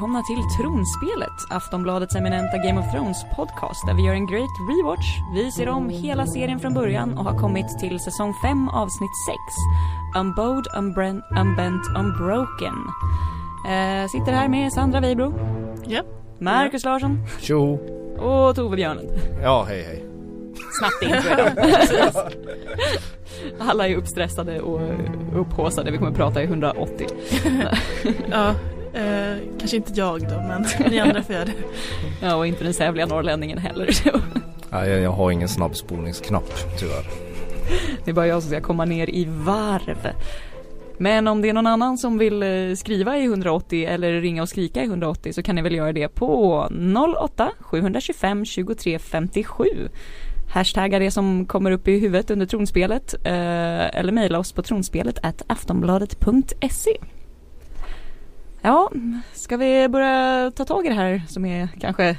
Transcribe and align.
välkomna 0.00 0.22
till 0.22 0.42
Tronspelet, 0.58 1.38
Aftonbladets 1.50 2.14
eminenta 2.14 2.58
Game 2.58 2.80
of 2.80 2.92
Thrones 2.92 3.24
podcast 3.36 3.86
där 3.86 3.94
vi 3.94 4.02
gör 4.02 4.14
en 4.14 4.26
great 4.26 4.50
rewatch. 4.68 5.18
Vi 5.34 5.50
ser 5.50 5.68
om 5.68 5.88
hela 5.88 6.26
serien 6.26 6.60
från 6.60 6.74
början 6.74 7.18
och 7.18 7.24
har 7.24 7.38
kommit 7.38 7.78
till 7.78 8.00
säsong 8.00 8.34
5 8.42 8.68
avsnitt 8.68 9.10
6. 9.26 9.36
Unbowed, 10.18 10.66
Unbrent, 10.76 11.24
Unbent, 11.40 11.82
Unbroken. 11.98 12.74
Eh, 13.66 14.08
sitter 14.08 14.32
här 14.32 14.48
med 14.48 14.72
Sandra 14.72 15.00
Weibro. 15.00 15.34
Ja. 15.86 16.02
Marcus 16.38 16.84
Larsson. 16.84 17.18
Tjo! 17.40 17.78
Och 18.18 18.56
Tove 18.56 18.76
Björnen. 18.76 19.06
Ja, 19.42 19.64
hej 19.68 19.82
hej. 19.82 20.04
Snabbt 20.78 21.02
intro. 21.02 21.62
Alla 23.58 23.88
är 23.88 23.96
uppstressade 23.96 24.60
och 24.60 24.80
upphåsade. 25.34 25.90
Vi 25.90 25.98
kommer 25.98 26.12
prata 26.12 26.42
i 26.42 26.44
180. 26.44 27.06
ja, 28.30 28.54
eh, 28.94 29.38
kanske 29.58 29.76
inte 29.76 29.92
jag 29.94 30.20
då, 30.20 30.34
men 30.48 30.66
ni 30.90 31.00
andra 31.00 31.22
får 31.22 31.34
göra 31.34 31.44
det. 31.44 31.52
Ja, 32.22 32.34
och 32.34 32.46
inte 32.46 32.64
den 32.64 32.74
sävliga 32.74 33.06
norrlänningen 33.06 33.58
heller. 33.58 33.90
Nej, 34.70 34.90
jag, 34.90 35.00
jag 35.00 35.10
har 35.10 35.30
ingen 35.30 35.48
snabbspolningsknapp 35.48 36.78
tyvärr. 36.78 37.04
Det 38.04 38.10
är 38.10 38.14
bara 38.14 38.26
jag 38.26 38.42
som 38.42 38.50
ska 38.50 38.60
komma 38.60 38.84
ner 38.84 39.10
i 39.10 39.24
varv. 39.28 40.12
Men 40.98 41.28
om 41.28 41.42
det 41.42 41.48
är 41.48 41.52
någon 41.52 41.66
annan 41.66 41.98
som 41.98 42.18
vill 42.18 42.42
eh, 42.42 42.74
skriva 42.76 43.18
i 43.18 43.24
180 43.24 43.86
eller 43.88 44.20
ringa 44.20 44.42
och 44.42 44.48
skrika 44.48 44.82
i 44.82 44.86
180 44.86 45.32
så 45.32 45.42
kan 45.42 45.54
ni 45.54 45.62
väl 45.62 45.74
göra 45.74 45.92
det 45.92 46.08
på 46.08 46.68
08 47.18 47.52
725 47.60 48.44
23 48.44 48.98
57. 48.98 49.64
Hashtagga 50.54 50.98
det 50.98 51.10
som 51.10 51.46
kommer 51.46 51.70
upp 51.70 51.88
i 51.88 51.98
huvudet 51.98 52.30
under 52.30 52.46
tronspelet 52.46 53.14
eh, 53.14 53.98
eller 53.98 54.12
mejla 54.12 54.38
oss 54.38 54.52
på 54.52 54.62
tronspelet 54.62 55.18
aftonbladet.se. 55.46 56.98
Ja, 58.62 58.90
ska 59.32 59.56
vi 59.56 59.88
börja 59.88 60.50
ta 60.56 60.64
tag 60.64 60.86
i 60.86 60.88
det 60.88 60.94
här 60.94 61.22
som 61.28 61.44
är 61.44 61.68
kanske 61.80 62.16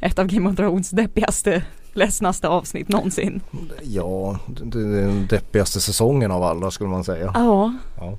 ett 0.00 0.18
av 0.18 0.26
Game 0.26 0.50
of 0.50 0.56
Thrones 0.56 0.90
deppigaste, 0.90 1.64
ledsnaste 1.92 2.48
avsnitt 2.48 2.88
någonsin? 2.88 3.40
Ja, 3.82 4.38
den 4.46 5.26
deppigaste 5.26 5.80
säsongen 5.80 6.30
av 6.30 6.42
alla 6.42 6.70
skulle 6.70 6.90
man 6.90 7.04
säga. 7.04 7.32
Ja. 7.34 7.74
Ja, 7.96 8.18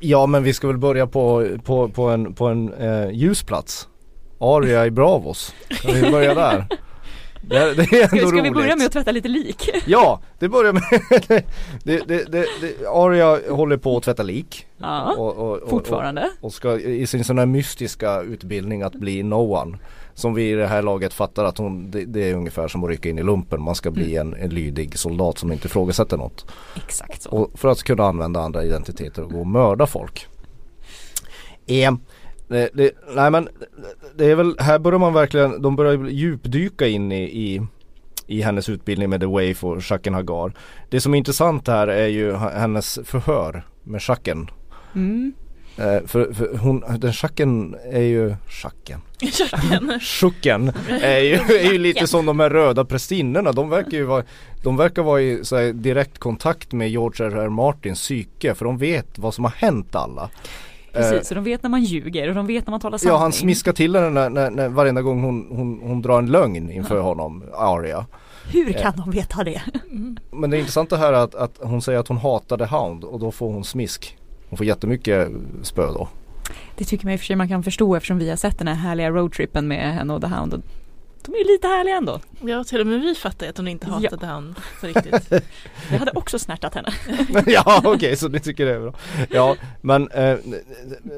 ja 0.00 0.26
men 0.26 0.42
vi 0.42 0.52
ska 0.52 0.66
väl 0.66 0.78
börja 0.78 1.06
på, 1.06 1.48
på, 1.64 1.88
på 1.88 2.08
en, 2.08 2.34
på 2.34 2.46
en 2.46 2.72
eh, 2.72 3.10
ljusplats. 3.10 3.88
Aria 4.38 4.86
i 4.86 4.90
Bravos. 4.90 5.54
Ska 5.70 5.92
vi 5.92 6.10
börja 6.10 6.34
där? 6.34 6.66
Det, 7.44 7.74
det 7.74 7.82
är 7.82 8.02
ändå 8.02 8.16
ska, 8.16 8.26
ska 8.26 8.42
vi 8.42 8.50
börja 8.50 8.76
med 8.76 8.86
att 8.86 8.92
tvätta 8.92 9.12
lite 9.12 9.28
lik? 9.28 9.70
Ja, 9.86 10.20
det 10.38 10.48
börjar 10.48 10.72
med 10.72 10.82
det, 11.28 11.44
det, 11.84 12.32
det, 12.32 12.46
det, 12.60 12.86
Aria 12.88 13.54
håller 13.54 13.76
på 13.76 13.96
att 13.96 14.02
tvätta 14.02 14.22
lik. 14.22 14.66
Ja, 14.78 15.14
och, 15.18 15.36
och, 15.36 15.58
och, 15.62 15.70
fortfarande. 15.70 16.30
Och, 16.40 16.44
och 16.44 16.52
ska 16.52 16.78
i 16.78 17.06
sin 17.06 17.24
sån 17.24 17.38
här 17.38 17.46
mystiska 17.46 18.20
utbildning 18.20 18.82
att 18.82 18.94
bli 18.94 19.22
no 19.22 19.56
one. 19.56 19.78
Som 20.14 20.34
vi 20.34 20.50
i 20.50 20.54
det 20.54 20.66
här 20.66 20.82
laget 20.82 21.14
fattar 21.14 21.44
att 21.44 21.58
hon, 21.58 21.90
det, 21.90 22.04
det 22.04 22.30
är 22.30 22.34
ungefär 22.34 22.68
som 22.68 22.84
att 22.84 22.90
rycka 22.90 23.08
in 23.08 23.18
i 23.18 23.22
lumpen. 23.22 23.62
Man 23.62 23.74
ska 23.74 23.90
bli 23.90 24.16
Mm. 24.16 24.34
en, 24.34 24.42
en 24.42 24.50
lydig 24.50 24.98
soldat 24.98 25.38
som 25.38 25.52
inte 25.52 25.66
ifrågasätter 25.66 26.16
något. 26.16 26.46
Exakt 26.76 27.22
så. 27.22 27.30
Och 27.30 27.58
för 27.58 27.68
att 27.68 27.82
kunna 27.82 28.04
använda 28.04 28.40
andra 28.40 28.64
identiteter 28.64 29.22
och 29.22 29.32
gå 29.32 29.40
och 29.40 29.46
mörda 29.46 29.86
folk. 29.86 30.26
Eh, 31.66 31.92
det, 32.52 32.68
det, 32.74 32.92
nej 33.14 33.30
men 33.30 33.48
det 34.16 34.24
är 34.24 34.34
väl, 34.34 34.56
här 34.58 34.78
börjar 34.78 34.98
man 34.98 35.14
verkligen, 35.14 35.62
de 35.62 35.76
börjar 35.76 36.08
djupdyka 36.08 36.86
in 36.86 37.12
i, 37.12 37.22
i, 37.22 37.66
i 38.26 38.42
hennes 38.42 38.68
utbildning 38.68 39.10
med 39.10 39.20
The 39.20 39.26
Waif 39.26 39.64
och 39.64 39.84
Shaken 39.84 40.14
Hagar. 40.14 40.52
Det 40.90 41.00
som 41.00 41.14
är 41.14 41.18
intressant 41.18 41.68
här 41.68 41.88
är 41.88 42.06
ju 42.06 42.34
hennes 42.34 42.98
förhör 43.04 43.66
med 43.82 44.02
Shaken. 44.02 44.50
Mm. 44.94 45.32
Eh, 45.76 46.06
för, 46.06 46.32
för 46.32 46.56
hon, 46.56 46.84
den 46.98 47.12
Shaken 47.12 47.76
är 47.92 48.02
ju, 48.02 48.34
Shaken? 48.48 49.00
Shucken 50.00 50.68
är 51.02 51.18
ju, 51.18 51.34
är 51.34 51.72
ju 51.72 51.78
lite 51.78 52.06
som 52.06 52.26
de 52.26 52.40
här 52.40 52.50
röda 52.50 52.84
prästinnorna. 52.84 53.52
De 53.52 53.70
verkar 53.70 53.90
ju 53.90 54.04
vara, 54.04 54.24
de 54.62 54.76
verkar 54.76 55.02
vara 55.02 55.20
i 55.20 55.44
så 55.44 55.56
här, 55.56 55.72
direkt 55.72 56.18
kontakt 56.18 56.72
med 56.72 56.90
George 56.90 57.26
R. 57.26 57.36
R. 57.36 57.48
Martins 57.48 58.00
psyke 58.00 58.54
för 58.54 58.64
de 58.64 58.78
vet 58.78 59.18
vad 59.18 59.34
som 59.34 59.44
har 59.44 59.52
hänt 59.52 59.94
alla. 59.94 60.30
Precis, 60.92 61.28
så 61.28 61.34
de 61.34 61.44
vet 61.44 61.62
när 61.62 61.70
man 61.70 61.82
ljuger 61.82 62.28
och 62.28 62.34
de 62.34 62.46
vet 62.46 62.66
när 62.66 62.70
man 62.70 62.80
talar 62.80 62.98
sanning. 62.98 63.14
Ja 63.14 63.18
han 63.18 63.32
smiskar 63.32 63.72
till 63.72 63.96
henne 63.96 64.10
när, 64.10 64.30
när, 64.30 64.50
när, 64.50 64.68
varenda 64.68 65.02
gång 65.02 65.22
hon, 65.22 65.46
hon, 65.50 65.80
hon 65.82 66.02
drar 66.02 66.18
en 66.18 66.26
lögn 66.26 66.70
inför 66.70 66.96
Ja. 66.96 67.02
honom, 67.02 67.44
Aria. 67.54 68.06
Hur 68.52 68.72
kan 68.72 68.92
de 68.96 69.10
veta 69.10 69.44
det? 69.44 69.62
Men 70.30 70.50
det 70.50 70.58
intressanta 70.58 70.96
här 70.96 71.12
är 71.12 71.16
att, 71.16 71.34
att 71.34 71.58
hon 71.60 71.82
säger 71.82 71.98
att 71.98 72.08
hon 72.08 72.16
hatar 72.18 72.58
The 72.58 72.64
Hound 72.64 73.04
och 73.04 73.20
då 73.20 73.30
får 73.32 73.52
hon 73.52 73.64
smisk. 73.64 74.16
Hon 74.48 74.56
får 74.56 74.66
jättemycket 74.66 75.28
spö 75.62 75.86
då. 75.86 76.08
Det 76.76 76.84
tycker 76.84 77.04
man 77.04 77.12
i 77.12 77.16
och 77.16 77.20
för 77.20 77.26
sig 77.26 77.36
man 77.36 77.48
kan 77.48 77.62
förstå 77.62 77.94
eftersom 77.94 78.18
vi 78.18 78.28
har 78.30 78.36
sett 78.36 78.58
den 78.58 78.68
här 78.68 78.74
härliga 78.74 79.10
roadtrippen 79.10 79.68
med 79.68 79.94
henne 79.94 80.14
och 80.14 80.20
The 80.20 80.26
Hound. 80.26 80.62
De 81.24 81.34
är 81.34 81.38
ju 81.38 81.44
lite 81.44 81.66
härliga 81.66 81.96
ändå. 81.96 82.20
Ja, 82.40 82.64
till 82.64 82.80
och 82.80 82.86
med 82.86 83.00
vi 83.00 83.14
fattar 83.14 83.48
att 83.48 83.56
hon 83.56 83.68
inte 83.68 83.86
Ja. 83.90 83.94
hatade 83.94 84.26
han 84.26 84.54
på 84.80 84.86
riktigt. 84.86 85.28
Det 85.90 85.96
hade 85.96 86.10
också 86.14 86.38
snärtat 86.38 86.74
henne. 86.74 86.88
ja 87.46 87.82
okej 87.84 88.16
så 88.16 88.28
ni 88.28 88.40
tycker 88.40 88.66
det 88.66 88.74
är 88.74 88.80
bra. 88.80 88.94
Ja 89.30 89.56
men 89.80 90.10
eh, 90.10 90.36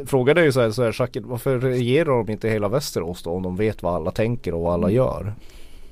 frågan 0.06 0.38
är 0.38 0.42
ju 0.42 0.52
så 0.52 0.60
här, 0.60 0.70
så 0.70 0.82
här 0.82 0.96
Jacques, 0.98 1.24
varför 1.26 1.58
regerar 1.58 2.10
de 2.24 2.32
inte 2.32 2.48
hela 2.48 2.68
Västerås 2.68 3.22
då 3.22 3.30
om 3.30 3.42
de 3.42 3.56
vet 3.56 3.82
vad 3.82 3.94
alla 3.94 4.10
tänker 4.10 4.54
och 4.54 4.60
vad 4.60 4.74
alla 4.74 4.90
gör? 4.90 5.34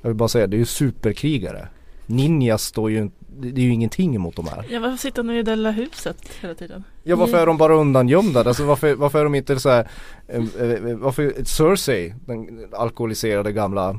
Jag 0.03 0.09
vill 0.11 0.17
bara 0.17 0.29
säga 0.29 0.47
det 0.47 0.57
är 0.57 0.59
ju 0.59 0.65
superkrigare. 0.67 1.69
Ninjas 2.07 2.63
står 2.63 2.91
ju, 2.91 3.01
det 3.01 3.11
det 3.41 3.61
är 3.61 3.65
ju 3.65 3.73
ingenting 3.73 4.15
emot 4.15 4.37
de 4.37 4.49
här. 4.49 4.65
Ja, 4.71 4.81
varför 4.81 4.97
sitter 4.97 5.23
de 5.23 5.31
i 5.33 5.43
det 5.43 5.57
lilla 5.57 5.71
huset 5.71 6.17
hela 6.41 6.55
tiden? 6.55 6.85
Ja 7.03 7.17
varför 7.17 7.39
är 7.39 7.47
de 7.47 7.57
bara 7.57 7.75
undangömda? 7.75 8.41
Alltså 8.45 8.65
varför, 8.65 8.95
varför 8.95 9.19
är 9.21 9.25
de 9.25 9.35
inte 9.35 9.61
så 9.61 9.69
här, 9.69 9.89
eh, 10.29 10.37
eh, 10.37 10.97
varför 10.97 11.45
Cersei, 11.45 12.15
den 12.27 12.67
alkoholiserade 12.73 13.53
gamla 13.53 13.99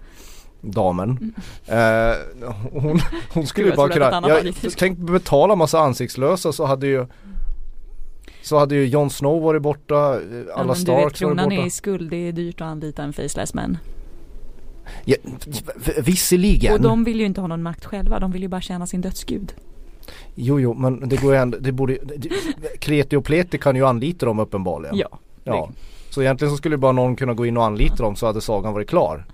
damen. 0.61 1.33
Eh, 1.65 2.13
hon, 2.71 2.99
hon 3.33 3.47
skulle 3.47 3.67
ju 3.69 3.75
bara 3.75 3.87
jag 3.87 3.93
kunna, 3.93 4.11
Anna 4.11 4.29
ja, 4.29 4.35
var 4.35 4.41
lite- 4.41 4.69
tänk 4.69 4.97
betala 4.97 5.55
massa 5.55 5.79
ansiktslösa 5.79 6.51
så 6.51 6.65
hade 6.65 6.87
ju 6.87 7.05
Så 8.41 8.57
hade 8.59 8.75
ju 8.75 8.85
Jon 8.87 9.09
Snow 9.09 9.41
varit 9.41 9.61
borta, 9.61 9.95
alla 9.95 10.19
Ja, 10.19 10.55
men 10.57 10.63
du 10.63 10.67
vet, 10.67 10.77
Starks 10.77 11.03
varit 11.03 11.15
kronan 11.17 11.51
är 11.51 11.55
borta. 11.55 11.67
i 11.67 11.69
skuld, 11.69 12.09
det 12.09 12.27
är 12.27 12.31
dyrt 12.31 12.61
att 12.61 12.67
anlita 12.67 13.03
en 13.03 13.13
faceless 13.13 13.53
man. 13.53 13.77
Ja, 15.05 15.15
visserligen. 15.97 16.73
Och 16.73 16.81
de 16.81 17.03
vill 17.03 17.19
ju 17.19 17.25
inte 17.25 17.41
ha 17.41 17.47
någon 17.47 17.63
makt 17.63 17.85
själva, 17.85 18.19
de 18.19 18.31
vill 18.31 18.41
ju 18.41 18.47
bara 18.47 18.61
tjäna 18.61 18.87
sin 18.87 19.01
dödsgud. 19.01 19.53
Jo 20.35 20.59
jo 20.59 20.73
men 20.73 21.09
det 21.09 21.21
går 21.21 21.33
ju 21.33 21.39
ändå, 21.39 21.57
det 21.57 21.71
borde 21.71 21.97
det, 22.03 22.29
Kreti 22.79 23.15
och 23.15 23.25
Pleti 23.25 23.57
kan 23.57 23.75
ju 23.75 23.85
anlita 23.85 24.25
dem 24.25 24.39
uppenbarligen. 24.39 24.97
Ja. 24.97 25.19
ja. 25.43 25.69
Så 26.09 26.21
egentligen 26.21 26.51
så 26.51 26.57
skulle 26.57 26.77
bara 26.77 26.91
någon 26.91 27.15
kunna 27.15 27.33
gå 27.33 27.45
in 27.45 27.57
och 27.57 27.65
anlita 27.65 27.95
dem 27.95 28.15
så 28.15 28.25
hade 28.25 28.41
sagan 28.41 28.73
varit 28.73 28.89
klar. 28.89 29.25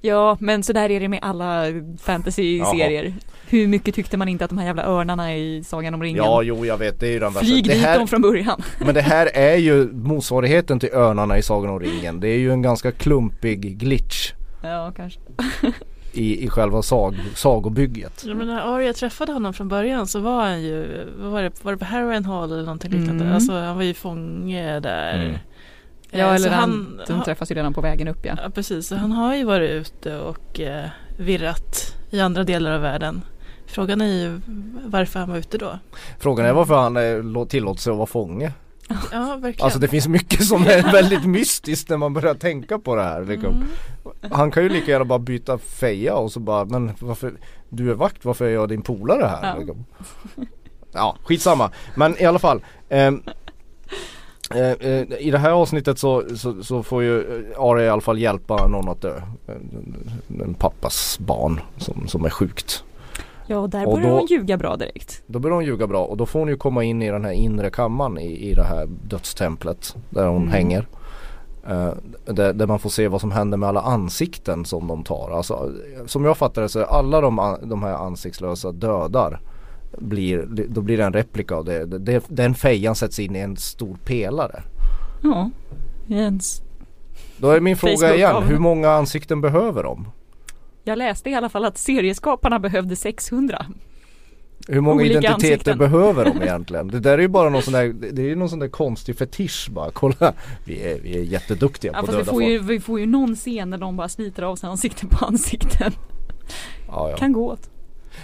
Ja, 0.00 0.36
men 0.40 0.62
så 0.62 0.72
där 0.72 0.90
är 0.90 1.00
det 1.00 1.08
med 1.08 1.18
alla 1.22 1.64
fantasy-serier. 2.00 3.14
Hur 3.48 3.66
mycket 3.66 3.94
tyckte 3.94 4.16
man 4.16 4.28
inte 4.28 4.44
att 4.44 4.50
de 4.50 4.58
här 4.58 4.66
jävla 4.66 4.84
örnarna 4.84 5.36
i 5.36 5.64
Sagan 5.64 5.94
om 5.94 6.02
ringen? 6.02 6.24
Ja 6.24 6.42
jo 6.42 6.66
jag 6.66 6.78
vet 6.78 7.00
det 7.00 7.06
är 7.08 7.12
ju 7.12 7.18
den 7.18 7.32
värsta. 7.32 7.46
Flyg 7.46 7.64
dit 7.64 7.76
här, 7.76 7.98
dem 7.98 8.08
från 8.08 8.22
början. 8.22 8.62
Men 8.78 8.94
det 8.94 9.00
här 9.12 9.26
är 9.34 9.56
ju 9.56 9.92
motsvarigheten 9.92 10.80
till 10.80 10.88
Örnarna 10.92 11.38
i 11.38 11.42
Sagan 11.42 11.70
om 11.70 11.80
ringen. 11.80 12.20
Det 12.20 12.28
är 12.28 12.38
ju 12.38 12.52
en 12.52 12.62
ganska 12.62 12.92
klumpig 12.92 13.78
glitch 13.78 14.32
Ja, 14.64 14.92
kanske. 14.96 15.20
i, 16.12 16.44
i 16.44 16.48
själva 16.48 16.82
sag, 16.82 17.14
sagobygget. 17.34 18.24
Ja, 18.26 18.34
men 18.34 18.46
när 18.46 18.74
Arya 18.76 18.92
träffade 18.92 19.32
honom 19.32 19.52
från 19.54 19.68
början 19.68 20.06
så 20.06 20.20
var 20.20 20.42
han 20.44 20.62
ju, 20.62 21.06
vad 21.18 21.32
var 21.32 21.42
det, 21.42 21.64
var 21.64 21.72
det 21.72 21.78
på 21.78 21.84
Harrowen 21.84 22.24
Hall 22.24 22.52
eller 22.52 22.62
någonting 22.62 22.90
liknande? 22.90 23.24
Mm. 23.24 23.34
Alltså 23.34 23.52
han 23.52 23.76
var 23.76 23.82
ju 23.82 23.94
fånge 23.94 24.80
där. 24.80 25.14
Mm. 25.14 25.30
Eh, 25.30 25.38
Ja, 26.10 26.28
så 26.28 26.34
eller 26.44 26.50
han, 26.56 27.00
de 27.08 27.22
träffas 27.22 27.50
ju 27.50 27.54
redan 27.54 27.74
på 27.74 27.80
vägen 27.80 28.08
upp 28.08 28.26
ja. 28.26 28.34
Ja 28.42 28.50
precis, 28.50 28.86
så 28.86 28.96
han 28.96 29.12
har 29.12 29.34
ju 29.36 29.44
varit 29.44 29.70
ute 29.70 30.18
och 30.18 30.60
eh, 30.60 30.84
virrat 31.18 31.94
i 32.10 32.20
andra 32.20 32.44
delar 32.44 32.70
av 32.72 32.80
världen. 32.80 33.22
Frågan 33.66 34.00
är 34.00 34.06
ju 34.06 34.40
varför 34.84 35.20
han 35.20 35.30
var 35.30 35.36
ute 35.36 35.58
då. 35.58 35.78
Frågan 36.18 36.46
är 36.46 36.52
varför 36.52 36.74
han 36.74 36.96
eh, 36.96 37.00
lå- 37.02 37.46
tillåter 37.46 37.80
sig 37.80 37.90
att 37.90 37.96
vara 37.96 38.06
fånge. 38.06 38.52
Ja, 39.12 39.36
verkligen. 39.36 39.64
Alltså 39.64 39.78
det 39.78 39.88
finns 39.88 40.08
mycket 40.08 40.44
som 40.44 40.62
är 40.62 40.92
väldigt 40.92 41.24
mystiskt 41.24 41.88
när 41.88 41.96
man 41.96 42.12
börjar 42.14 42.34
tänka 42.34 42.78
på 42.78 42.96
det 42.96 43.02
här. 43.02 43.24
Liksom. 43.24 43.54
Mm. 43.54 44.32
Han 44.32 44.50
kan 44.50 44.62
ju 44.62 44.68
lika 44.68 44.90
gärna 44.90 45.04
bara 45.04 45.18
byta 45.18 45.58
feja 45.58 46.14
och 46.14 46.32
så 46.32 46.40
bara, 46.40 46.64
men 46.64 46.92
varför, 47.00 47.34
du 47.68 47.90
är 47.90 47.94
vakt, 47.94 48.24
varför 48.24 48.44
är 48.44 48.50
jag 48.50 48.68
din 48.68 48.82
polare 48.82 49.26
här? 49.26 49.52
Ja. 49.54 49.58
Liksom. 49.58 49.84
Ja, 50.92 51.16
skitsamma. 51.24 51.70
Men 51.94 52.22
i 52.22 52.24
alla 52.24 52.38
fall. 52.38 52.64
ehm, 52.88 53.22
eh, 54.50 54.70
eh, 54.70 55.06
I 55.18 55.30
det 55.30 55.38
här 55.38 55.50
avsnittet 55.50 55.98
så, 55.98 56.36
så, 56.36 56.62
så 56.62 56.82
får 56.82 57.02
ju 57.02 57.20
eh, 57.20 57.60
Arya 57.60 57.86
i 57.86 57.88
alla 57.88 58.00
fall 58.00 58.18
hjälpa 58.18 58.66
någon 58.66 58.88
att 58.88 59.00
dö. 59.02 59.20
En, 59.46 60.10
en 60.44 60.54
pappas 60.54 61.18
barn 61.18 61.60
som, 61.76 62.08
som 62.08 62.24
är 62.24 62.30
sjukt. 62.30 62.84
Ja, 63.46 63.58
och 63.58 63.70
där 63.70 63.84
börjar 63.86 64.10
hon 64.10 64.26
ljuga 64.26 64.56
bra 64.56 64.76
direkt. 64.76 65.22
Då 65.26 65.38
börjar 65.38 65.54
hon 65.54 65.64
ljuga 65.64 65.86
bra 65.86 66.04
och 66.04 66.16
då 66.16 66.26
får 66.26 66.38
hon 66.38 66.48
ju 66.48 66.56
komma 66.56 66.84
in 66.84 67.02
i 67.02 67.10
den 67.10 67.24
här 67.24 67.32
inre 67.32 67.70
kammaren 67.70 68.18
i, 68.18 68.50
i 68.50 68.54
det 68.54 68.64
här 68.64 68.86
dödstemplet 69.08 69.96
där 70.10 70.26
hon 70.26 70.36
Mm. 70.42 70.48
hänger. 70.52 70.86
Eh, 71.68 71.92
där, 72.26 72.52
där 72.52 72.66
man 72.66 72.78
får 72.78 72.90
se 72.90 73.08
vad 73.08 73.20
som 73.20 73.32
händer 73.32 73.58
med 73.58 73.68
alla 73.68 73.80
ansikten 73.80 74.64
som 74.64 74.86
de 74.88 75.04
tar. 75.04 75.30
Alltså, 75.36 75.72
som 76.06 76.24
jag 76.24 76.36
fattar 76.36 76.62
det 76.62 76.68
så 76.68 76.78
är 76.78 76.84
alla 76.84 77.20
de, 77.20 77.56
de 77.62 77.82
här 77.82 77.94
ansiktslösa 77.94 78.72
dödar 78.72 79.40
blir, 79.98 80.46
då 80.68 80.80
blir 80.80 80.96
det 80.96 81.04
en 81.04 81.12
replika 81.12 81.54
av 81.54 81.64
det. 81.64 81.84
det. 81.86 82.24
Den 82.28 82.54
fejan 82.54 82.94
sätts 82.94 83.18
in 83.18 83.36
i 83.36 83.38
en 83.38 83.56
stor 83.56 83.96
pelare. 84.04 84.62
Ja, 85.22 85.50
i 86.06 86.18
en 86.18 86.36
s- 86.36 86.62
Då 87.36 87.50
är 87.50 87.60
min 87.60 87.76
fråga 87.76 88.14
igen, 88.14 88.42
hur 88.42 88.58
många 88.58 88.90
ansikten 88.90 89.40
behöver 89.40 89.82
de? 89.82 90.06
Jag 90.84 90.98
läste 90.98 91.30
i 91.30 91.34
alla 91.34 91.48
fall 91.48 91.64
att 91.64 91.78
serieskaparna 91.78 92.58
behövde 92.58 92.96
600. 92.96 93.66
Hur 94.68 94.80
många 94.80 94.96
Olika 95.02 95.18
identiteter 95.18 95.52
ansikten. 95.52 95.78
behöver 95.78 96.24
de 96.24 96.42
egentligen? 96.42 96.88
Det 96.88 97.00
där 97.00 97.12
är 97.12 97.18
ju 97.22 97.28
bara 97.28 97.48
någon 97.48 97.62
sån 97.62 97.72
där, 97.72 97.92
det 98.12 98.22
är 98.22 98.26
ju 98.26 98.34
någon 98.36 98.48
sån 98.48 98.58
där 98.58 98.68
konstig 98.68 99.18
fetisch 99.18 99.68
bara. 99.70 99.90
Kolla, 99.90 100.32
vi 100.64 100.82
är, 100.82 101.00
vi 101.00 101.16
är 101.18 101.22
jätteduktiga 101.22 101.92
Ja, 101.94 102.00
på 102.00 102.06
fast 102.06 102.18
att 102.18 102.20
vi 102.20 102.24
döda 102.24 102.32
får, 102.32 102.40
folk. 102.40 102.48
ju, 102.50 102.58
vi 102.58 102.80
får 102.80 103.00
ju 103.00 103.06
någon 103.06 103.36
scen 103.36 103.70
när 103.70 103.78
de 103.78 103.96
bara 103.96 104.08
sliter 104.08 104.42
av 104.42 104.56
sig 104.56 104.68
ansikten 104.70 105.08
på 105.08 105.24
ansikten. 105.24 105.92
Ja, 106.88 107.10
ja. 107.10 107.16
Kan 107.16 107.32
gå 107.32 107.50
åt. 107.52 107.70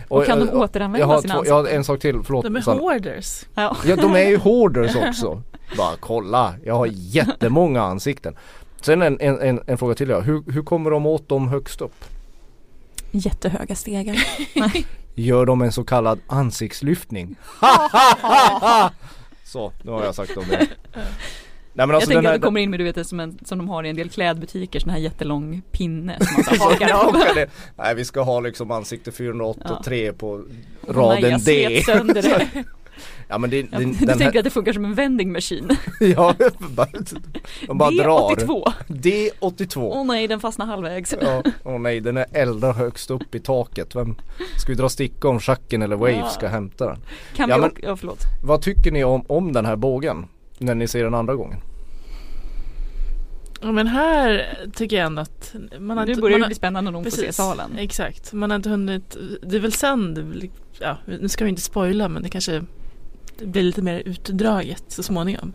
Och 0.09 0.27
kan 0.27 0.39
de 0.39 0.47
jag- 0.49 0.57
återanvända 0.57 0.99
jag 0.99 1.07
har, 1.07 1.21
sina 1.21 1.35
två, 1.35 1.43
jag 1.47 1.53
har 1.55 1.59
ansikten? 1.61 1.79
en 1.79 1.85
sak 1.85 2.01
till, 2.01 2.21
förlåt. 2.25 2.45
De 2.45 2.57
är 2.57 2.61
Sanna. 2.61 2.81
hoarders. 2.81 3.45
Ja. 3.55 3.77
Ja 3.87 3.97
de 3.97 4.15
är 4.15 4.29
ju 4.29 4.37
hoarders 4.37 4.97
också. 5.09 5.43
Bara 5.77 5.97
kolla, 6.01 6.55
jag 6.65 6.75
har 6.75 6.89
jättemånga 6.93 7.83
ansikten. 7.83 8.35
Sen 8.81 9.03
en, 9.03 9.21
en, 9.21 9.41
en, 9.41 9.61
en 9.67 9.79
fråga 9.79 9.95
till 9.95 10.09
jag. 10.09 10.21
Hur, 10.21 10.53
hur 10.53 10.63
kommer 10.63 10.91
de 10.91 11.07
åt 11.07 11.29
dem 11.29 11.49
högst 11.49 11.81
upp? 11.81 12.05
Jättehöga 13.11 13.75
stegar. 13.75 14.17
Gör 15.15 15.47
de 15.47 15.63
en 15.63 15.73
så 15.73 15.85
kallad 15.85 16.21
ansiktslyftning? 16.27 17.37
så, 19.45 19.73
nu 19.83 19.91
har 19.91 20.05
jag 20.05 20.15
sagt 20.15 20.37
om 20.37 20.45
det. 20.51 20.69
Nej 21.73 21.87
men 21.87 21.89
jag 21.89 21.97
alltså 21.97 22.09
tänker 22.11 22.23
den 22.23 22.27
här, 22.27 22.35
att 22.35 22.41
det 22.41 22.45
kommer 22.45 22.61
in 22.61 22.71
med 22.71 22.81
du 22.81 22.85
vet 22.85 23.07
som, 23.07 23.21
en, 23.21 23.39
som 23.45 23.59
de 23.59 23.69
har 23.69 23.85
i 23.85 23.89
en 23.89 23.97
del 23.97 24.11
klädbutiker, 24.11 24.81
sån 24.81 24.91
här 24.91 24.99
jättelång 24.99 25.63
pinne 25.71 26.17
som 26.21 26.35
man 26.35 26.45
så 26.45 26.51
här 26.51 26.59
hakar 26.71 26.89
Ja, 26.89 27.07
av. 27.07 27.47
Nej 27.77 27.95
vi 27.95 28.05
ska 28.05 28.23
ha 28.23 28.41
liksom 28.41 28.71
ansikte 28.71 29.13
483 29.13 30.13
på 30.13 30.37
Nej, 30.37 30.57
raden 30.97 31.31
jag 31.31 31.41
D. 31.41 31.67
slet 31.67 31.85
sönder 31.85 32.23
det. 32.23 32.65
Ja 33.29 33.39
men 33.39 33.51
det, 33.51 33.57
Ja, 33.73 33.79
den, 33.79 33.93
du 33.93 33.99
den 34.07 34.19
tänker 34.19 34.25
här, 34.33 34.39
att 34.39 34.45
det 34.45 34.51
funkar 34.51 34.73
som 34.73 34.85
en 34.85 34.95
vending 34.95 35.33
machine. 35.33 35.69
ja, 36.01 36.35
bara, 36.59 36.89
de 37.67 37.79
bara 37.79 37.91
drar. 37.91 38.37
D82. 38.37 38.73
D82. 38.89 39.91
Åh 39.95 40.05
nej, 40.07 40.29
den 40.29 40.41
fastnar 40.41 40.67
halvvägs. 40.67 41.15
Ja, 41.21 41.43
åh 41.65 41.79
nej 41.79 42.01
den 42.01 42.17
är 42.17 42.27
eldar 42.33 42.73
högst 42.73 43.11
upp 43.11 43.35
i 43.35 43.41
taket. 43.41 43.97
Vem 43.97 44.15
ska 44.59 44.73
vi 44.73 44.75
dra 44.79 44.89
sticka 44.89 45.29
om 45.29 45.41
schacken 45.41 45.83
eller 45.83 45.97
Wave 45.97 46.13
Ja. 46.13 46.29
ska 46.29 46.49
hämta 46.49 46.87
den? 46.87 46.99
Kan 47.37 47.49
Ja, 47.51 47.57
vi 47.57 47.61
men- 47.63 47.71
ja 47.83 47.97
förlåt. 47.97 48.21
Vad 48.45 48.63
tycker 48.63 48.91
ni 48.93 49.05
om, 49.05 49.25
om 49.29 49.53
den 49.53 49.67
här 49.67 49.77
bågen? 49.77 50.27
När 50.59 50.75
ni 50.75 50.89
ser 50.89 51.05
den 51.05 51.15
andra 51.15 51.35
gången? 51.35 51.59
Ja, 53.63 53.73
men 53.73 53.87
här 53.87 54.57
tycker 54.75 54.97
jag 54.97 55.07
ändå 55.07 55.23
att 55.23 55.55
man 55.79 55.99
har 55.99 56.05
Nu 56.07 56.13
inte, 56.13 56.23
börjar 56.23 56.39
man 56.39 56.41
det 56.41 56.47
bli 56.49 56.55
spännande 56.55 56.91
nog 56.91 57.01
att 57.01 57.05
få 57.07 57.11
se 57.17 57.23
Precis, 57.27 57.37
salen. 57.37 57.71
exakt. 57.79 58.33
Man 58.33 58.51
har 58.51 58.57
inte 58.57 58.69
hunnit, 58.71 59.17
det 59.43 59.57
är 59.57 59.61
väl 59.61 59.73
sen, 59.73 60.15
det 60.15 60.49
ja, 60.81 60.97
nu 61.21 61.29
ska 61.29 61.45
vi 61.45 61.51
inte 61.51 61.63
spoila 61.63 62.09
men 62.09 62.23
det 62.23 62.29
kanske 62.29 62.53
det 62.53 62.65
blir 63.47 63.63
lite 63.63 63.83
mer 63.83 64.03
utdraget 64.07 64.85
så 64.89 65.03
småningom. 65.03 65.53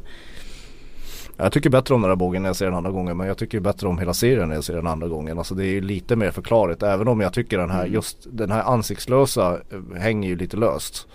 Jag 1.37 1.51
tycker 1.51 1.69
bättre 1.69 1.95
om 1.95 2.01
den 2.01 2.11
här 2.11 2.15
bågen 2.15 2.41
när 2.41 2.49
jag 2.49 2.55
ser 2.55 2.65
den 2.65 2.73
andra 2.75 2.91
gången 2.91 3.17
men 3.17 3.27
jag 3.27 3.37
tycker 3.37 3.59
bättre 3.59 3.87
om 3.87 3.99
hela 3.99 4.13
serien 4.13 4.47
när 4.49 4.55
jag 4.55 4.63
ser 4.63 4.75
den 4.75 4.87
andra 4.87 5.07
gången. 5.07 5.37
Alltså 5.37 5.55
det 5.55 5.65
är 5.65 5.71
ju 5.71 5.81
lite 5.81 6.15
mer 6.15 6.31
förklarligt 6.31 6.83
även 6.83 7.07
om 7.07 7.21
jag 7.21 7.33
tycker 7.33 7.57
den 7.57 7.69
här 7.71 7.81
Mm. 7.81 7.93
just 7.93 8.27
den 8.31 8.51
här 8.51 8.63
ansiktslösa 8.63 9.53
eh, 9.53 9.99
hänger 10.01 10.29
ju 10.29 10.35
lite 10.35 10.57
löst 10.57 11.07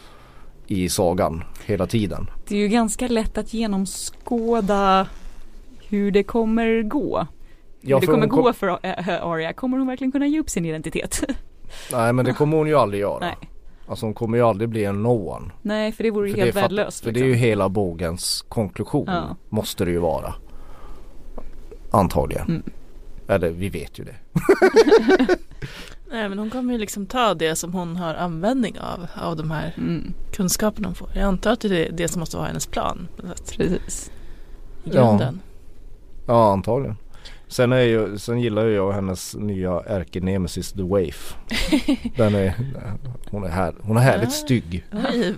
i 0.67 0.88
sagan 0.88 1.44
hela 1.64 1.87
tiden. 1.87 2.31
Det 2.49 2.55
är 2.55 2.58
ju 2.61 2.69
ganska 2.69 3.08
lätt 3.08 3.38
att 3.38 3.55
genomskåda 3.55 5.06
hur 5.88 6.11
det 6.11 6.23
kommer 6.23 6.82
gå. 6.82 7.19
Hur 7.81 7.90
Ja, 7.90 8.00
det 8.00 8.06
för 8.06 8.12
kommer 8.12 8.28
kom- 8.28 8.43
gå 8.43 8.52
för 8.52 8.69
äh, 8.82 9.08
Arya. 9.26 9.52
Kommer 9.52 9.78
hon 9.78 9.87
verkligen 9.87 10.12
kunna 10.12 10.26
ge 10.26 10.40
upp 10.40 10.50
sin 10.50 10.64
identitet? 10.64 11.23
Nej 11.93 12.12
men 12.12 12.25
det 12.25 12.32
kommer 12.32 12.56
hon 12.56 12.66
ju 12.66 12.75
aldrig 12.75 13.00
göra. 13.00 13.19
Nej. 13.20 13.37
Alltså 13.90 14.06
hon 14.06 14.14
kommer 14.14 14.38
ju 14.38 14.44
aldrig 14.44 14.69
bli 14.69 14.84
en 14.84 15.02
no 15.02 15.28
one. 15.37 15.50
Nej, 15.62 15.92
för 15.92 16.02
det 16.04 16.10
vore 16.10 16.28
ju 16.28 16.34
För 16.34 16.40
helt 16.42 16.56
värdelöst. 16.56 17.04
För 17.04 17.12
det 17.12 17.20
är 17.20 17.25
ju 17.25 17.31
liksom. 17.31 17.44
hela 17.48 17.69
bågens 17.69 18.44
konklusion. 18.48 19.04
Ja. 19.08 19.37
Måste 19.48 19.84
det 19.84 19.90
ju 19.90 19.98
vara. 19.98 20.34
Antagligen. 21.90 22.48
Mm. 22.48 22.62
Eller 23.28 23.50
vi 23.50 23.69
vet 23.69 23.98
ju 23.98 24.04
det. 24.04 24.14
Nej 26.10 26.28
men 26.28 26.38
hon 26.38 26.50
kommer 26.50 26.72
ju 26.72 26.78
liksom 26.78 27.06
ta 27.06 27.34
det 27.34 27.56
som 27.56 27.72
hon 27.75 27.96
har 27.96 28.14
användning 28.14 28.78
av, 28.78 29.06
av 29.22 29.37
de 29.37 29.50
här 29.50 29.75
Mm, 29.78 30.14
kunskaperna 30.32 30.88
hon 30.88 30.94
får. 30.94 31.10
Jag 31.14 31.22
antar 31.25 31.52
att 31.52 31.60
det 31.60 31.87
är 31.88 31.92
det 31.92 32.08
som 32.08 32.20
måste 32.20 32.37
vara 32.37 32.46
hennes 32.46 32.66
plan. 32.66 33.08
precis. 33.56 34.10
I 34.84 34.90
Ja. 34.92 34.92
grunden. 34.92 35.40
Ja 36.26 36.52
antagligen. 36.52 36.96
Sen, 37.50 37.73
är 37.73 37.81
ju, 37.81 38.19
sen 38.19 38.41
gillar 38.41 38.64
ju 38.67 38.73
jag 38.75 38.93
hennes 38.93 39.37
nya 39.37 39.81
ärkenemesis 39.81 40.73
The 40.73 40.82
Waif. 40.82 41.35
Den 42.17 42.35
är, 42.35 42.55
hon 43.31 43.44
är, 43.44 43.49
här, 43.49 43.75
hon 43.81 43.97
är 43.97 44.00
härligt 44.00 44.25
Ja. 44.29 44.31
stygg. 44.31 44.85
Ja, 44.91 44.99
evil. 45.08 45.37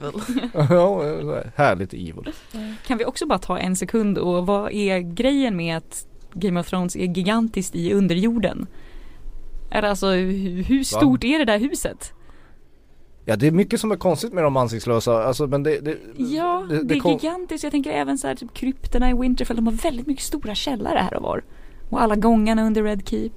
ja, 0.53 1.43
härligt 1.56 1.93
evil. 1.93 2.32
Kan 2.87 2.99
vi 2.99 3.05
också 3.05 3.26
bara 3.26 3.38
ta 3.38 3.59
en 3.59 3.76
sekund 3.76 4.19
och 4.19 4.47
vad 4.47 4.73
är 4.73 4.99
grejen 4.99 5.56
med 5.56 5.76
att 5.76 6.06
Game 6.32 6.61
of 6.61 6.69
Thrones 6.69 6.97
är 6.97 7.05
gigantiskt 7.05 7.75
i 7.76 7.93
underjorden? 7.93 8.67
Är 9.70 9.82
det 9.82 9.91
alltså, 9.91 10.11
hur, 10.11 10.85
stort 10.85 11.25
är 11.25 11.38
det 11.38 11.44
där 11.44 11.59
huset? 11.59 12.12
Ja 13.25 13.37
det 13.37 13.47
är 13.47 13.50
mycket 13.50 13.81
som 13.81 13.93
är 13.93 13.97
konstigt 13.97 14.32
med 14.32 14.44
de 14.44 14.56
ansiktslösa. 14.56 15.25
Alltså 15.25 15.47
men 15.47 15.62
det, 15.62 15.81
det 15.81 15.97
Ja, 16.17 16.67
det, 16.85 16.94
är 16.94 17.00
kom- 17.00 17.12
gigantiskt. 17.12 17.62
Jag 17.64 17.70
tänker 17.70 17.91
även 17.91 18.19
så 18.19 18.26
här, 18.26 18.35
typ 18.35 18.55
krypterna 18.55 19.11
i 19.11 19.14
Winterfell, 19.14 19.56
de 19.56 19.67
har 19.67 19.75
väldigt 19.75 20.06
mycket 20.06 20.25
stora 20.25 20.55
källare 20.55 20.99
här 20.99 21.14
och 21.14 21.23
var. 21.23 21.44
Och 21.92 22.02
alla 22.02 22.16
gångarna 22.16 22.66
under 22.66 22.82
Red 22.82 23.08
Keep. 23.08 23.30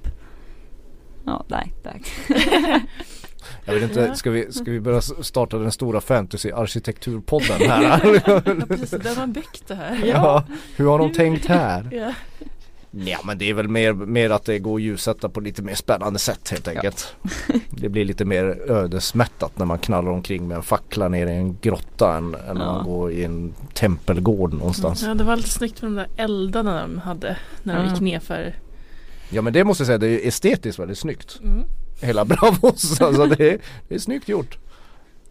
Ja, 1.26 1.44
nej, 1.48 1.72
nej. 1.82 2.02
Jag 3.64 3.74
vet 3.74 3.82
inte, 3.82 4.00
Ja. 4.00 4.14
ska 4.14 4.30
vi, 4.30 4.52
ska 4.52 4.70
vi 4.70 4.80
börja 4.80 5.00
starta 5.00 5.58
den 5.58 5.72
stora 5.72 6.00
fantasy-arkitekturpodden 6.00 7.70
här? 7.70 7.82
Ja 8.26 8.40
precis, 8.68 8.90
där 8.90 9.08
har 9.08 9.16
man 9.16 9.32
byggt 9.32 9.68
det 9.68 9.74
här. 9.74 10.02
ja. 10.06 10.44
Hur 10.76 10.86
har 10.86 10.98
de 10.98 11.12
tänkt 11.12 11.46
här? 11.46 11.88
Ja. 11.92 12.12
Ja 13.04 13.18
men 13.24 13.38
det 13.38 13.50
är 13.50 13.54
väl 13.54 13.68
mer, 13.68 13.92
mer 13.92 14.30
att 14.30 14.44
det 14.44 14.58
går 14.58 14.74
att 14.76 14.82
ljussätta 14.82 15.28
på 15.28 15.40
lite 15.40 15.62
mer 15.62 15.74
spännande 15.74 16.18
sätt 16.18 16.50
helt 16.50 16.68
enkelt. 16.68 17.16
Det 17.70 17.88
blir 17.88 18.04
lite 18.04 18.24
mer 18.24 18.44
ödesmättat 18.70 19.58
när 19.58 19.66
man 19.66 19.78
knallar 19.78 20.10
omkring 20.10 20.48
med 20.48 20.56
en 20.56 20.62
fackla 20.62 21.08
ner 21.08 21.26
i 21.26 21.32
en 21.36 21.56
grotta 21.60 22.16
än, 22.16 22.34
än 22.34 22.56
när 22.56 22.64
Ja. 22.64 22.72
man 22.72 22.84
går 22.86 23.12
i 23.12 23.24
en 23.24 23.54
tempelgård 23.74 24.52
någonstans. 24.54 25.02
ja 25.02 25.14
det 25.14 25.24
var 25.24 25.36
lite 25.36 25.48
snyggt 25.48 25.82
med 25.82 25.90
de 25.90 25.94
där 25.96 26.08
eldarna 26.16 26.82
de 26.82 26.98
hade 26.98 27.36
när 27.62 27.76
de 27.76 27.84
Ja. 27.84 27.90
gick 27.92 28.00
ner 28.00 28.20
för 28.20 28.54
Ja 29.30 29.42
men 29.42 29.52
det 29.52 29.64
måste 29.64 29.80
jag 29.82 29.86
säga, 29.86 29.98
det 29.98 30.08
är 30.24 30.28
estetiskt 30.28 30.78
väldigt 30.78 30.98
snyggt. 30.98 31.40
mm. 31.42 31.62
Hela 32.00 32.24
Bravos, 32.24 33.00
alltså 33.00 33.26
det 33.26 33.50
är, 33.52 33.58
det 33.88 33.94
är 33.94 33.98
snyggt 33.98 34.28
gjort. 34.28 34.58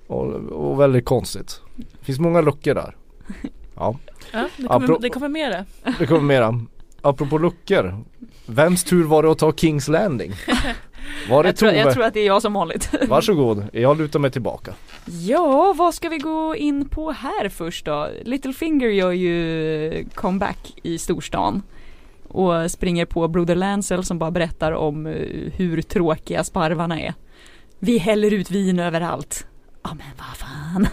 Och, 0.07 0.33
och 0.35 0.79
väldigt 0.79 1.05
konstigt. 1.05 1.61
Det 1.75 2.05
finns 2.05 2.19
många 2.19 2.41
luckor 2.41 2.73
där. 2.73 2.95
Ja, 3.75 3.97
Ja, 4.33 4.49
det 4.57 4.67
kommer, 4.67 4.87
Apro- 4.87 5.01
det 5.01 5.09
kommer 5.09 5.29
mera. 5.29 5.65
det 5.99 6.05
kommer 6.07 6.21
mera. 6.21 6.59
Apropå 7.05 7.37
luckor. 7.37 8.03
Vems 8.45 8.83
tur 8.83 9.03
var 9.03 9.23
det 9.23 9.31
att 9.31 9.37
ta 9.39 9.53
Kings 9.53 9.87
Landing? 9.87 10.33
Var 11.29 11.43
det 11.43 11.49
Jag 11.49 11.55
tror, 11.57 11.69
Tove? 11.69 11.79
jag 11.79 11.93
tror 11.93 12.03
att 12.03 12.13
det 12.13 12.19
är 12.19 12.25
jag 12.25 12.41
som 12.41 12.53
vanligt. 12.53 12.89
Varsågod, 13.07 13.65
jag 13.73 13.97
lutar 13.97 14.19
mig 14.19 14.31
tillbaka. 14.31 14.73
Ja, 15.05 15.73
vad 15.77 15.93
ska 15.93 16.09
vi 16.09 16.17
gå 16.17 16.55
in 16.55 16.89
på 16.89 17.11
här 17.11 17.49
först 17.49 17.85
då? 17.85 18.09
Littlefinger 18.23 18.87
gör 18.87 19.11
ju 19.11 20.05
comeback 20.15 20.73
i 20.83 20.97
storstan 20.97 21.61
och 22.27 22.71
springer 22.71 23.05
på 23.05 23.27
Broder 23.27 23.55
Lancel 23.55 24.03
som 24.03 24.19
bara 24.19 24.31
berättar 24.31 24.71
om 24.71 25.05
eh, 25.07 25.13
hur 25.55 25.81
tråkiga 25.81 26.43
sparvarna 26.43 26.99
är. 27.01 27.13
Vi 27.79 27.97
häller 27.97 28.33
ut 28.33 28.51
vin 28.51 28.79
överallt. 28.79 29.47
Ja 29.83 29.89
men 29.93 30.07
vad 30.17 30.37
fan. 30.37 30.87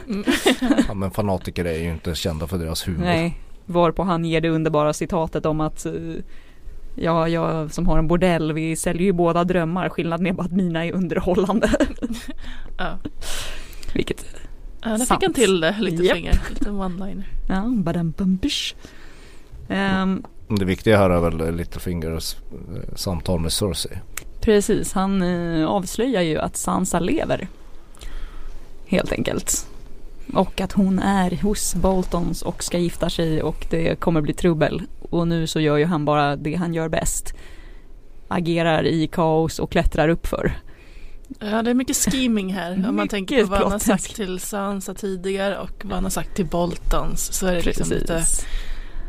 Ja 0.89 0.95
men 0.95 1.11
fanatiker 1.11 1.65
är 1.65 1.79
ju 1.79 1.91
inte 1.91 2.15
kända 2.15 2.47
för 2.47 2.59
deras 2.59 2.89
humor. 2.89 3.05
Nej, 3.05 3.39
varpå 3.67 4.03
han 4.03 4.25
ger 4.25 4.41
det 4.41 4.49
underbara 4.49 4.93
citatet 4.93 5.47
om 5.47 5.61
att 5.61 5.87
eh, 5.87 5.93
Ja, 6.95 7.29
jag 7.29 7.73
som 7.73 7.87
har 7.89 7.99
en 7.99 8.09
bordell, 8.09 8.53
vi 8.53 8.77
säljer 8.77 9.03
ju 9.03 9.13
båda 9.13 9.45
drömmar, 9.45 9.89
skillnaden 9.89 10.27
är 10.27 10.33
bara 10.33 10.43
att 10.43 10.53
mina 10.53 10.87
är 10.87 10.93
underhållande. 10.93 11.71
Ja. 12.79 12.99
Vilket, 13.95 14.25
Ja, 14.85 14.89
där 14.89 14.99
fick 14.99 15.23
han 15.23 15.33
till 15.33 15.61
det 15.61 15.77
lite 15.81 16.03
Japp. 16.05 16.17
finger, 16.17 16.41
lite 16.51 16.71
one-liner. 16.71 17.25
ja, 17.49 17.65
badam. 17.77 18.13
Ehm, 19.69 20.23
Det 20.49 20.65
viktiga 20.65 20.97
här 20.99 21.11
är 21.11 21.21
väl 21.31 21.57
Littlefingers 21.57 22.37
eh, 22.53 22.95
samtal 22.95 23.41
med 23.41 23.53
Cersei. 23.53 23.99
Precis, 24.41 24.93
han 24.93 25.23
eh, 25.23 25.67
avslöjar 25.67 26.23
ju 26.23 26.39
att 26.39 26.57
Sansa 26.57 27.01
lever. 27.01 27.49
Helt 28.87 29.13
enkelt. 29.13 29.67
Och 30.35 30.61
att 30.61 30.73
hon 30.73 30.99
är 30.99 31.43
hos 31.43 31.75
Boltons 31.75 32.43
och 32.43 32.63
ska 32.65 32.79
gifta 32.79 33.11
sig 33.11 33.43
och 33.43 33.67
det 33.71 34.01
kommer 34.01 34.21
bli 34.21 34.33
trubbel. 34.33 34.83
Och 35.11 35.29
nu 35.29 35.47
så 35.47 35.61
gör 35.61 35.77
ju 35.77 35.85
han 35.85 36.05
bara 36.05 36.37
det 36.37 36.55
han 36.55 36.75
gör 36.75 36.89
bäst. 36.89 37.35
Agerar 38.29 38.87
i 38.87 39.07
kaos 39.07 39.59
och 39.59 39.71
klättrar 39.71 40.09
uppför. 40.09 40.53
Ja 41.41 41.63
det 41.63 41.71
är 41.71 41.75
mycket 41.75 41.97
scheming 41.97 42.53
här. 42.55 42.73
Om 42.73 42.83
man 42.83 42.95
Mycket 42.95 43.11
tänker 43.11 43.45
på 43.45 43.51
vad 43.51 43.59
han 43.63 43.73
har 43.73 43.79
sagt 43.79 44.17
till 44.17 44.41
Sansa 44.41 44.95
tidigare 44.95 45.59
och 45.59 45.83
vad 45.85 45.93
han 45.93 46.05
har 46.05 46.11
sagt 46.11 46.37
till 46.37 46.47
Boltons. 46.47 47.33
Så 47.33 47.47
är 47.47 47.55
det 47.55 47.67
liksom 47.67 47.89
lite, 47.91 48.15
Precis. 48.15 48.47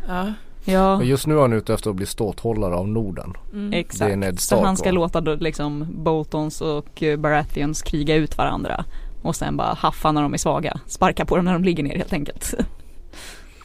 ja. 0.08 0.34
Ja, 0.66 0.96
Och 0.96 1.06
just 1.06 1.28
nu 1.28 1.38
är 1.38 1.42
han 1.42 1.54
ute 1.54 1.74
efter 1.74 1.90
att 1.90 1.96
bli 1.96 2.06
ståthållare 2.06 2.76
av 2.76 2.88
Norden. 2.88 3.34
Mm. 3.54 3.72
Det 3.72 3.78
är 3.78 3.80
exakt. 3.80 4.18
Ned 4.18 4.40
Så 4.40 4.64
han 4.64 4.78
ska 4.78 4.92
låta 4.92 5.22
då 5.22 5.36
liksom 5.36 5.88
Boltons 6.04 6.62
och 6.62 7.04
Baratheons 7.18 7.82
kriga 7.82 8.16
ut 8.16 8.38
varandra. 8.38 8.86
Och 9.24 9.36
sen 9.36 9.58
bara 9.58 9.74
haffa 9.74 10.12
när 10.12 10.22
de 10.22 10.34
är 10.34 10.38
svaga. 10.38 10.80
Sparka 10.88 11.26
på 11.26 11.36
dem 11.36 11.46
när 11.46 11.54
de 11.54 11.64
ligger 11.64 11.84
ner 11.84 11.98
helt 11.98 12.14
enkelt. 12.14 12.54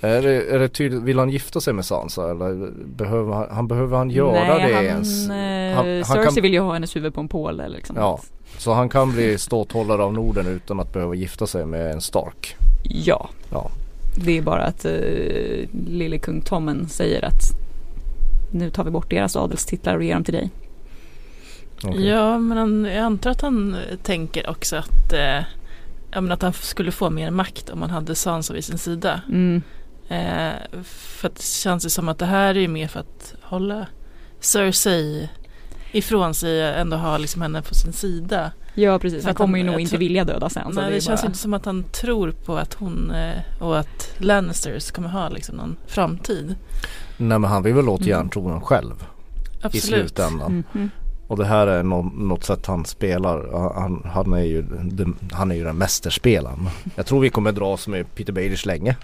Är 0.01 0.23
det, 0.23 0.43
är 0.55 0.59
det 0.59 0.69
tydligt, 0.69 1.03
vill 1.03 1.19
han 1.19 1.31
gifta 1.31 1.61
sig 1.61 1.73
med 1.75 1.85
Sansa 1.85 2.31
eller 2.31 2.71
behöver 2.97 3.35
han, 3.35 3.47
han 3.51 3.69
behöver 3.69 3.97
han 3.97 4.11
göra 4.11 4.33
Nej, 4.33 4.69
det 4.69 4.75
han, 4.75 4.85
ens? 4.85 5.29
Eh, 5.31 5.77
Han- 5.77 5.87
han 5.87 6.05
Cersei 6.05 6.25
kan- 6.35 6.43
vill 6.43 6.53
ju 6.53 6.61
ha 6.61 6.73
hennes 6.73 6.97
huvud 6.97 7.15
på 7.15 7.21
en 7.21 7.29
påle 7.29 7.69
liksom. 7.69 7.97
Ja, 7.97 8.21
så 8.59 8.73
han 8.73 8.89
kan 8.89 9.13
bli 9.13 9.39
ståthållare 9.39 10.03
av 10.03 10.13
Norden 10.13 10.47
utan 10.47 10.81
att 10.81 10.93
behöva 10.93 11.15
gifta 11.15 11.47
sig 11.47 11.67
med 11.67 11.91
en 11.93 12.01
Stark. 12.01 12.57
Ja. 12.85 13.29
Ja. 13.53 13.71
Det 14.17 14.39
är 14.39 14.43
bara 14.43 14.63
att 14.63 14.85
uh, 14.87 15.67
lille 15.89 16.19
kung 16.19 16.41
Tommen 16.41 16.89
säger 16.89 17.25
att 17.25 17.43
nu 18.53 18.71
tar 18.71 18.85
vi 18.85 18.91
bort 18.91 19.11
deras 19.11 19.37
adelstitlar 19.37 19.97
och 19.97 20.03
ger 20.05 20.15
dem 20.15 20.25
till 20.25 20.35
dig. 20.35 20.51
Okej. 21.85 22.07
Ja, 22.07 22.39
men 22.39 22.59
han, 22.59 22.85
jag 22.85 22.97
antar 23.05 23.31
att 23.31 23.41
han 23.41 23.77
tänker 24.03 24.51
också 24.51 24.77
att, 24.77 25.13
eh, 25.13 25.41
ja, 26.11 26.21
men 26.21 26.33
att 26.33 26.43
han 26.43 26.53
skulle 26.53 26.93
få 26.93 27.11
mer 27.11 27.31
makt 27.31 27.71
om 27.71 27.81
han 27.83 27.91
hade 27.91 28.15
Sansa 28.15 28.55
vid 28.55 28.65
sin 28.65 28.79
sida. 28.79 29.21
Mm. 29.29 29.63
Eh, 30.09 30.53
för 30.85 31.29
att 31.29 31.37
det 31.37 31.43
känns 31.43 31.85
ju 31.87 31.89
som 31.91 32.09
att 32.09 32.19
det 32.19 32.27
här 32.27 32.55
är 32.55 32.61
ju 32.61 32.69
mer 32.69 32.89
för 32.89 33.01
att 33.01 33.35
hålla 33.43 33.87
Cersei 34.41 35.29
ifrån 35.93 36.35
sig, 36.35 36.63
ändå 36.63 36.97
ha 36.97 37.19
liksom 37.19 37.43
henne 37.43 37.63
på 37.63 37.75
sin 37.75 37.93
sida. 37.93 38.53
Ja 38.75 38.99
precis, 38.99 39.25
han 39.25 39.35
kommer 39.35 39.59
ju 39.59 39.65
nog 39.65 39.81
inte 39.81 39.97
vilja 39.97 40.25
döda 40.25 40.49
sen. 40.49 40.75
så 40.75 40.81
Nej, 40.81 40.91
det 40.91 40.97
det, 40.97 41.01
känns 41.01 41.21
bara... 41.23 41.27
inte 41.27 41.39
som 41.39 41.55
att 41.55 41.65
han 41.65 41.85
tror 41.85 42.31
på 42.31 42.57
att 42.57 42.75
hon 42.75 43.11
eh, 43.11 43.63
och 43.63 43.79
att 43.79 44.11
Lannisters 44.19 44.91
kommer 44.91 45.09
ha 45.09 45.29
liksom 45.29 45.57
någon 45.57 45.77
framtid. 45.87 46.55
Nej 47.17 47.39
men 47.39 47.45
han 47.51 47.63
vill 47.63 47.75
väl 47.75 47.89
åt 47.89 48.01
Mm. 48.01 48.61
själv 48.61 48.93
i 48.93 49.67
Absolut. 49.67 49.83
slutändan. 49.85 50.65
Mhm. 50.73 50.91
Och 51.29 51.37
det 51.37 51.45
här 51.45 51.67
är 51.67 51.83
nå- 51.83 52.11
något 52.17 52.45
sätt 52.45 52.67
han 52.67 52.85
spelar. 52.85 53.53
Han, 53.81 54.03
han, 54.05 54.33
är 54.33 54.43
ju, 54.43 54.65
han 55.33 55.51
är 55.51 55.55
ju 55.55 55.65
den 55.65 55.77
mästerspelaren. 55.79 56.69
Jag 56.97 57.07
tror 57.07 57.21
vi 57.21 57.31
kommer 57.31 57.53
dras 57.53 57.89
med 57.89 58.15
Peter 58.15 58.33
Baelish 58.33 58.67
länge. 58.67 58.97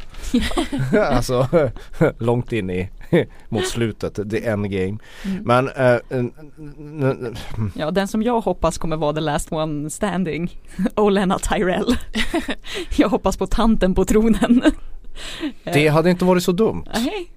alltså 1.11 1.49
långt 2.19 2.53
in 2.53 2.71
i 2.71 2.89
mot 3.49 3.67
slutet, 3.67 4.31
the 4.31 4.47
end 4.47 4.71
game. 4.71 4.99
Mm. 5.25 5.43
Men 5.45 5.69
eh, 5.69 5.99
n- 6.11 7.37
Ja, 7.75 7.91
den 7.91 8.09
som 8.09 8.23
jag 8.23 8.41
hoppas 8.41 8.79
kommer 8.79 8.97
vara 8.97 9.13
the 9.13 9.21
last 9.21 9.53
one 9.53 9.91
standing, 9.91 10.61
Olenna 10.97 11.39
Tyrell. 11.39 11.97
jag 12.97 13.09
hoppas 13.09 13.37
på 13.37 13.47
tanten 13.47 13.95
på 13.95 14.05
tronen. 14.05 14.63
det 15.65 15.89
hade 15.89 16.11
inte 16.11 16.25
varit 16.25 16.43
så 16.43 16.53
dumt. 16.53 16.85
Nej, 16.95 17.31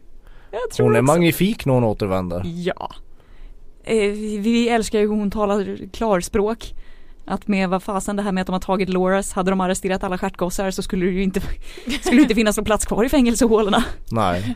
jag 0.51 0.69
tror 0.71 0.85
Hon 0.85 0.95
är 0.95 0.99
också. 1.01 1.13
magnifik 1.13 1.65
när 1.65 1.73
hon 1.73 1.83
återvänder. 1.83 2.41
Ja. 2.45 2.91
Eh, 3.87 4.11
vi 4.39 4.69
älskar 4.69 4.99
ju 4.99 5.07
hur 5.07 5.15
hon 5.15 5.31
talar 5.31 5.77
klarspråk. 5.93 6.73
Att 7.25 7.47
med 7.47 7.69
vad 7.69 7.83
fasen 7.83 8.15
det 8.15 8.21
här 8.21 8.31
med 8.31 8.41
att 8.41 8.47
de 8.47 8.53
har 8.53 8.59
tagit 8.59 8.89
Loras, 8.89 9.33
hade 9.33 9.51
de 9.51 9.61
arresterat 9.61 10.03
alla 10.03 10.17
stjärtgossar 10.17 10.71
så 10.71 10.81
skulle 10.81 11.05
det 11.05 11.11
ju 11.11 11.23
inte, 11.23 11.41
skulle 12.01 12.17
det 12.17 12.21
inte 12.21 12.35
finnas 12.35 12.57
någon 12.57 12.65
plats 12.65 12.85
kvar 12.85 13.03
i 13.03 13.09
fängelsehålorna. 13.09 13.83
Nej. 14.11 14.55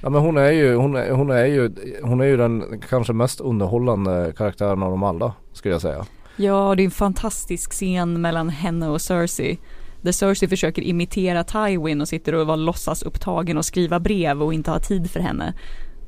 Ja 0.00 0.10
men 0.10 0.20
hon 0.20 0.36
är 0.36 0.50
ju, 0.50 0.74
hon 0.74 0.96
är, 0.96 1.10
hon 1.10 1.30
är 1.30 1.44
ju, 1.44 1.70
hon 2.02 2.20
är 2.20 2.24
ju 2.24 2.36
den 2.36 2.80
kanske 2.88 3.12
mest 3.12 3.40
underhållande 3.40 4.32
karaktären 4.36 4.82
av 4.82 4.90
dem 4.90 5.02
alla 5.02 5.32
skulle 5.52 5.74
jag 5.74 5.82
säga. 5.82 6.06
Ja, 6.36 6.74
det 6.74 6.82
är 6.82 6.84
en 6.84 6.90
fantastisk 6.90 7.72
scen 7.72 8.20
mellan 8.20 8.48
henne 8.48 8.88
och 8.88 9.00
Cersei. 9.00 9.58
Där 10.00 10.12
Cersei 10.12 10.48
försöker 10.48 10.82
imitera 10.82 11.44
Tywin 11.44 12.00
och 12.00 12.08
sitter 12.08 12.34
och 12.34 12.46
var 12.46 12.56
låtsas 12.56 13.02
upptagen 13.02 13.56
och 13.56 13.64
skriva 13.64 14.00
brev 14.00 14.42
och 14.42 14.54
inte 14.54 14.70
har 14.70 14.78
tid 14.78 15.10
för 15.10 15.20
henne. 15.20 15.54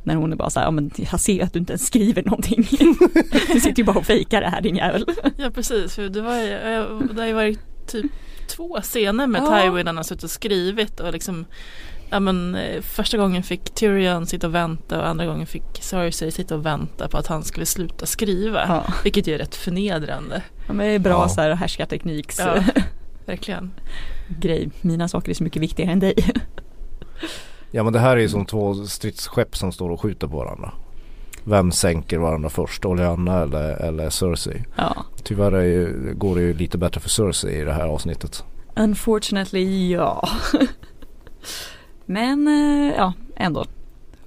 När 0.07 0.15
hon 0.15 0.33
är 0.33 0.37
bara 0.37 0.51
så 0.51 0.61
här, 0.61 0.67
ja 0.67 0.71
men 0.71 0.91
jag 1.11 1.21
ser 1.21 1.43
att 1.45 1.53
du 1.53 1.59
inte 1.59 1.73
ens 1.73 1.87
skriver 1.87 2.23
någonting. 2.23 2.69
du 3.53 3.61
sitter 3.61 3.79
ju 3.79 3.85
bara 3.85 3.99
och 3.99 4.07
fejkar 4.07 4.41
det 4.41 4.49
här 4.49 4.61
din 4.61 4.77
jävel. 4.77 5.05
Ja 5.37 5.51
precis, 5.51 5.95
för 5.95 6.03
det, 6.09 6.21
var, 6.23 6.37
eh, 6.37 6.99
det 7.15 7.21
har 7.21 7.27
ju 7.27 7.33
varit 7.33 7.87
typ 7.87 8.13
två 8.57 8.79
scener 8.83 9.27
med 9.27 9.43
Ja. 9.43 9.61
Tywin 9.63 9.75
när 9.75 9.85
han 9.87 9.97
har 9.97 10.05
suttit 10.05 10.25
och 10.25 10.31
skrivit 10.31 11.01
och 11.01 11.13
liksom 11.13 11.45
Ja 12.11 12.21
men 12.21 12.55
eh, 12.55 12.81
första 12.83 13.17
gången 13.19 13.43
fick 13.43 13.75
Tyrion 13.75 14.27
sitta 14.27 14.47
och 14.47 14.55
vänta 14.55 15.01
och 15.01 15.09
andra 15.09 15.27
gången 15.27 15.47
fick 15.47 15.63
Cersei 15.81 16.31
sitta 16.31 16.55
och 16.55 16.67
vänta 16.67 17.09
på 17.09 17.19
att 17.19 17.27
han 17.27 17.45
skulle 17.45 17.67
sluta 17.67 18.07
skriva. 18.07 18.65
Ja, 18.69 18.85
Vilket 19.05 19.27
ju 19.27 19.35
är 19.35 19.39
rätt 19.39 19.55
förnedrande. 19.55 20.43
men 20.67 20.79
det 20.79 20.85
är 20.87 20.99
bra 20.99 21.13
Ja. 21.23 21.29
så 21.29 21.41
här 21.41 21.51
härskartekniks 21.55 22.39
Ja. 22.39 22.65
Verkligen. 23.27 23.71
grej. 24.41 24.71
Mina 24.81 25.09
saker 25.09 25.31
är 25.31 25.35
så 25.35 25.45
mycket 25.45 25.63
viktigare 25.63 25.93
än 25.93 26.01
dig. 26.01 26.15
Ja 27.77 27.83
men 27.83 27.93
det 27.93 27.99
här 27.99 28.17
är 28.17 28.21
ju 28.21 28.29
som 28.29 28.47
två 28.47 28.75
stridsskepp 28.75 29.57
som 29.57 29.73
står 29.73 29.91
och 29.91 30.01
skjuter 30.01 30.27
på 30.27 30.37
varandra. 30.37 30.73
Vem 31.45 31.73
sänker 31.73 32.19
varandra 32.19 32.49
först? 32.51 32.85
Olenna 32.85 33.43
eller, 33.43 33.71
eller 33.83 34.11
Cersei? 34.11 34.65
Ja. 34.77 35.05
Tyvärr 35.23 35.53
är 35.53 35.63
ju, 35.63 36.15
går 36.15 36.35
det 36.35 36.41
ju 36.43 36.55
lite 36.55 36.79
bättre 36.79 37.01
för 37.01 37.09
Cersei 37.09 37.61
i 37.61 37.65
det 37.65 37.73
här 37.73 37.87
avsnittet. 37.87 38.45
Unfortunately, 38.77 39.93
ja. 39.93 40.29
Men 42.07 42.49
eh, 42.49 42.95
ja, 42.97 43.13
ändå. 43.37 43.65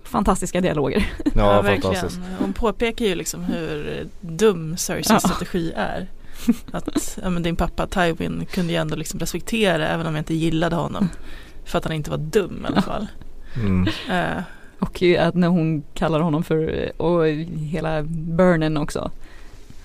Fantastiska 0.04 0.62
dialoger. 0.62 1.12
Ja, 1.36 1.62
verkligen. 1.62 1.82
fantastiskt. 1.82 2.20
Hon 2.40 2.54
påpekar 2.54 3.06
ju 3.06 3.16
liksom 3.16 3.44
hur 3.44 4.08
dum 4.22 4.78
Cerseis 4.78 5.10
Ja. 5.10 5.20
strategi 5.20 5.74
är. 5.76 6.08
Att 6.72 7.18
ja, 7.24 7.30
men 7.30 7.44
din 7.44 7.56
pappa 7.56 7.88
Tywin 7.88 8.46
kunde 8.52 8.74
ju 8.74 8.78
ändå 8.80 8.96
liksom 8.96 9.20
respektera 9.20 9.88
även 9.88 10.08
om 10.08 10.16
jag 10.16 10.22
inte 10.22 10.34
gillade 10.34 10.76
honom. 10.76 11.10
För 11.66 11.78
att 11.78 11.84
han 11.84 11.94
inte 11.94 12.10
var 12.10 12.18
dum 12.18 12.66
i 12.66 12.68
alla 12.68 12.82
fall. 12.82 13.08
Mm. 13.62 13.88
Eh, 14.10 14.44
Och 14.80 15.04
att 15.20 15.36
när 15.36 15.48
hon 15.48 15.84
kallar 15.94 16.20
honom 16.20 16.44
för, 16.44 16.92
och 17.02 17.28
hela 17.72 18.04
Burnen 18.04 18.78
också. 18.78 19.12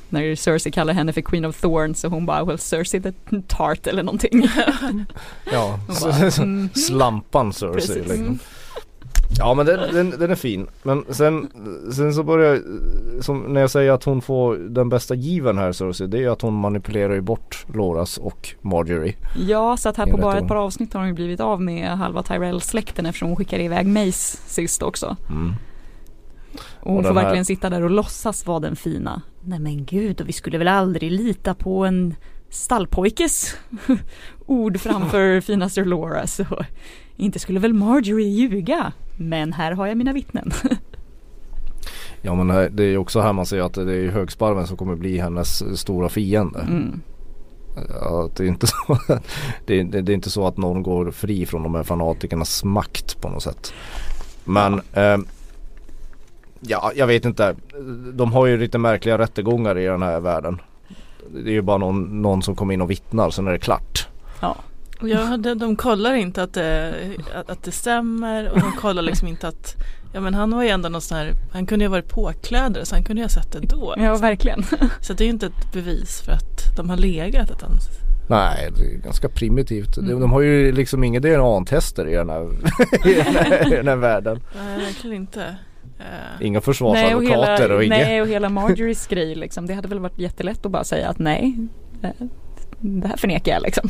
När 0.08 0.34
Cersei 0.36 0.72
kallar 0.72 0.94
henne 0.94 1.12
för 1.12 1.20
Queen 1.20 1.44
of 1.44 1.60
Thorns 1.60 2.04
och 2.04 2.10
hon 2.10 2.26
bara, 2.26 2.44
well 2.44 2.58
Cersei 2.58 3.00
the 3.02 3.12
tart 3.48 3.86
eller 3.86 4.02
någonting. 4.02 4.48
Ja, 5.52 5.78
bara, 6.02 6.30
mm. 6.38 6.68
slampan 6.74 7.52
Cersei 7.52 7.98
liksom. 7.98 8.38
Ja 9.38 9.54
men 9.54 9.66
den, 9.66 9.94
den, 9.94 10.10
den 10.10 10.30
är 10.30 10.34
fin. 10.34 10.66
Men 10.82 11.04
sen, 11.08 11.48
sen 11.92 12.14
så 12.14 12.22
börjar 12.22 12.60
som 13.20 13.40
när 13.42 13.60
jag 13.60 13.70
säger 13.70 13.92
att 13.92 14.04
hon 14.04 14.22
får 14.22 14.56
den 14.56 14.88
bästa 14.88 15.14
given 15.14 15.58
här 15.58 15.72
Cersei. 15.72 16.06
Det 16.06 16.16
är 16.18 16.20
ju 16.20 16.28
att 16.32 16.42
hon 16.42 16.54
manipulerar 16.54 17.14
ju 17.14 17.20
bort 17.20 17.66
Loras 17.74 18.18
och 18.18 18.48
Marjorie. 18.60 19.14
Ja, 19.46 19.76
så 19.76 19.88
att 19.88 19.96
här 19.96 20.06
på 20.06 20.16
bara 20.16 20.38
ett 20.38 20.48
par 20.48 20.56
avsnitt 20.56 20.92
har 20.92 21.00
hon 21.00 21.08
ju 21.08 21.14
blivit 21.14 21.40
av 21.40 21.60
med 21.62 21.88
halva 21.98 22.22
Tyrell-släkten 22.22 23.06
eftersom 23.06 23.28
hon 23.28 23.36
skickade 23.36 23.62
iväg 23.62 23.86
Mace 23.86 24.36
sist 24.46 24.82
också. 24.82 25.16
Mm. 25.30 25.52
Och 26.80 26.90
hon 26.92 26.96
Och 26.98 27.02
får 27.02 27.08
den 27.08 27.16
här- 27.16 27.24
verkligen 27.24 27.44
sitta 27.44 27.70
där 27.70 27.82
och 27.82 27.90
låtsas 27.90 28.46
vara 28.46 28.60
den 28.60 28.76
fina. 28.76 29.22
Nej 29.44 29.58
men 29.58 29.84
gud, 29.84 30.20
och 30.20 30.28
vi 30.28 30.32
skulle 30.32 30.58
väl 30.58 30.68
aldrig 30.68 31.12
lita 31.12 31.54
på 31.54 31.84
en 31.84 32.14
stallpojkes 32.48 33.56
ord 34.46 34.80
framför 34.80 35.40
fina 35.40 35.68
Sir 35.68 35.84
Laura 35.84 36.26
så 36.26 36.44
inte 37.22 37.38
skulle 37.38 37.60
väl 37.60 37.72
Marjorie 37.72 38.28
ljuga. 38.28 38.92
Men 39.16 39.52
här 39.52 39.72
har 39.72 39.86
jag 39.86 39.96
mina 39.96 40.12
vittnen. 40.12 40.52
Ja 42.24 42.34
men 42.34 42.76
det 42.76 42.82
är 42.82 42.88
ju 42.88 42.98
också 42.98 43.20
här 43.20 43.32
man 43.32 43.46
ser 43.46 43.60
att 43.60 43.74
det 43.74 43.94
är 43.94 44.10
högsparven 44.10 44.66
som 44.66 44.76
kommer 44.76 44.94
bli 44.94 45.18
hennes 45.18 45.78
stora 45.80 46.08
fiende. 46.08 46.60
Mm. 46.60 47.00
Ja, 48.00 48.28
det, 48.36 48.42
är 48.42 48.48
inte 48.48 48.66
så, 48.86 48.98
det, 49.66 49.80
är, 49.80 49.84
det 49.84 50.12
är 50.12 50.14
inte 50.14 50.30
så 50.30 50.46
att 50.46 50.56
någon 50.56 50.82
går 50.82 51.10
fri 51.10 51.46
från 51.46 51.62
de 51.62 51.74
här 51.74 51.82
fanatikernas 51.82 52.64
makt 52.64 53.20
på 53.20 53.28
något 53.28 53.42
sätt. 53.42 53.72
Men 54.44 54.80
eh, 54.92 55.18
ja, 56.60 56.92
jag 56.94 57.06
vet 57.06 57.24
inte. 57.24 57.56
De 58.14 58.32
har 58.32 58.46
ju 58.46 58.56
lite 58.56 58.78
märkliga 58.78 59.18
rättegångar 59.18 59.78
i 59.78 59.84
den 59.84 60.02
här 60.02 60.20
världen. 60.20 60.60
Det 61.34 61.50
är 61.50 61.54
ju 61.54 61.62
bara 61.62 61.78
någon, 61.78 62.22
någon 62.22 62.42
som 62.42 62.56
kommer 62.56 62.74
in 62.74 62.82
och 62.82 62.90
vittnar 62.90 63.30
sen 63.30 63.46
är 63.46 63.52
det 63.52 63.58
klart. 63.58 64.08
Ja. 64.40 64.56
Och 65.02 65.08
ja, 65.08 65.36
de, 65.36 65.54
de 65.58 65.76
kollar 65.76 66.14
inte 66.14 66.42
att 66.42 66.54
det, 66.54 66.94
att, 67.46 67.62
det 67.62 67.72
stämmer 67.72 68.48
och 68.50 68.60
de 68.60 68.72
kollar 68.72 69.02
liksom 69.02 69.28
inte 69.28 69.48
att 69.48 69.74
Ja 70.14 70.20
men 70.20 70.34
han 70.34 70.50
var 70.50 70.62
ju 70.62 70.68
ändå 70.68 70.88
någon 70.88 71.00
sån 71.00 71.18
här, 71.18 71.32
han 71.52 71.66
kunde 71.66 71.84
ju 71.84 71.88
ha 71.88 71.92
varit 71.92 72.08
påklädd 72.08 72.78
så 72.82 72.94
han 72.94 73.04
kunde 73.04 73.20
ju 73.20 73.24
ha 73.24 73.28
sett 73.28 73.52
det 73.52 73.60
då. 73.60 73.94
ja, 73.98 74.16
verkligen. 74.16 74.64
Så 75.00 75.12
det 75.12 75.24
är 75.24 75.26
ju 75.26 75.32
inte 75.32 75.46
ett 75.46 75.72
bevis 75.72 76.20
för 76.20 76.32
att 76.32 76.76
de 76.76 76.90
har 76.90 76.96
legat. 76.96 77.50
Att 77.50 77.62
han, 77.62 77.70
Nej, 78.28 78.70
det 78.76 78.84
är 78.94 78.98
ganska 78.98 79.28
primitivt. 79.28 79.94
De, 79.94 80.00
Mm. 80.00 80.20
de 80.20 80.32
har 80.32 80.40
ju 80.40 80.72
liksom 80.72 81.04
inga 81.04 81.20
DNA-tester 81.20 82.08
i 82.08 82.14
den 82.14 82.28
här, 82.30 82.42
i 83.08 83.14
den 83.14 83.34
här, 83.34 83.72
i 83.72 83.76
den 83.76 83.88
här 83.88 83.96
världen. 83.96 84.40
nej 84.56 84.78
verkligen 84.86 85.16
inte. 85.16 85.42
Eh, 85.98 86.06
Inga 86.40 86.50
Nej 86.52 86.56
och, 86.58 86.64
försvarsadvokater 86.64 87.62
hela, 87.62 87.74
och 87.74 87.84
inget. 87.84 87.98
nej 87.98 88.22
och 88.22 88.28
hela 88.28 88.48
Marjories 88.48 89.06
grej 89.06 89.34
liksom. 89.34 89.66
Det 89.66 89.74
hade 89.74 89.88
väl 89.88 89.98
varit 89.98 90.18
jättelätt 90.18 90.66
att 90.66 90.72
bara 90.72 90.84
säga 90.84 91.08
att 91.08 91.18
nej. 91.18 91.68
Det 92.84 93.08
här 93.08 93.16
förnekar 93.16 93.52
jag 93.52 93.62
liksom. 93.62 93.88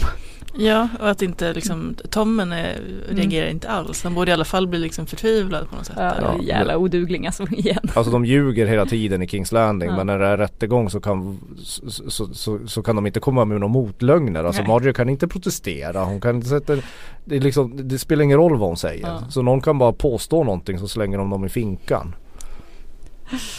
Ja, 0.59 0.89
och 1.01 1.11
att 1.11 1.23
inte 1.23 1.53
liksom, 1.53 1.95
Tommen 2.11 2.53
är, 2.53 2.77
reagerar 3.09 3.49
inte 3.49 3.69
alls. 3.69 4.05
Han 4.05 4.15
borde 4.15 4.31
i 4.31 4.35
alla 4.35 4.45
fall 4.45 4.67
bli 4.67 4.79
liksom 4.79 5.07
förtvivlad 5.07 5.71
på 5.71 5.77
något 5.77 5.87
sätt. 5.87 5.97
Ja? 5.99 6.15
Ja. 6.21 6.43
jävla 6.43 6.77
odugling 6.77 7.27
alltså 7.27 7.47
igen. 7.53 7.91
Alltså 7.95 8.13
de 8.13 8.25
ljuger 8.25 8.67
hela 8.67 8.87
tiden 8.87 9.23
i 9.23 9.29
Kings 9.29 9.53
Landing 9.53 9.89
Ja. 9.89 9.97
men 9.97 10.07
när 10.07 10.19
det 10.19 10.27
är 10.27 10.37
rättegång 10.37 10.91
så 10.91 11.01
kan, 11.01 11.39
så, 11.59 11.91
så, 12.11 12.35
så, 12.35 12.59
så 12.67 12.83
kan 12.83 12.97
de 12.97 13.07
inte 13.07 13.21
komma 13.21 13.45
med 13.45 13.61
några 13.61 13.73
motlögner. 13.73 14.45
Alltså 14.45 14.63
Nej. 14.63 14.69
Marjorie 14.69 14.93
kan 14.95 15.09
inte 15.09 15.29
protestera. 15.29 16.05
Hon 16.05 16.21
kan 16.21 16.37
inte 16.37 16.49
sätta, 16.49 16.77
det, 17.25 17.37
är 17.37 17.41
liksom, 17.41 17.89
det 17.89 17.99
spelar 17.99 18.23
ingen 18.25 18.39
roll 18.39 18.57
vad 18.57 18.69
hon 18.69 18.77
säger. 18.77 19.07
Ja. 19.07 19.23
Så 19.31 19.43
någon 19.43 19.61
kan 19.61 19.79
bara 19.79 19.93
påstå 19.93 20.45
någonting 20.45 20.79
så 20.79 20.89
slänger 20.89 21.19
de 21.19 21.31
dem 21.31 21.45
i 21.45 21.49
finkan. 21.49 22.15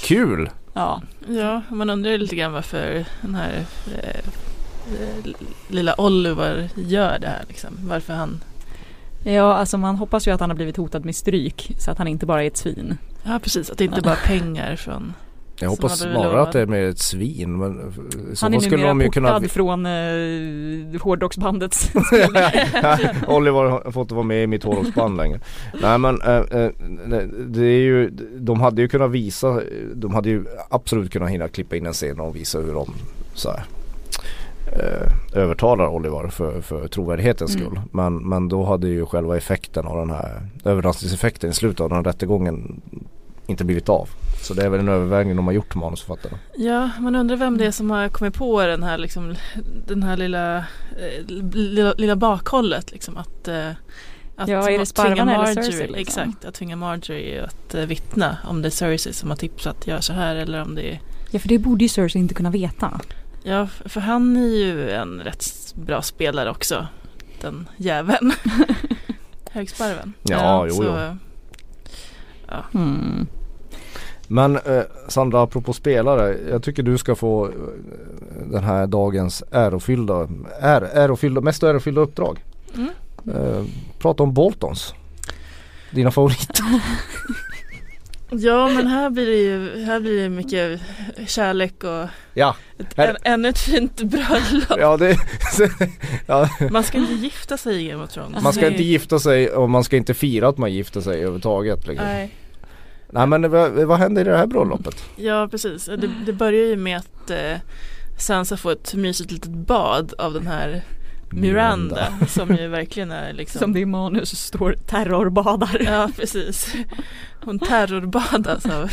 Kul! 0.03 0.49
Ja, 0.73 1.01
Ja, 1.27 1.61
man 1.69 1.89
undrar 1.89 2.11
ju 2.11 2.17
lite 2.17 2.35
grann 2.35 2.53
varför 2.53 3.05
den 3.21 3.35
här 3.35 3.65
eh, 3.97 4.29
lilla 5.67 6.01
Oliver 6.01 6.69
gör 6.75 7.19
det 7.19 7.27
här 7.27 7.43
liksom. 7.47 7.69
Varför 7.83 8.13
han 8.13 8.39
Ja, 9.25 9.53
alltså 9.53 9.77
man 9.77 9.95
hoppas 9.95 10.27
ju 10.27 10.31
att 10.31 10.39
han 10.39 10.49
har 10.49 10.55
blivit 10.55 10.77
hotad 10.77 11.05
med 11.05 11.15
stryk 11.15 11.75
så 11.77 11.91
att 11.91 11.97
han 11.97 12.07
inte 12.07 12.25
bara 12.25 12.43
är 12.43 12.47
ett 12.47 12.57
svin. 12.57 12.97
Ja 13.23 13.39
precis, 13.43 13.69
att 13.69 13.77
det 13.77 13.83
inte 13.83 14.01
bara 14.01 14.15
är 14.15 14.27
pengar 14.27 14.75
från 14.75 15.13
Jag 15.59 15.69
hoppas 15.69 15.99
snarare 15.99 16.23
lovat. 16.23 16.47
att 16.47 16.53
det 16.53 16.61
är 16.61 16.65
med 16.65 16.89
ett 16.89 16.99
svin 16.99 17.57
men 17.57 17.93
Han 18.41 18.53
är 18.53 18.59
skulle 18.59 18.77
numera 18.77 18.87
de 18.87 19.01
ju 19.01 19.07
portad 19.07 19.13
kunna 19.13 19.49
från 19.49 19.85
eh, 19.85 21.01
hårdrocksbandet. 21.01 21.91
Oliver 23.27 23.69
har 23.69 23.91
fått 23.91 24.11
vara 24.11 24.23
med 24.23 24.43
i 24.43 24.47
mitt 24.47 24.63
hårdrocksband 24.63 25.17
längre. 25.17 25.39
Nej 25.81 25.97
men 25.97 26.21
eh, 26.21 26.37
eh, 26.37 26.69
det 27.47 27.65
är 27.65 27.81
ju, 27.81 28.09
de 28.37 28.61
hade 28.61 28.81
ju 28.81 28.87
kunnat 28.87 29.11
visa, 29.11 29.61
de 29.95 30.13
hade 30.13 30.29
ju 30.29 30.45
absolut 30.69 31.11
kunnat 31.11 31.29
hinna 31.29 31.47
klippa 31.47 31.75
in 31.75 31.85
en 31.85 31.93
scen 31.93 32.19
och 32.19 32.35
visa 32.35 32.59
hur 32.59 32.73
de 32.73 32.93
så 33.33 33.49
här, 33.51 33.63
eh, 34.79 35.37
övertalar 35.41 35.87
Oliver 35.87 36.27
för, 36.27 36.61
för 36.61 36.87
trovärdighetens 36.87 37.55
Mm. 37.55 37.65
skull. 37.67 37.81
Men, 37.91 38.29
men 38.29 38.49
då 38.49 38.63
hade 38.63 38.87
ju 38.87 39.05
själva 39.05 39.37
effekten 39.37 39.85
av 39.85 39.97
den 39.97 40.09
här 40.09 40.41
överraskningseffekten 40.65 41.49
i 41.49 41.53
slutet 41.53 41.79
av 41.81 41.89
den 41.89 41.95
här 41.95 42.03
rättegången 42.03 42.81
inte 43.47 43.63
blivit 43.65 43.89
av. 43.89 44.09
Så 44.41 44.53
det 44.53 44.63
är 44.65 44.69
väl 44.69 44.79
en 44.79 44.89
övervägning 44.89 45.35
de 45.35 45.45
har 45.45 45.53
gjort 45.53 45.75
manusförfattarna. 45.75 46.37
Ja, 46.57 46.89
man 46.99 47.15
undrar 47.15 47.35
vem 47.37 47.57
det 47.57 47.65
är 47.65 47.71
som 47.71 47.91
har 47.91 48.09
kommit 48.09 48.33
på 48.33 48.61
den 48.65 48.83
här, 48.83 48.97
liksom, 48.97 49.35
den 49.87 50.03
här 50.03 50.17
lilla, 50.17 50.57
eh, 50.57 51.25
lilla, 51.53 51.93
lilla 51.97 52.15
bakhållet. 52.15 52.91
Liksom, 52.91 53.17
att, 53.17 53.47
eh, 53.47 53.69
att 54.35 54.47
Ja, 54.47 54.57
är 54.57 54.61
det 54.61 54.65
tvinga 54.65 54.85
Sparvan 54.85 55.29
eller 55.29 55.45
Cersei, 55.45 55.87
liksom? 55.87 55.95
Exakt, 55.95 56.45
att 56.45 56.53
tvinga 56.53 56.75
Marjorie 56.75 57.43
att 57.43 57.75
eh, 57.75 57.81
vittna. 57.85 58.37
Om 58.47 58.61
det 58.61 58.67
är 58.67 58.69
Cersei 58.71 59.13
som 59.13 59.29
har 59.29 59.37
tipsat, 59.37 59.87
gör 59.87 59.99
så 59.99 60.13
här 60.13 60.35
eller 60.35 60.61
om 60.61 60.75
det 60.75 60.91
är 60.91 60.99
ja, 61.31 61.39
för 61.39 61.47
det 61.49 61.57
borde 61.59 61.83
ju 61.85 61.89
Cersei 61.89 62.21
inte 62.21 62.33
kunna 62.33 62.49
veta. 62.49 62.99
Ja, 63.43 63.67
för 63.85 64.01
han 64.01 64.37
är 64.37 64.47
ju 64.47 64.89
en 64.91 65.19
rätt 65.19 65.73
bra 65.75 66.01
spelare 66.01 66.51
också. 66.51 66.87
Den 67.41 67.69
jäveln. 67.77 68.33
Högsparven. 69.51 70.13
Ja, 70.23 70.65
jo, 70.67 70.73
så, 70.73 70.83
jo. 70.83 71.17
Hmm. 72.71 73.27
Men 74.27 74.55
eh, 74.55 74.83
Sandra, 75.07 75.41
apropå 75.41 75.73
spelare. 75.73 76.37
Jag 76.49 76.63
tycker 76.63 76.83
du 76.83 76.97
ska 76.97 77.15
få 77.15 77.45
eh, 77.45 77.51
den 78.51 78.63
här 78.63 78.87
dagens 78.87 79.43
ärofyllda, 79.51 80.27
är, 80.59 80.81
ärofyllda 80.81 81.41
mest 81.41 81.63
ärofyllda 81.63 82.01
uppdrag. 82.01 82.43
Mm. 82.75 82.89
Eh, 83.35 83.63
prata 83.99 84.23
om 84.23 84.33
Boltons. 84.33 84.93
Dina 85.91 86.11
favoriter. 86.11 86.65
Ja, 88.39 88.67
men 88.69 88.87
här 88.87 89.09
blir 89.09 89.25
det 89.25 89.35
ju 89.37 89.83
här 89.85 89.99
blir 89.99 90.21
det 90.23 90.29
mycket 90.29 90.81
kärlek 91.27 91.83
och 91.83 92.07
Ja, 92.33 92.55
ett, 92.79 92.99
än, 92.99 93.15
ännu 93.23 93.49
ett 93.49 93.59
fint 93.59 94.01
bröllop. 94.01 94.79
ja 94.79 94.97
det, 94.97 95.17
ja, 96.27 96.49
Man 96.71 96.83
ska 96.83 96.97
inte 96.97 97.13
gifta 97.13 97.57
sig 97.57 97.85
i 97.85 97.89
Game 97.89 98.03
of 98.03 98.09
Thrones. 98.11 98.43
man 98.43 98.53
ska 98.53 98.67
inte 98.67 98.83
gifta 98.83 99.19
sig 99.19 99.49
och 99.49 99.69
man 99.69 99.83
ska 99.83 99.97
inte 99.97 100.13
fira 100.13 100.47
att 100.47 100.57
man 100.57 100.73
gifter 100.73 101.01
sig 101.01 101.13
överhuvudtaget. 101.15 101.87
Liksom. 101.87 102.07
Nej. 102.07 102.35
Nej, 103.09 103.27
men 103.27 103.51
vad, 103.51 103.71
vad 103.71 103.99
händer 103.99 104.21
i 104.21 104.29
det 104.29 104.37
här 104.37 104.47
bröllopet? 104.47 105.03
ja 105.15 105.47
precis. 105.51 105.85
Det, 105.85 106.09
det 106.25 106.33
börjar 106.33 106.65
ju 106.65 106.75
med 106.75 106.97
att 106.97 107.29
eh, 107.29 107.57
Sansa 108.19 108.57
får 108.57 108.71
ett 108.71 108.93
mysigt 108.93 109.31
litet 109.31 109.51
bad 109.51 110.13
av 110.17 110.33
den 110.33 110.47
här 110.47 110.83
Miranda, 111.35 112.13
som 112.27 112.55
ju 112.55 112.67
verkligen 112.67 113.11
är 113.11 113.33
liksom 113.33 113.59
Som 113.59 113.73
det 113.73 113.79
i 113.79 113.85
manus 113.85 114.39
står 114.39 114.75
terrorbadar. 114.87 115.81
Ja 115.85 116.09
precis. 116.15 116.73
Hon 117.41 117.59
terrorbadas 117.59 118.65
av 118.65 118.91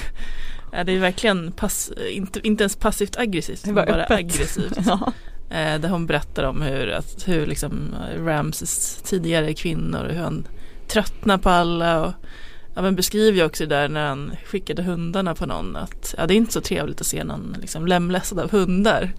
Ja, 0.72 0.84
det 0.84 0.92
är 0.92 0.98
verkligen 0.98 1.52
pass, 1.52 1.92
inte, 2.10 2.40
inte 2.46 2.62
ens 2.62 2.76
passivt 2.76 3.16
aggressivt, 3.16 3.64
Det 3.64 3.72
var 3.72 3.86
bara 3.86 4.02
öppet. 4.04 4.18
aggressivt. 4.18 4.78
Ja. 4.86 5.12
Eh, 5.50 5.80
där 5.80 5.88
hon 5.88 6.06
berättar 6.06 6.44
om 6.44 6.62
hur, 6.62 6.88
att, 6.90 7.28
hur 7.28 7.46
liksom 7.46 7.94
Ramses 8.18 9.02
tidigare 9.04 9.54
kvinnor 9.54 10.08
hur 10.12 10.20
han 10.22 10.46
tröttnar 10.88 11.38
på 11.38 11.50
alla 11.50 12.00
och 12.06 12.12
ja, 12.74 12.82
men 12.82 12.96
beskriver 12.96 13.38
ju 13.38 13.44
också 13.44 13.66
det 13.66 13.74
där 13.76 13.88
när 13.88 14.08
han 14.08 14.32
skickade 14.44 14.82
hundarna 14.82 15.34
på 15.34 15.46
någon 15.46 15.76
att 15.76 16.14
ja, 16.18 16.26
det 16.26 16.34
är 16.34 16.36
inte 16.36 16.52
så 16.52 16.60
trevligt 16.60 17.00
att 17.00 17.06
se 17.06 17.24
någon 17.24 17.56
liksom 17.60 17.86
lemlästad 17.86 18.42
av 18.42 18.50
hundar. 18.50 19.12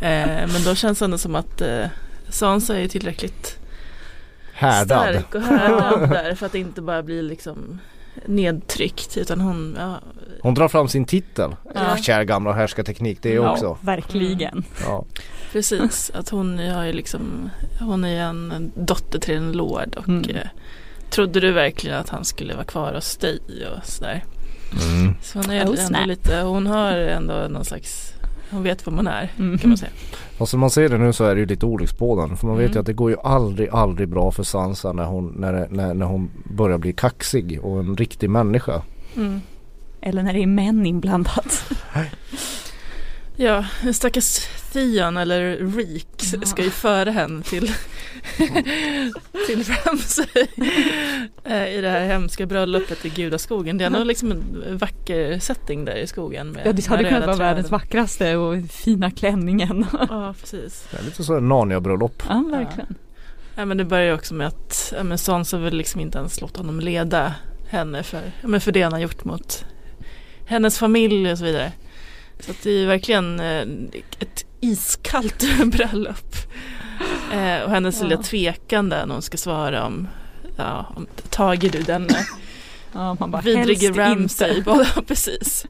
Eh, 0.00 0.26
men 0.52 0.62
då 0.64 0.74
känns 0.74 0.98
det 0.98 1.04
ändå 1.04 1.18
som 1.18 1.34
att 1.34 1.60
eh, 1.60 1.86
Sansa 2.28 2.78
är 2.78 2.88
tillräckligt 2.88 3.56
Härdad. 4.52 4.86
stark 5.14 5.34
och 5.34 5.42
härdad 5.42 6.10
där 6.10 6.34
för 6.34 6.46
att 6.46 6.52
det 6.52 6.58
inte 6.58 6.80
bara 6.82 7.02
blir 7.02 7.22
liksom 7.22 7.78
nedtryckt 8.26 9.16
utan 9.16 9.40
hon, 9.40 9.76
ja, 9.78 10.00
Hon 10.42 10.54
drar 10.54 10.68
fram 10.68 10.88
sin 10.88 11.04
titel. 11.04 11.56
Ja. 11.74 11.96
Kär 11.96 12.22
gamla 12.22 12.52
härskarteknik 12.52 13.18
det 13.22 13.32
Ja, 13.32 13.52
också. 13.52 13.78
verkligen. 13.80 14.64
Ja. 14.84 15.04
precis 15.52 16.10
att 16.14 16.28
hon 16.28 16.58
har 16.58 16.84
ju 16.84 16.92
liksom, 16.92 17.50
hon 17.80 18.04
är 18.04 18.20
en 18.22 18.72
dotter 18.74 19.18
till 19.18 19.36
en 19.36 19.52
lord 19.52 19.94
och 19.96 20.08
Mm. 20.08 20.30
eh, 20.36 20.46
trodde 21.10 21.40
du 21.40 21.52
verkligen 21.52 21.96
att 21.98 22.08
han 22.08 22.24
skulle 22.24 22.54
vara 22.54 22.64
kvar 22.64 22.94
hos 22.94 23.16
dig 23.16 23.38
och 23.78 23.86
sådär. 23.86 24.24
Mm. 24.82 25.14
Så 25.22 25.38
hon 25.38 25.50
är 25.50 25.56
Oh, 25.58 25.60
ändå 25.60 25.76
snap. 25.76 26.06
lite, 26.06 26.40
hon 26.40 26.66
har 26.66 26.92
ändå 26.92 27.34
någon 27.50 27.64
slags, 27.64 28.12
hon 28.50 28.62
vet 28.62 28.86
vad 28.86 28.94
man 28.94 29.06
är 29.06 29.32
Mm. 29.38 29.58
kan 29.58 29.70
man 29.70 29.76
säga. 29.76 29.90
Och 30.38 30.48
som 30.48 30.60
man 30.60 30.70
ser 30.70 30.88
det 30.88 30.98
nu 30.98 31.12
så 31.12 31.24
är 31.24 31.34
det 31.34 31.40
ju 31.40 31.46
lite 31.46 31.66
olycksbådande. 31.66 32.36
För 32.36 32.46
man 32.46 32.56
vet 32.56 32.66
ju 32.66 32.70
Mm. 32.70 32.80
att 32.80 32.86
det 32.86 32.92
går 32.92 33.10
ju 33.10 33.16
aldrig, 33.24 33.68
aldrig 33.68 34.08
bra 34.08 34.30
för 34.30 34.42
Sansa 34.42 34.92
när 34.92 35.04
hon, 35.04 35.34
när, 35.38 35.68
när, 35.70 35.94
när 35.94 36.06
hon 36.06 36.30
börjar 36.44 36.78
bli 36.78 36.92
kaxig 36.92 37.60
och 37.62 37.78
en 37.80 37.96
riktig 37.96 38.30
människa. 38.30 38.82
Mm. 39.16 39.40
Eller 40.00 40.22
när 40.22 40.32
det 40.32 40.42
är 40.42 40.46
män 40.46 40.86
inblandat. 40.86 41.64
Ja, 43.42 43.64
stackars 43.92 44.38
Theon 44.72 45.16
eller 45.16 45.56
Reek 45.76 46.06
Ja. 46.32 46.40
ska 46.46 46.62
ju 46.62 46.70
föra 46.70 47.10
henne 47.10 47.42
till, 47.42 47.72
till 49.46 49.64
Ramsay 49.84 50.46
eh, 51.44 51.74
i 51.74 51.80
det 51.80 51.90
här 51.90 52.06
hemska 52.06 52.46
bröllopet 52.46 53.04
i 53.04 53.08
gudaskogen. 53.08 53.78
Det 53.78 53.84
är 53.84 53.90
nog 53.90 54.06
liksom 54.06 54.32
en 54.32 54.78
vacker 54.78 55.38
setting 55.38 55.84
där 55.84 55.94
i 55.96 56.06
skogen. 56.06 56.50
Med 56.50 56.66
Ja, 56.66 56.72
det 56.72 56.86
hade 56.86 57.02
de 57.02 57.08
kunnat 57.08 57.26
vara 57.26 57.36
världens 57.36 57.70
vackraste 57.70 58.36
och 58.36 58.70
fina 58.70 59.10
klänningen. 59.10 59.86
Ja, 60.08 60.34
precis. 60.40 60.86
Det 60.90 60.98
är 60.98 61.02
lite 61.02 61.24
så 61.24 61.40
Narnia-bröllop. 61.40 62.22
Ja, 62.28 62.44
verkligen. 62.50 62.94
Ja, 63.56 63.64
men 63.64 63.76
det 63.76 63.84
börjar 63.84 64.04
ju 64.06 64.14
också 64.14 64.34
med 64.34 64.46
att 64.46 64.92
ja, 64.96 65.02
men 65.04 65.18
Sansa 65.18 65.58
vill 65.58 65.74
liksom 65.76 66.00
inte 66.00 66.18
ens 66.18 66.40
låta 66.40 66.60
honom 66.60 66.80
leda 66.80 67.34
henne 67.68 68.02
för, 68.02 68.22
ja, 68.42 68.48
men 68.48 68.60
för 68.60 68.72
det 68.72 68.82
han 68.82 68.92
har 68.92 69.00
gjort 69.00 69.24
mot 69.24 69.64
hennes 70.46 70.78
familj 70.78 71.32
och 71.32 71.38
så 71.38 71.44
vidare. 71.44 71.72
Så 72.40 72.50
att 72.50 72.62
det 72.62 72.70
är 72.70 72.86
verkligen 72.86 73.40
eh, 73.40 73.62
ett 74.18 74.44
iskallt 74.60 75.44
bröllop. 75.66 76.34
Eh, 77.32 77.62
och 77.64 77.70
hennes 77.70 78.00
Ja. 78.00 78.06
lilla 78.08 78.22
tvekande 78.22 79.06
när 79.06 79.12
hon 79.14 79.22
ska 79.22 79.36
svara 79.36 79.86
om, 79.86 80.08
ja, 80.56 80.86
om 80.96 81.06
tager 81.30 81.70
du 81.70 81.82
denna 81.82 82.14
Ja, 82.92 83.16
man 83.20 83.30
bara 83.30 83.42
vidrige 83.42 83.90
Ramsay. 83.90 84.62
precis. 85.06 85.66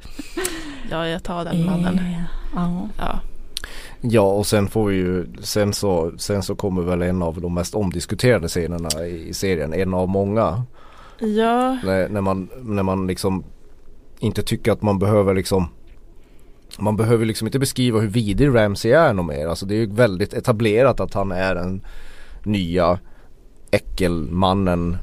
Ja, 0.90 1.06
jag 1.08 1.22
tar 1.22 1.44
den 1.44 1.64
mannen. 1.66 1.98
Eh, 1.98 2.22
Ja. 2.54 2.88
Ja. 2.98 3.20
Ja 4.00 4.20
och 4.22 4.46
sen 4.46 4.68
får 4.68 4.86
vi 4.88 4.94
ju, 4.96 5.26
sen 5.42 5.72
så, 5.72 6.12
sen 6.18 6.42
så 6.42 6.54
kommer 6.54 6.82
väl 6.82 7.02
en 7.02 7.22
av 7.22 7.40
de 7.40 7.54
mest 7.54 7.74
omdiskuterade 7.74 8.48
scenerna 8.48 9.06
i 9.06 9.34
serien. 9.34 9.72
En 9.74 9.94
av 9.94 10.08
många. 10.08 10.62
ja, 11.18 11.78
När, 11.84 12.08
när, 12.08 12.20
man, 12.20 12.48
när 12.62 12.82
man 12.82 13.06
liksom 13.06 13.44
inte 14.18 14.42
tycker 14.42 14.72
att 14.72 14.82
man 14.82 14.98
behöver 14.98 15.34
liksom 15.34 15.68
man 16.78 16.96
behöver 16.96 17.26
liksom 17.26 17.46
inte 17.46 17.58
beskriva 17.58 18.00
hur 18.00 18.08
vidrig 18.08 18.54
Ramsey 18.54 18.92
är 18.92 19.12
något 19.12 19.26
mer. 19.26 19.46
Alltså 19.46 19.66
det 19.66 19.74
är 19.74 19.78
ju 19.78 19.92
väldigt 19.92 20.34
etablerat 20.34 21.00
att 21.00 21.14
han 21.14 21.32
är 21.32 21.54
den 21.54 21.84
nya 22.42 22.98
äckelmannen, 23.70 24.96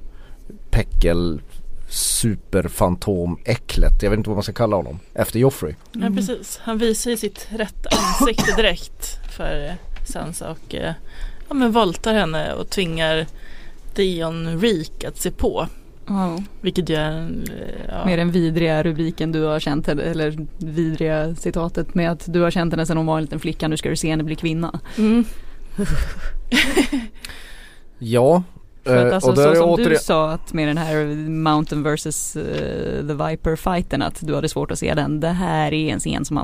päckel, 0.71 1.41
superfantomäcklet. 1.89 4.03
Jag 4.03 4.09
vet 4.09 4.17
inte 4.17 4.29
vad 4.29 4.37
man 4.37 4.43
ska 4.43 4.53
kalla 4.53 4.75
honom. 4.75 4.99
Efter 5.13 5.39
Joffrey. 5.39 5.75
Ja 5.91 5.99
Mm. 6.01 6.15
precis, 6.15 6.59
han 6.63 6.77
visar 6.77 7.11
ju 7.11 7.17
sitt 7.17 7.47
rätta 7.49 7.89
ansikte 7.97 8.55
direkt 8.55 9.19
för 9.37 9.65
eh, 9.65 9.73
Sansa 10.05 10.51
och 10.51 10.75
eh, 10.75 10.93
ja, 11.47 11.53
men 11.53 11.71
voltar 11.71 12.13
henne 12.13 12.53
och 12.53 12.69
tvingar 12.69 13.25
Theon 13.93 14.61
Reek 14.61 15.03
att 15.03 15.17
se 15.17 15.31
på. 15.31 15.67
Ja. 16.07 16.37
Vilket 16.61 16.89
ju 16.89 16.95
är 16.95 17.11
en, 17.11 17.43
eh, 17.47 17.85
ja, 17.89 18.05
Med 18.05 18.19
den 18.19 18.31
vidriga 18.31 18.83
rubriken 18.83 19.31
du 19.31 19.43
har 19.43 19.59
känt 19.59 19.87
henne, 19.87 20.01
eller 20.03 20.37
vidriga 20.57 21.35
citatet 21.35 21.95
med 21.95 22.11
att 22.11 22.33
du 22.33 22.41
har 22.41 22.51
känt 22.51 22.73
henne 22.73 22.85
sedan 22.85 22.97
hon 22.97 23.05
var 23.05 23.17
en 23.17 23.23
liten 23.23 23.39
flicka, 23.39 23.67
nu 23.67 23.77
ska 23.77 23.89
du 23.89 23.95
se 23.95 24.09
henne 24.09 24.23
bli 24.23 24.35
kvinna. 24.35 24.79
mm, 24.97 25.25
Ja. 27.99 28.43
För 28.83 28.97
att 29.05 29.07
eh, 29.11 29.15
alltså 29.15 29.29
och 29.29 29.35
där 29.35 29.43
så 29.43 29.49
är 29.51 29.55
som 29.55 29.69
återigen- 29.69 29.89
du 29.89 29.97
sa 29.97 30.31
att 30.31 30.53
med 30.53 30.67
den 30.67 30.77
här 30.77 31.05
Mountain 31.29 31.83
vs 31.83 32.35
eh, 32.35 33.07
The 33.07 33.13
Viper 33.27 33.55
fighten 33.55 34.01
att 34.01 34.19
du 34.27 34.35
hade 34.35 34.49
svårt 34.49 34.71
att 34.71 34.79
se 34.79 34.93
den. 34.93 35.19
Det 35.19 35.27
här 35.27 35.73
är 35.73 35.93
en 35.93 35.99
scen 35.99 36.25
som 36.25 36.35
man 36.35 36.43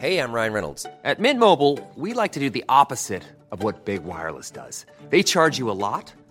Hey, 0.00 0.18
I'm 0.18 0.32
Ryan 0.34 0.52
Reynolds. 0.54 0.86
At 1.04 1.18
Mint 1.18 1.38
Mobile, 1.38 1.76
we 1.96 2.22
like 2.22 2.32
to 2.34 2.40
do 2.40 2.50
the 2.50 2.62
opposite 2.82 3.22
of 3.50 3.62
what 3.62 3.84
Big 3.84 4.00
Wireless 4.04 4.50
does. 4.50 4.86
They 5.10 5.22
charge 5.22 5.58
you 5.60 5.70
a 5.70 5.74
lot, 5.74 6.14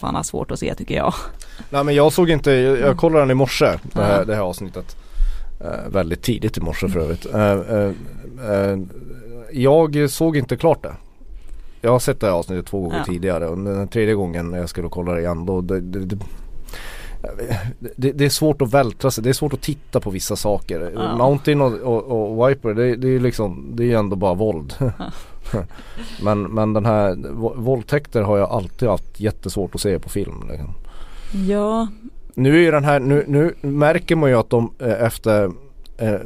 Fan 0.00 0.14
har 0.14 0.22
svårt 0.22 0.50
att 0.50 0.58
se 0.58 0.74
tycker 0.74 0.94
jag. 0.94 1.14
Nej 1.70 1.84
men 1.84 1.94
jag 1.94 2.12
såg 2.12 2.30
inte, 2.30 2.50
jag, 2.50 2.78
jag 2.78 2.96
kollade 2.96 3.22
den 3.22 3.30
i 3.30 3.34
morse 3.34 3.78
det 3.82 4.02
här, 4.02 4.24
det 4.24 4.34
här 4.34 4.42
avsnittet. 4.42 4.96
Eh, 5.60 5.90
väldigt 5.90 6.22
tidigt 6.22 6.56
i 6.58 6.60
morse 6.60 6.88
för 6.88 7.00
övrigt. 7.00 7.26
Eh, 7.34 7.50
eh, 7.50 7.92
eh, 8.52 8.78
jag 9.52 10.10
såg 10.10 10.36
inte 10.36 10.56
klart 10.56 10.82
det. 10.82 10.94
Jag 11.80 11.90
har 11.90 11.98
sett 11.98 12.20
det 12.20 12.26
här 12.26 12.34
avsnittet 12.34 12.66
två 12.66 12.80
gånger 12.80 12.98
Ja. 12.98 13.04
tidigare 13.04 13.46
och 13.48 13.58
den 13.58 13.88
tredje 13.88 14.14
gången 14.14 14.50
när 14.50 14.58
jag 14.58 14.68
skulle 14.68 14.88
kolla 14.88 15.12
det 15.12 15.20
igen 15.20 15.46
då 15.46 15.60
det, 15.60 15.80
det, 15.80 16.18
det, 17.96 18.12
det, 18.12 18.24
är 18.24 18.28
svårt 18.28 18.62
att 18.62 18.74
vältra 18.74 19.10
sig, 19.10 19.24
det 19.24 19.30
är 19.30 19.34
svårt 19.34 19.52
att 19.52 19.62
titta 19.62 20.00
på 20.00 20.10
vissa 20.10 20.36
saker. 20.36 20.92
Ja. 20.94 21.16
Mountain 21.16 21.60
och, 21.60 21.72
och, 21.72 22.38
och 22.38 22.50
Viper 22.50 22.74
det, 22.74 22.84
är 22.84 23.10
ju 23.10 23.18
liksom, 23.18 23.72
det 23.74 23.82
är 23.82 23.86
ju 23.86 23.94
ändå 23.94 24.16
bara 24.16 24.34
våld. 24.34 24.74
men, 26.22 26.42
men 26.42 26.72
den 26.72 26.86
här 26.86 27.14
vå- 27.14 27.60
våldtäkter 27.60 28.22
har 28.22 28.38
jag 28.38 28.50
alltid 28.50 28.88
haft 28.88 29.20
jättesvårt 29.20 29.74
att 29.74 29.80
se 29.80 29.98
på 29.98 30.08
film. 30.08 30.34
Liksom. 30.50 30.74
Ja, 31.48 31.88
Nu 32.34 32.64
är 32.64 32.72
den 32.72 32.84
här, 32.84 33.00
nu, 33.00 33.24
nu 33.28 33.54
märker 33.60 34.16
man 34.16 34.30
ju 34.30 34.36
att 34.38 34.50
de 34.50 34.72
eh, 34.78 35.02
efter 35.02 35.44
eh, 35.98 36.20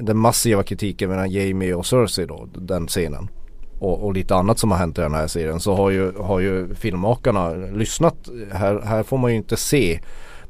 den 0.00 0.16
massiva 0.18 0.62
kritiken 0.62 1.10
mellan 1.10 1.30
Jamie 1.30 1.74
och 1.74 1.86
Cersei 1.86 2.26
då, 2.26 2.48
den 2.54 2.86
scenen. 2.86 3.28
Och, 3.78 4.04
och 4.04 4.12
lite 4.12 4.34
annat 4.34 4.58
som 4.58 4.70
har 4.70 4.78
hänt 4.78 4.98
i 4.98 5.00
den 5.00 5.14
här 5.14 5.26
serien 5.26 5.60
så 5.60 5.74
har 5.74 5.90
ju, 5.90 6.12
har 6.18 6.40
ju 6.40 6.74
filmmakarna 6.74 7.50
lyssnat. 7.50 8.28
Här, 8.52 8.80
här 8.80 9.02
får 9.02 9.18
man 9.18 9.30
ju 9.30 9.36
inte 9.36 9.56
se 9.56 10.00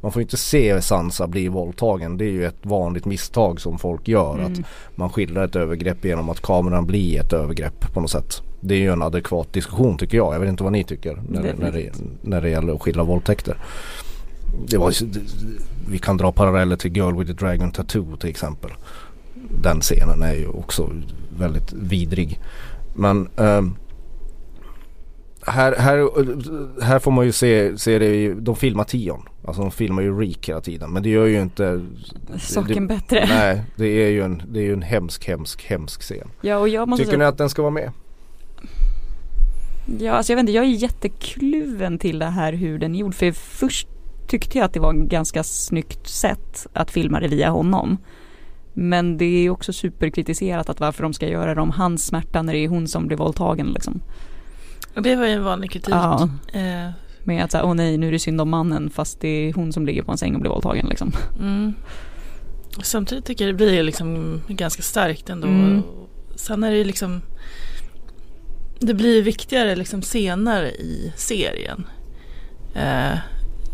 man 0.03 0.13
får 0.13 0.23
inte 0.23 0.37
se 0.37 0.83
Sansa 0.83 1.27
bli 1.27 1.49
våldtagen. 1.49 2.17
Det 2.19 2.25
är 2.25 2.31
ju 2.31 2.47
ett 2.47 2.59
vanligt 2.63 3.05
misstag 3.05 3.61
som 3.61 3.79
folk 3.79 4.09
gör. 4.09 4.35
Mm. 4.39 4.53
Att 4.53 4.59
man 4.95 5.11
skildrar 5.11 5.45
ett 5.45 5.57
övergrepp 5.57 6.05
genom 6.05 6.29
att 6.31 6.41
kameran 6.43 6.87
blir 6.87 7.21
ett 7.21 7.33
övergrepp 7.33 7.93
på 7.95 8.01
något 8.01 8.11
sätt. 8.11 8.43
Det 8.61 8.75
är 8.75 8.79
ju 8.79 8.93
en 8.93 9.03
adekvat 9.03 9.53
diskussion 9.53 9.99
tycker 9.99 10.17
jag. 10.17 10.35
Jag 10.35 10.41
vet 10.41 10.49
inte 10.49 10.63
vad 10.63 10.73
ni 10.73 10.85
tycker 10.85 11.23
när, 11.29 11.43
det- 11.43 11.55
när, 11.59 11.73
det, 11.73 11.91
när 12.23 12.41
det 12.41 12.51
gäller 12.51 12.73
att 12.75 12.83
skildra 12.83 13.03
våldtäkter. 13.05 13.57
Det 14.69 14.77
var, 14.79 14.93
vi 15.91 15.99
kan 15.99 16.17
dra 16.17 16.33
paralleller 16.33 16.77
till 16.77 16.97
Girl 16.97 17.15
with 17.19 17.31
the 17.31 17.45
Dragon 17.45 17.71
Tattoo 17.71 18.17
till 18.17 18.31
exempel. 18.31 18.71
Den 19.63 19.81
scenen 19.81 20.23
är 20.23 20.35
ju 20.35 20.49
också 20.49 20.91
väldigt 21.39 21.73
vidrig. 21.73 22.41
Men 22.95 23.29
ehm, 23.37 23.75
här, 25.47 25.77
här, 25.77 26.09
här 26.83 26.99
får 26.99 27.11
man 27.11 27.27
ju 27.27 27.33
se, 27.33 27.79
se 27.79 27.99
det 27.99 28.15
i, 28.15 28.35
de 28.35 28.57
filmar 28.57 28.85
tion. 28.85 29.29
Alltså 29.45 29.63
de 29.63 29.71
filmar 29.71 30.03
ju 30.03 30.21
Reek 30.21 30.49
hela 30.49 30.61
tiden. 30.61 30.91
Men 30.93 31.03
det 31.03 31.09
gör 31.09 31.27
ju 31.27 31.43
inte 31.43 31.87
saken 32.39 32.87
det, 32.87 32.95
bättre. 32.95 33.27
Nej, 33.29 33.63
det 33.77 33.87
är 33.87 34.11
ju 34.11 34.23
en, 34.23 34.43
det 34.49 34.61
är 34.61 34.65
ju 34.65 34.73
en 34.73 34.83
hemsk, 34.83 35.27
hemsk, 35.29 35.65
hemsk 35.65 36.01
scen. 36.01 36.31
Ja, 36.41 36.59
och 36.59 36.69
jag 36.69 36.89
måste 36.89 37.05
Tycker 37.05 37.19
ni 37.19 37.25
att 37.25 37.39
den 37.39 37.51
ska 37.51 37.63
vara 37.63 37.71
med? 37.71 37.91
ja, 39.99 40.13
alltså 40.13 40.33
jag 40.33 40.37
vet 40.37 40.43
inte, 40.43 40.53
jag 40.53 40.65
är 40.65 40.69
jättekluven 40.69 41.99
till 41.99 42.19
det 42.19 42.27
här 42.27 42.53
hur 42.53 42.79
den 42.79 42.95
är 42.95 42.99
gjord. 42.99 43.15
För 43.15 43.33
först 43.33 43.89
tyckte 44.29 44.59
jag 44.59 44.65
att 44.65 44.73
det 44.73 44.81
var 44.81 44.91
en 44.91 45.09
ganska 45.09 45.43
snyggt 45.43 46.09
sätt 46.09 46.67
att 46.73 46.91
filma 46.91 47.21
det 47.21 47.29
via 47.29 47.51
honom. 47.51 47.99
Men 48.75 49.19
det 49.19 49.25
är 49.25 49.51
också 49.51 49.73
superkritiserat 49.73 50.69
att 50.69 50.81
varför 50.81 51.03
de 51.03 51.13
ska 51.13 51.29
göra 51.29 51.55
det 51.55 51.61
om 51.61 51.71
hans 51.71 52.07
smärta 52.07 52.43
när 52.43 52.53
det 52.53 52.59
är 52.59 52.69
hon 52.69 52.89
som 52.89 53.07
blir 53.07 53.17
våldtagen 53.17 53.67
liksom. 53.67 54.03
Och 54.97 55.03
det 55.03 55.17
var 55.17 55.27
ju 55.27 55.33
en 55.33 55.45
vanlig 55.45 55.71
kritik. 55.71 55.95
Ja. 55.95 56.29
Eh, 56.53 56.91
Med 57.25 57.45
att 57.45 57.51
säga, 57.53 57.65
åh 57.65 57.75
nej 57.75 57.99
nu 57.99 58.09
är 58.09 58.13
det 58.13 58.19
synd 58.19 58.41
om 58.41 58.51
mannen 58.51 58.91
fast 58.91 59.21
det 59.21 59.29
är 59.29 59.53
hon 59.53 59.73
som 59.73 59.87
ligger 59.87 60.03
på 60.03 60.13
en 60.13 60.19
säng 60.19 60.35
och 60.35 60.41
blir 60.41 60.51
våldtagen 60.51 60.87
liksom. 60.89 61.13
mm. 61.41 61.75
Samtidigt 62.83 63.25
tycker 63.25 63.45
jag 63.47 63.55
det 63.55 63.57
blir 63.57 63.83
liksom 63.83 64.41
ganska 64.49 64.83
starkt 64.83 65.31
ändå. 65.31 65.47
Mm. 65.49 65.83
Sen 66.37 66.65
är 66.65 66.71
det 66.71 66.77
ju 66.77 66.85
liksom 66.85 67.21
Det 68.81 68.95
blir 68.95 69.23
viktigare 69.23 69.77
liksom 69.77 70.03
senare 70.03 70.71
i 70.71 71.13
serien. 71.17 71.87
Eh, 72.75 73.19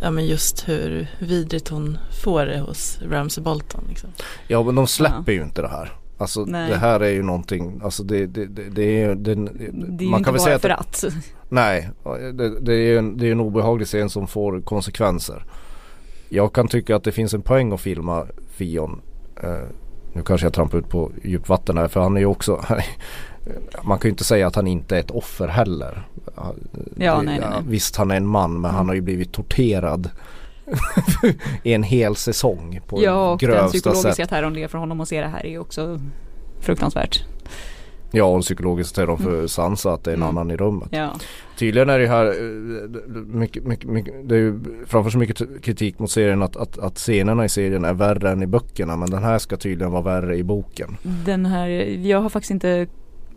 ja 0.01 0.11
men 0.11 0.27
just 0.27 0.69
hur 0.69 1.09
vidrigt 1.19 1.69
hon 1.69 1.99
får 2.23 2.47
det 2.47 2.59
hos 2.61 2.99
Ramsey 3.11 3.45
Bolton. 3.45 3.85
Liksom. 3.89 4.11
Ja 4.49 4.63
men 4.63 4.75
de 4.75 4.87
släpper 4.87 5.33
ju 5.33 5.43
inte 5.43 5.63
det 5.63 5.69
här. 5.69 5.93
Alltså 6.19 6.45
Nej. 6.45 6.71
det 6.71 6.77
här 6.77 7.01
är 7.01 7.11
ju 7.11 7.23
någonting, 7.23 7.81
alltså 7.85 8.03
det, 8.03 8.27
det, 8.27 8.47
det, 8.47 8.63
det 8.71 9.03
är 9.03 9.15
den, 9.15 9.45
Det 9.45 10.05
är 10.05 10.09
ju 10.09 10.17
inte 10.17 10.33
bara 10.33 10.59
för 10.59 10.69
att. 10.69 11.05
Nej, 11.49 11.91
det, 12.35 12.61
det 12.61 12.73
är 12.73 12.79
ju 12.87 12.99
en, 12.99 13.17
det 13.17 13.29
är 13.29 13.33
en 13.33 13.41
obehaglig 13.41 13.87
scen 13.87 14.11
som 14.11 14.27
får 14.27 14.61
konsekvenser. 14.61 15.45
Jag 16.29 16.53
kan 16.53 16.69
tycka 16.69 16.97
att 16.97 17.05
det 17.05 17.13
finns 17.13 17.35
en 17.35 17.43
poäng 17.43 17.73
att 17.73 17.81
filma 17.81 18.27
Fion. 18.51 19.01
Eh, 19.43 19.59
nu 20.13 20.23
kanske 20.23 20.47
jag 20.47 20.55
trampar 20.55 20.79
ut 20.79 20.89
på 20.89 21.13
djupt 21.25 21.49
vatten 21.49 21.79
här 21.79 21.89
för 21.89 22.01
han 22.01 22.17
är 22.17 22.21
ju 22.21 22.27
också 22.27 22.65
Man 23.83 23.99
kan 23.99 24.09
ju 24.09 24.11
inte 24.13 24.25
säga 24.25 24.47
att 24.47 24.57
han 24.57 24.67
inte 24.67 24.97
är 24.97 25.01
ett 25.01 25.11
offer 25.11 25.49
heller. 25.49 26.07
Ja, 26.37 26.55
Det- 26.73 26.81
nej, 26.97 27.23
nej, 27.25 27.41
nej. 27.41 27.63
Visst 27.69 27.97
han 27.97 28.11
är 28.11 28.17
en 28.17 28.27
man 28.27 28.61
men 28.61 28.71
han 28.71 28.89
har 28.89 28.95
ju 28.95 29.01
blivit 29.01 29.33
torterad 29.33 30.11
en 31.63 31.83
hel 31.83 32.17
säsong 32.17 32.81
på 32.87 33.03
Ja 33.03 33.33
och 33.33 33.39
den 33.41 33.69
psykologiska 33.69 34.13
sätt. 34.13 34.29
terrorn 34.29 34.53
det 34.55 34.63
är 34.63 34.69
för 34.69 34.79
honom 34.79 35.01
att 35.01 35.09
se 35.09 35.21
det 35.21 35.27
här 35.29 35.47
är 35.47 35.51
ju 35.51 35.59
också 35.59 36.01
fruktansvärt. 36.61 37.25
Ja 38.11 38.25
och 38.25 38.43
psykologiskt 38.43 38.95
terror 38.95 39.17
för 39.17 39.47
Sansa 39.47 39.93
att 39.93 40.05
det 40.05 40.11
är 40.11 40.15
en 40.15 40.23
Mm. 40.23 40.37
annan 40.37 40.51
i 40.51 40.57
rummet. 40.57 40.89
Ja. 40.93 41.11
Tydligen 41.59 41.91
är 41.91 41.99
det 41.99 42.07
här 42.09 42.27
eh, 42.27 42.33
mycket, 43.27 43.65
mycket, 43.65 43.91
mycket, 43.91 44.29
det 44.29 44.35
är 44.35 44.39
ju 44.39 44.61
framför 44.87 45.11
så 45.11 45.19
mycket 45.19 45.63
kritik 45.63 45.99
mot 45.99 46.11
serien 46.11 46.43
att, 46.43 46.57
att, 46.57 46.79
att 46.79 46.97
scenerna 46.99 47.45
i 47.45 47.49
serien 47.49 47.85
är 47.85 47.93
värre 47.95 48.31
än 48.31 48.43
i 48.43 48.47
böckerna 48.47 48.97
men 48.97 49.11
den 49.11 49.23
här 49.23 49.39
ska 49.39 49.57
tydligen 49.57 49.93
vara 49.93 50.03
värre 50.03 50.37
i 50.37 50.43
boken. 50.43 50.97
Den 51.03 51.47
här, 51.47 51.69
jag 52.07 52.21
har 52.21 52.29
faktiskt 52.29 52.51
inte 52.51 52.87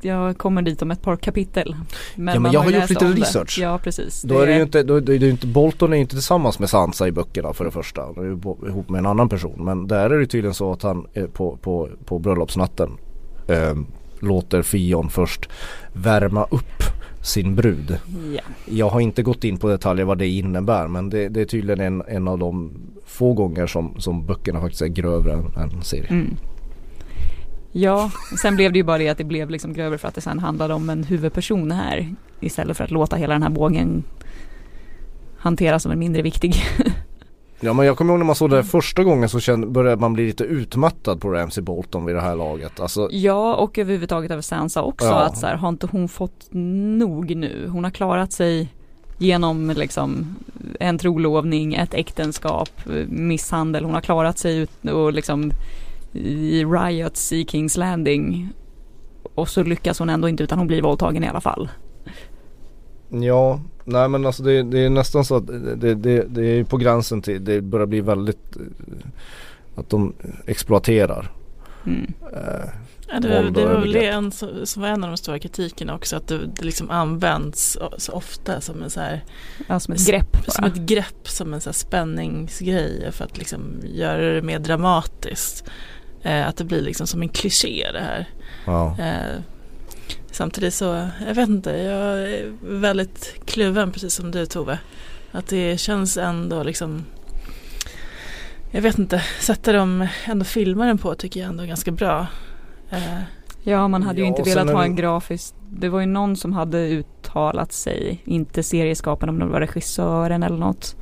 jag 0.02 0.38
kommer 0.38 0.62
dit 0.62 0.82
om 0.82 0.92
ett 0.92 1.02
par 1.02 1.16
kapitel. 1.16 1.76
Men 2.16 2.34
Ja, 2.34 2.40
men 2.40 2.52
jag 2.52 2.60
har 2.60 2.72
gjort 2.72 2.90
lite 2.90 3.06
om 3.06 3.16
det. 3.16 3.22
research. 3.22 3.60
Ja 3.62 3.78
precis. 3.84 4.22
Då 4.22 4.40
är 4.40 4.48
det 4.48 4.56
ju 4.56 4.62
inte, 4.62 4.84
då, 4.84 5.00
då 5.00 5.14
är 5.14 5.20
det 5.20 5.30
inte, 5.30 5.48
Bolton 5.48 5.94
är 5.94 5.98
ju 5.98 6.02
inte 6.02 6.16
tillsammans 6.16 6.60
med 6.60 6.70
Sansa 6.70 7.08
i 7.08 7.12
böckerna 7.12 7.54
för 7.54 7.66
det 7.66 7.72
första. 7.72 8.02
Han 8.02 8.18
är 8.18 8.24
ju 8.24 8.70
ihop 8.70 8.90
med 8.90 9.00
en 9.00 9.06
annan 9.06 9.30
person. 9.30 9.66
Men 9.66 9.88
där 9.88 10.10
är 10.10 10.20
det 10.20 10.26
tydligen 10.28 10.54
så 10.54 10.72
att 10.72 10.84
han 10.84 11.08
på, 11.34 11.58
på, 11.62 11.90
på 12.06 12.20
bröllopsnatten 12.20 12.98
eh, 13.48 13.76
låter 14.20 14.62
Fion 14.62 15.10
först 15.10 15.50
värma 15.94 16.44
upp 16.44 16.84
sin 17.22 17.56
brud. 17.56 17.98
Ja. 18.36 18.42
Jag 18.66 18.90
har 18.90 19.00
inte 19.00 19.24
gått 19.24 19.44
in 19.44 19.58
på 19.58 19.70
detaljer 19.70 20.06
vad 20.06 20.18
det 20.18 20.28
innebär 20.28 20.88
men 20.88 21.10
det, 21.10 21.30
det 21.30 21.42
är 21.42 21.46
tydligen 21.46 21.82
en, 21.82 22.04
en 22.08 22.28
av 22.28 22.40
de 22.40 22.72
få 23.06 23.34
gånger 23.34 23.68
som, 23.68 23.96
som 23.98 24.26
böckerna 24.26 24.62
faktiskt 24.62 24.82
är 24.82 24.88
grövre 24.88 25.34
än, 25.34 25.54
än 25.58 25.84
serien. 25.84 26.14
Mm. 26.14 26.38
Ja, 27.72 28.12
sen 28.42 28.56
blev 28.56 28.72
det 28.72 28.78
ju 28.80 28.84
bara 28.84 28.98
det 28.98 29.10
att 29.10 29.18
det 29.18 29.24
blev 29.24 29.50
liksom 29.50 29.74
grövre 29.74 29.98
för 29.98 30.08
att 30.08 30.16
det 30.16 30.22
sen 30.22 30.40
handlade 30.40 30.74
om 30.74 30.90
en 30.90 31.04
huvudperson 31.04 31.72
här. 31.72 32.16
Istället 32.40 32.78
för 32.78 32.84
att 32.84 32.92
låta 32.92 33.16
hela 33.16 33.34
den 33.34 33.44
här 33.44 33.50
bågen 33.50 34.04
hanteras 35.38 35.84
som 35.84 35.92
en 35.92 36.00
mindre 36.00 36.22
viktig. 36.22 36.56
Ja 37.64 37.74
men 37.74 37.86
jag 37.86 37.98
kommer 37.98 38.12
ihåg 38.14 38.20
när 38.20 38.26
man 38.26 38.36
såg 38.36 38.50
det 38.50 38.56
här 38.56 38.64
första 38.64 39.04
gången 39.04 39.30
så 39.30 39.40
kände, 39.40 39.68
började 39.68 40.02
man 40.02 40.14
bli 40.14 40.26
lite 40.28 40.44
utmattad 40.44 41.22
på 41.22 41.30
Ramsey 41.30 41.64
Bolton 41.64 42.06
vid 42.06 42.16
det 42.16 42.22
här 42.22 42.36
laget. 42.36 42.80
Alltså, 42.80 43.10
Ja 43.12 43.56
och 43.56 43.78
överhuvudtaget 43.78 44.32
över 44.32 44.42
Sansa 44.42 44.82
också 44.82 45.06
Ja. 45.08 45.20
att 45.20 45.38
så 45.38 45.48
här, 45.48 45.56
har 45.56 45.70
inte 45.70 45.88
hon 45.92 46.08
fått 46.08 46.48
nog 46.52 47.36
nu? 47.36 47.68
Hon 47.72 47.84
har 47.84 47.92
klarat 47.92 48.32
sig 48.34 48.68
genom 49.18 49.70
liksom 49.76 50.36
en 50.80 50.98
trolovning, 50.98 51.74
ett 51.74 51.94
äktenskap, 51.94 52.70
misshandel. 53.08 53.84
Hon 53.86 53.94
har 53.94 54.02
klarat 54.02 54.38
sig 54.38 54.58
ut 54.58 54.86
och 54.92 55.14
liksom 55.14 55.52
i 56.14 56.66
riots 56.66 57.34
i 57.34 57.46
Kings 57.46 57.78
Landing. 57.78 58.50
Och 59.36 59.50
så 59.50 59.64
lyckas 59.64 60.00
hon 60.00 60.10
ändå 60.10 60.30
inte 60.30 60.44
utan 60.44 60.58
hon 60.58 60.68
blir 60.68 60.82
våldtagen 60.82 61.24
i 61.24 61.28
alla 61.28 61.42
fall. 61.42 61.70
Ja, 63.10 63.60
nej 63.86 64.10
men 64.10 64.26
alltså 64.26 64.44
det, 64.44 64.64
det 64.64 64.80
är 64.80 64.90
nästan 64.90 65.26
så 65.26 65.36
att 65.36 65.48
det, 65.48 65.96
det, 65.96 66.24
det 66.30 66.46
är 66.46 66.64
på 66.64 66.78
gränsen 66.78 67.22
till, 67.22 67.46
det 67.46 67.62
börjar 67.62 67.86
bli 67.86 68.02
väldigt 68.02 68.56
eh, 68.56 69.08
att 69.76 69.90
de 69.90 70.14
exploaterar. 70.46 71.32
Mm. 71.86 72.14
Eh, 72.34 72.70
Ja, 73.14 73.20
det, 73.20 73.50
det 73.52 73.66
var 73.66 73.80
väl 73.80 73.92
det 73.92 74.08
en, 74.08 74.32
som 74.32 74.66
som 74.66 74.82
var 74.82 74.90
en 74.90 75.04
av 75.04 75.10
de 75.10 75.18
stora 75.18 75.40
kritikerna 75.40 75.96
också 75.96 76.16
att 76.16 76.28
det, 76.28 76.40
det 76.56 76.66
liksom 76.66 76.90
används 76.90 77.78
så 77.98 78.12
ofta 78.12 78.62
som 78.62 78.84
en 78.84 78.90
så 78.90 79.00
här 79.00 79.24
Ja, 79.68 79.80
som 79.80 79.94
ett 79.94 80.08
grepp 80.08 80.38
som 80.48 80.62
bara. 80.62 80.68
ett 80.72 80.78
grepp 80.78 81.28
som 81.28 81.54
en 81.54 81.62
så 81.62 81.70
här 81.70 81.74
spänningsgrej 81.74 83.12
för 83.12 83.26
att 83.26 83.38
liksom 83.38 83.62
göra 83.84 84.34
det 84.34 84.42
mer 84.42 84.60
dramatiskt. 84.60 85.70
Eh, 86.24 86.48
att 86.48 86.58
det 86.58 86.64
blir 86.64 86.82
liksom 86.82 87.08
som 87.08 87.22
en 87.22 87.30
kliché 87.30 87.92
det 87.94 88.00
här. 88.00 88.30
ja. 88.66 88.96
Eh, 89.00 89.42
samtidigt 90.32 90.74
så, 90.74 91.08
jag 91.28 91.36
vet 91.36 91.50
inte, 91.50 91.70
jag 91.70 92.22
är 92.22 92.54
väldigt 92.62 93.36
kluven 93.46 93.92
precis 93.92 94.14
som 94.14 94.32
du 94.32 94.46
Tove. 94.46 94.80
Att 95.32 95.48
det 95.48 95.80
känns 95.80 96.18
ändå 96.18 96.64
liksom 96.64 97.06
jag 98.72 98.82
vet 98.82 99.00
inte, 99.00 99.24
sätta 99.40 99.74
dem 99.74 100.08
ändå 100.26 100.46
filma 100.46 100.86
den 100.86 100.98
på 100.98 101.16
tycker 101.16 101.40
jag 101.40 101.50
ändå 101.50 101.66
ganska 101.66 101.92
bra. 101.92 102.28
Eh, 102.90 103.20
Ja 103.64 103.88
man 103.88 104.04
hade 104.04 104.20
ju 104.20 104.26
Ja, 104.26 104.28
inte 104.28 104.50
velat 104.50 104.74
ha 104.74 104.84
en 104.84 104.96
grafisk 104.96 105.56
Det 105.70 105.90
var 105.90 106.00
ju 106.00 106.06
någon 106.06 106.36
som 106.36 106.54
hade 106.54 106.90
uttalat 106.90 107.72
sig. 107.72 108.22
Inte 108.26 108.64
serieskaparen 108.64 109.30
om 109.30 109.40
det 109.40 109.46
var 109.46 109.60
regissören 109.60 110.44
eller 110.44 110.58
något. 110.58 110.96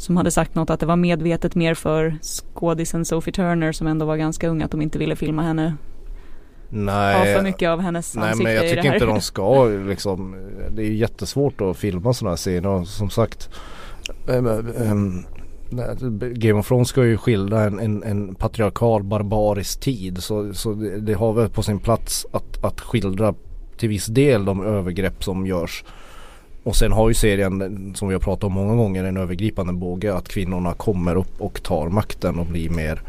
Som 0.00 0.16
hade 0.16 0.30
sagt 0.30 0.54
något 0.54 0.70
att 0.70 0.80
det 0.80 0.86
var 0.86 0.96
medvetet 0.96 1.54
mer 1.54 1.74
för 1.74 2.18
skådisen 2.22 3.04
Sophie 3.04 3.32
Turner 3.32 3.72
som 3.72 3.86
ändå 3.86 4.06
var 4.06 4.16
ganska 4.16 4.48
ung 4.48 4.62
att 4.62 4.70
de 4.70 4.82
inte 4.82 4.98
ville 4.98 5.16
filma 5.16 5.42
henne. 5.42 5.76
Nej, 6.68 7.18
Ha 7.18 7.38
för 7.38 7.42
mycket 7.42 7.68
av 7.68 7.80
hennes 7.80 8.14
nej 8.14 8.24
ansikte 8.24 8.44
men 8.44 8.54
jag 8.54 8.68
tycker 8.68 8.94
inte 8.94 9.06
de 9.06 9.20
ska 9.20 9.64
liksom 9.64 10.36
Det 10.70 10.82
är 10.82 10.86
ju 10.86 10.96
jättesvårt 10.96 11.60
att 11.60 11.76
filma 11.76 12.12
sådana 12.12 12.30
här 12.30 12.36
scener 12.36 12.84
som 12.84 13.10
sagt 13.10 13.50
ehm, 14.28 14.46
ehm, 14.46 15.24
Game 16.34 16.60
of 16.60 16.68
Thrones 16.68 16.88
ska 16.88 17.04
ju 17.04 17.16
skildra 17.16 17.64
en, 17.64 17.78
en, 17.78 18.02
en 18.02 18.34
patriarkal 18.34 19.02
barbarisk 19.02 19.80
tid 19.80 20.22
så, 20.22 20.54
så 20.54 20.72
det, 20.72 21.00
det 21.00 21.14
har 21.14 21.32
väl 21.32 21.48
på 21.48 21.62
sin 21.62 21.78
plats 21.78 22.26
att, 22.32 22.64
att 22.64 22.80
skildra 22.80 23.34
till 23.76 23.88
viss 23.88 24.06
del 24.06 24.44
de 24.44 24.64
övergrepp 24.64 25.24
som 25.24 25.46
görs. 25.46 25.84
Och 26.62 26.76
sen 26.76 26.92
har 26.92 27.08
ju 27.08 27.14
serien 27.14 27.92
som 27.96 28.08
vi 28.08 28.14
har 28.14 28.20
pratat 28.20 28.44
om 28.44 28.52
många 28.52 28.74
gånger 28.74 29.04
en 29.04 29.16
övergripande 29.16 29.72
båge 29.72 30.14
att 30.14 30.28
kvinnorna 30.28 30.72
kommer 30.74 31.16
upp 31.16 31.40
och 31.40 31.62
tar 31.62 31.88
makten 31.88 32.38
och 32.38 32.46
blir 32.46 32.70
mer 32.70 33.00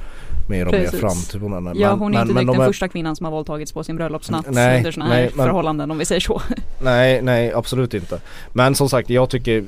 mer 0.50 0.66
och 0.66 0.72
Precis. 0.72 0.94
mer 0.94 1.00
framtonande. 1.00 1.72
Ja 1.76 1.94
hon 1.94 2.14
är 2.16 2.22
inte 2.22 2.34
direkt 2.34 2.48
de 2.48 2.52
den 2.54 2.62
är- 2.62 2.68
första 2.68 2.88
kvinnan 2.88 3.16
som 3.16 3.24
har 3.26 3.32
våldtagits 3.32 3.72
på 3.72 3.84
sin 3.84 3.96
bröllopsnatt 3.96 4.46
Nej, 4.50 4.78
under 4.78 4.92
sådana 4.92 5.10
nej, 5.14 5.24
här 5.24 5.32
men- 5.36 5.46
förhållanden 5.46 5.92
om 5.92 5.98
vi 5.98 6.06
säger 6.06 6.22
så. 6.22 6.42
Nej, 6.84 7.22
nej 7.22 7.54
absolut 7.54 7.94
inte. 7.94 8.20
Men 8.54 8.76
som 8.76 8.90
sagt 8.90 9.10
jag 9.10 9.30
tycker 9.30 9.64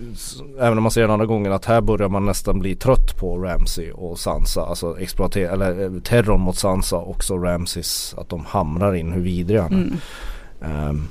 även 0.60 0.78
om 0.78 0.84
man 0.84 0.92
ser 0.92 1.02
den 1.02 1.12
andra 1.12 1.26
gången 1.26 1.52
att 1.52 1.66
här 1.66 1.82
börjar 1.82 2.10
man 2.10 2.26
nästan 2.26 2.60
bli 2.60 2.76
trött 2.76 3.18
på 3.20 3.38
Ramsey 3.38 3.92
och 3.92 4.20
Sansa. 4.20 4.62
Alltså 4.66 5.00
exploatera, 5.00 5.52
eller 5.52 5.84
eh, 5.84 5.92
terrorn 6.04 6.42
mot 6.42 6.56
Sansa 6.58 6.98
och 6.98 7.10
också 7.10 7.38
Ramseys 7.38 8.16
att 8.18 8.30
de 8.30 8.46
hamrar 8.46 8.96
in 8.96 9.12
hur 9.12 9.22
vidriga 9.22 9.62
han 9.62 9.74
är. 9.74 9.78
Mm. 9.78 10.90
Ehm, 10.90 11.08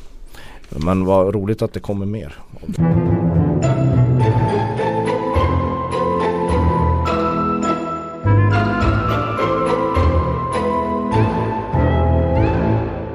men 0.77 1.05
vad 1.05 1.35
roligt 1.35 1.63
att 1.63 1.73
det 1.73 1.81
kommer 1.81 2.07
mer. 2.07 2.39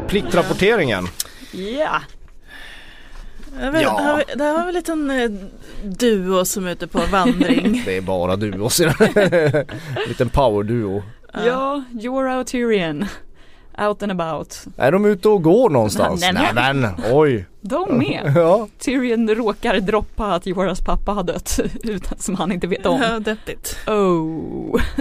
Pliktrapporteringen. 0.07 1.03
Ja, 1.51 2.01
Jag 3.61 3.71
vet, 3.71 3.81
Ja. 3.81 3.89
har 3.89 4.17
vi, 4.17 4.23
där 4.35 4.51
har 4.57 4.61
vi 4.63 4.67
en 4.67 4.73
liten 4.73 5.09
eh, 5.09 5.31
duo 5.83 6.45
som 6.45 6.65
är 6.67 6.71
ute 6.71 6.87
på 6.87 7.01
vandring. 7.11 7.81
Det 7.85 7.97
är 7.97 8.01
bara 8.01 8.35
du 8.35 8.59
och 8.59 8.71
en 8.81 10.07
liten 10.07 10.29
powerduo. 10.29 11.03
ja, 11.45 11.83
Jorah 11.91 12.39
och 12.39 12.47
Tyrion. 12.47 13.05
Out 13.79 14.03
and 14.03 14.21
about. 14.21 14.65
Är 14.77 14.91
de 14.91 15.05
ute 15.05 15.29
och 15.29 15.43
går 15.43 15.69
någonstans? 15.69 16.21
Nej, 16.21 16.33
Nej 16.33 16.51
nej. 16.55 16.73
men 16.73 16.91
oj! 17.11 17.45
De 17.61 17.97
med. 17.97 18.31
Ja, 18.35 18.67
Tyrion 18.79 19.29
råkar 19.29 19.79
droppa 19.79 20.33
att 20.33 20.45
Jorahs 20.45 20.81
pappa 20.81 21.11
har 21.11 21.23
dött 21.23 21.59
utan 21.83 22.17
som 22.17 22.35
han 22.35 22.51
inte 22.51 22.67
vet 22.67 22.85
om. 22.85 23.01
Ja, 23.01 23.19
deppigt. 23.19 23.77
Oh. 23.87 24.81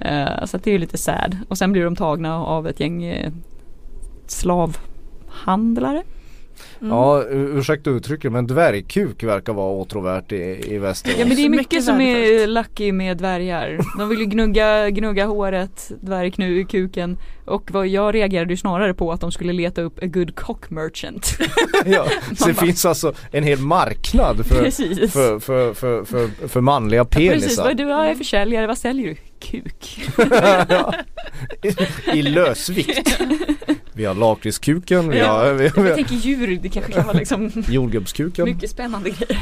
Eh, 0.00 0.44
så 0.44 0.58
det 0.58 0.70
är 0.70 0.72
ju 0.72 0.78
lite 0.78 0.98
sad. 0.98 1.36
Och 1.48 1.58
sen 1.58 1.72
blir 1.72 1.84
de 1.84 1.96
tagna 1.96 2.44
av 2.44 2.68
ett 2.68 2.80
gäng 2.80 3.04
eh, 3.04 3.32
slavhandlare. 4.26 6.02
Mm. 6.80 6.92
ja 6.92 7.24
ursäkta 7.30 7.90
uttrycket 7.90 8.32
men 8.32 8.46
dvärgkuk 8.46 9.22
verkar 9.22 9.52
vara 9.52 9.72
åtråvärt 9.72 10.32
i, 10.32 10.60
i 10.74 10.78
Västerås. 10.78 11.18
Ja 11.18 11.26
men 11.26 11.36
det 11.36 11.44
är 11.44 11.48
mycket 11.48 11.66
mycket 11.72 11.84
som 11.84 12.00
är 12.00 12.14
värdefullt. 12.20 12.48
lucky 12.48 12.92
med 12.92 13.16
dvärgar. 13.16 13.78
De 13.98 14.08
vill 14.08 14.18
ju 14.18 14.24
gnugga, 14.26 14.90
gnugga 14.90 15.26
håret, 15.26 15.90
dvärgkuken. 16.00 17.18
Och 17.44 17.70
vad 17.70 17.86
jag 17.86 18.14
reagerade 18.14 18.52
ju 18.52 18.56
snarare 18.56 18.94
på 18.94 19.12
att 19.12 19.20
de 19.20 19.32
skulle 19.32 19.52
leta 19.52 19.82
upp 19.82 19.98
a 20.02 20.06
good 20.06 20.34
cock 20.34 20.70
merchant. 20.70 21.38
ja, 21.86 22.06
så 22.36 22.48
det 22.48 22.54
finns 22.54 22.84
alltså 22.84 23.14
en 23.30 23.44
hel 23.44 23.58
marknad 23.58 24.46
för, 24.46 24.62
Precis. 24.62 25.12
för, 25.12 25.38
för, 25.40 25.74
för, 25.74 26.04
för, 26.04 26.48
för 26.48 26.60
manliga 26.60 27.04
Precis, 27.04 27.58
vad 27.58 27.66
penisar. 27.66 27.74
du 27.74 27.92
är 27.92 28.14
försäljare, 28.14 28.66
vad 28.66 28.78
säljer 28.78 29.06
du? 29.08 29.16
Kuk. 29.40 30.00
Ja. 30.68 30.94
I, 31.62 32.18
I 32.18 32.22
lösvikt. 32.22 33.20
Vi 33.96 34.04
har 34.04 34.14
lakritskuken, 34.14 35.08
vi 35.08 35.18
Ja. 35.18 35.26
har, 35.32 35.52
vi, 35.54 35.70
vi 35.76 35.88
Jag 35.88 35.94
tänker 35.96 36.14
djur, 36.14 36.58
det 36.62 36.68
kanske 36.68 36.92
kan 36.92 37.06
vara 37.06 37.18
liksom 37.18 37.50
jordgubbskuken. 37.68 38.44
mycket 38.44 38.70
spännande 38.70 39.10
grejer. 39.10 39.38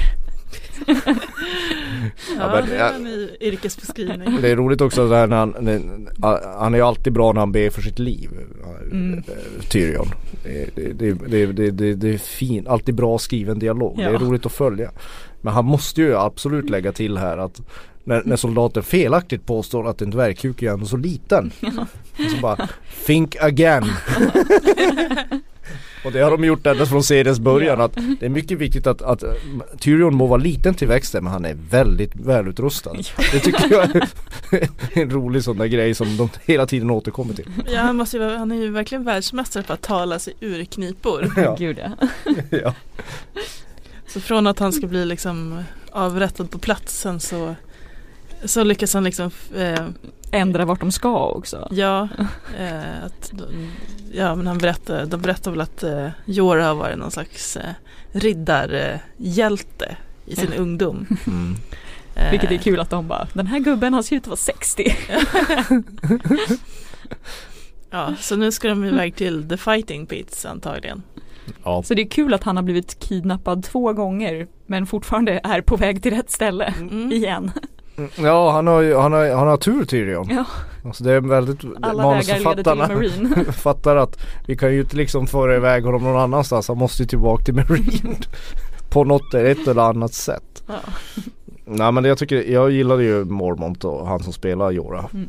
Ja, 2.38 2.51
men- 2.53 2.69
det 2.71 2.79
var 2.79 2.90
en 2.93 3.03
ny 3.05 3.29
yrkesbeskrivning. 3.40 4.38
Det 4.43 4.49
är 4.51 4.57
roligt 4.57 4.81
också 4.81 5.09
där 5.09 5.27
när 5.27 5.37
han, 5.37 5.55
när- 5.61 6.59
han 6.59 6.75
är 6.75 6.79
ju 6.79 6.85
alltid 6.85 7.12
bra 7.12 7.33
när 7.33 7.40
han 7.40 7.53
ber 7.53 7.71
för 7.71 7.83
sitt 7.83 7.99
liv. 7.99 8.31
Mm. 8.93 9.19
eh, 9.19 9.62
Tyrion. 9.69 10.07
Det, 10.45 10.71
det, 10.77 10.93
det, 10.93 11.12
det, 11.29 11.47
det, 11.47 11.71
det, 11.71 11.95
det 11.95 12.14
är 12.14 12.19
fin, 12.19 12.67
alltid 12.67 12.95
bra 12.95 13.19
skriven 13.19 13.59
dialog. 13.59 13.97
Det 13.97 14.03
är 14.05 14.12
Ja. 14.12 14.19
roligt 14.19 14.47
att 14.47 14.53
följa. 14.53 14.90
Men 15.40 15.53
han 15.55 15.64
måste 15.64 16.01
ju 16.03 16.17
absolut 16.17 16.71
lägga 16.71 16.93
till 16.93 17.19
här 17.19 17.38
att 17.38 17.61
när, 18.05 18.23
när 18.25 18.37
soldaten 18.37 18.83
felaktigt 18.83 19.47
påstår 19.47 19.88
att 19.88 20.03
en 20.03 20.11
dvärgkuk 20.11 20.62
är 20.62 20.73
ändå 20.73 20.87
så 20.87 20.97
liten. 20.97 21.53
Och 22.19 22.31
så 22.31 22.37
bara 22.43 22.69
think 23.07 23.37
again. 23.40 23.85
Och 26.05 26.12
det 26.12 26.21
har 26.21 26.31
de 26.31 26.45
gjort 26.45 26.67
ända 26.67 26.87
från 26.87 27.03
seriens 27.03 27.38
början 27.38 27.81
att 27.81 27.95
det 28.21 28.27
är 28.27 28.31
mycket 28.31 28.59
viktigt 28.59 28.87
att, 28.87 29.03
att 29.03 29.25
Tyrion 29.79 30.14
må 30.14 30.27
vara 30.27 30.40
liten 30.40 30.75
till 30.75 30.88
växten 30.88 31.25
men 31.25 31.33
han 31.33 31.45
är 31.45 31.55
väldigt 31.71 32.17
välutrustad. 32.17 32.93
Det 33.33 33.40
tycker 33.40 33.73
jag 33.73 33.97
är 33.97 34.09
en 35.03 35.11
rolig 35.11 35.45
sån 35.45 35.59
där 35.59 35.67
grej 35.67 35.95
som 35.95 36.17
de 36.17 36.29
hela 36.45 36.67
tiden 36.67 36.90
återkommer 36.90 37.35
till. 37.35 37.51
Ja, 37.67 37.81
han, 37.81 37.97
måste 37.97 38.17
ju, 38.17 38.37
han 38.37 38.53
är 38.53 38.57
ju 38.57 38.71
verkligen 38.71 39.05
världsmästare 39.05 39.62
på 39.62 39.73
att 39.73 39.83
tala 39.83 40.19
sig 40.19 40.35
ur 40.40 40.64
knipor. 40.64 41.33
Ja. 41.37 41.57
Gud 41.59 41.79
ja. 41.79 42.09
Ja. 42.62 42.75
Så 44.07 44.21
från 44.21 44.47
att 44.47 44.59
han 44.59 44.73
ska 44.73 44.87
bli 44.87 45.05
liksom 45.05 45.64
avrättad 45.90 46.51
på 46.51 46.59
platsen 46.59 47.21
så, 47.21 47.55
så 48.45 48.65
lyckas 48.65 48.95
han 48.95 49.05
liksom 49.05 49.31
eh, 49.57 49.87
Ändra 50.31 50.65
vart 50.65 50.81
de 50.81 50.93
ska 50.93 51.27
också. 51.29 51.69
Ja, 51.71 52.09
eh, 52.59 53.05
att, 53.05 53.31
de- 53.33 53.71
ja 54.13 54.35
men 54.35 54.47
han 54.47 54.59
berättar, 54.59 55.07
de 55.07 55.21
berättar 55.21 55.51
väl 55.51 55.61
att 55.61 55.83
eh, 55.83 56.09
Jorah 56.25 56.67
har 56.67 56.75
varit 56.75 56.99
någon 56.99 57.11
slags 57.11 57.57
eh, 57.57 57.71
riddarhjälte 58.13 59.97
i 60.27 60.37
sin 60.37 60.53
ungdom. 60.53 61.07
Mm. 61.27 61.57
Eh, 62.17 62.31
Vilket 62.31 62.51
är 62.51 62.57
kul 62.57 62.81
att 62.81 62.91
de 62.91 63.09
bara, 63.09 63.27
den 63.33 63.47
här 63.47 63.59
gubben 63.59 63.95
han 63.95 64.05
ser 64.05 64.17
ut 64.17 64.23
att 64.23 64.27
vara 64.29 64.37
60. 64.37 64.95
Ja, 67.91 68.15
så 68.21 68.37
nu 68.37 68.53
ska 68.53 68.69
de 68.69 68.85
iväg 68.85 69.17
till 69.17 69.49
The 69.49 69.57
Fighting 69.57 70.07
Pits 70.07 70.45
antagligen. 70.47 71.03
Ja. 71.65 71.83
Så 71.83 71.95
det 71.95 72.03
är 72.03 72.09
kul 72.09 72.35
att 72.35 72.43
han 72.43 72.57
har 72.57 72.63
blivit 72.63 72.99
kidnappad 72.99 73.63
två 73.65 73.93
gånger 73.93 74.47
men 74.67 74.87
fortfarande 74.87 75.41
är 75.45 75.61
på 75.61 75.77
väg 75.77 76.03
till 76.03 76.15
rätt 76.15 76.31
ställe 76.31 76.75
Mm. 76.81 77.13
igen. 77.13 77.51
Ja 78.17 78.51
han 78.51 78.67
har 78.67 78.81
ju, 78.81 78.97
han 78.97 79.13
har, 79.13 79.31
han 79.31 79.49
har 79.49 79.57
tur 79.57 79.85
Tyrion. 79.85 80.29
Ja. 80.31 80.45
Alltså 80.85 81.05
det 81.05 81.13
är 81.13 81.21
väldigt, 81.21 81.61
Alla 81.83 81.93
till 81.93 82.03
manusförfattarna 82.03 82.89
fattar 83.53 83.97
att 83.97 84.19
vi 84.47 84.57
kan 84.57 84.73
ju 84.73 84.81
inte 84.81 84.97
liksom 84.97 85.27
föra 85.27 85.57
iväg 85.57 85.85
honom 85.85 86.03
någon 86.03 86.21
annanstans. 86.21 86.69
Han 86.69 86.79
måste 86.79 87.03
ju 87.03 87.07
tillbaka 87.07 87.45
till 87.45 87.55
Marine. 87.55 88.17
På 88.91 89.05
något, 89.05 89.35
ett 89.35 89.69
eller 89.69 89.83
annat 89.83 90.15
sätt. 90.15 90.63
Ja. 90.67 90.75
Nej 91.65 91.93
men 91.93 92.05
jag 92.05 92.19
tycker, 92.19 92.43
jag 92.43 92.71
gillade 92.71 93.05
ju 93.05 93.25
Mormont 93.25 93.85
och 93.85 94.07
han 94.07 94.23
som 94.23 94.33
spelar 94.33 94.71
Jorah. 94.71 95.07
Mm. 95.15 95.29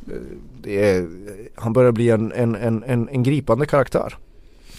Är, 0.64 1.08
han 1.56 1.74
börjar 1.74 1.92
bli 1.92 2.10
en, 2.10 2.32
en, 2.32 2.56
en, 2.56 2.84
en, 2.84 3.10
en 3.10 3.24
gripande 3.24 3.66
karaktär. 3.66 4.18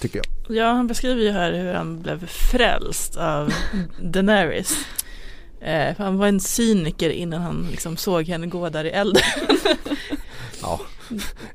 Tycker 0.01 0.19
jag. 0.19 0.57
Ja, 0.57 0.73
han 0.73 0.87
beskriver 0.87 1.23
ju 1.23 1.31
här 1.31 1.53
hur 1.53 1.75
han 1.75 2.03
blev 2.03 2.27
frälst 2.27 3.17
av 3.17 3.53
Daenerys. 4.03 4.87
Eh, 5.61 5.97
för 5.97 6.05
han 6.05 6.19
var 6.19 6.27
en 6.27 6.41
cyniker 6.41 7.11
innan 7.11 7.43
han 7.43 7.67
liksom 7.71 7.97
såg 7.97 8.25
henne 8.29 8.47
gå 8.47 8.69
där 8.69 8.85
i 8.85 8.91
elden. 8.91 9.23
Ja, 10.63 10.81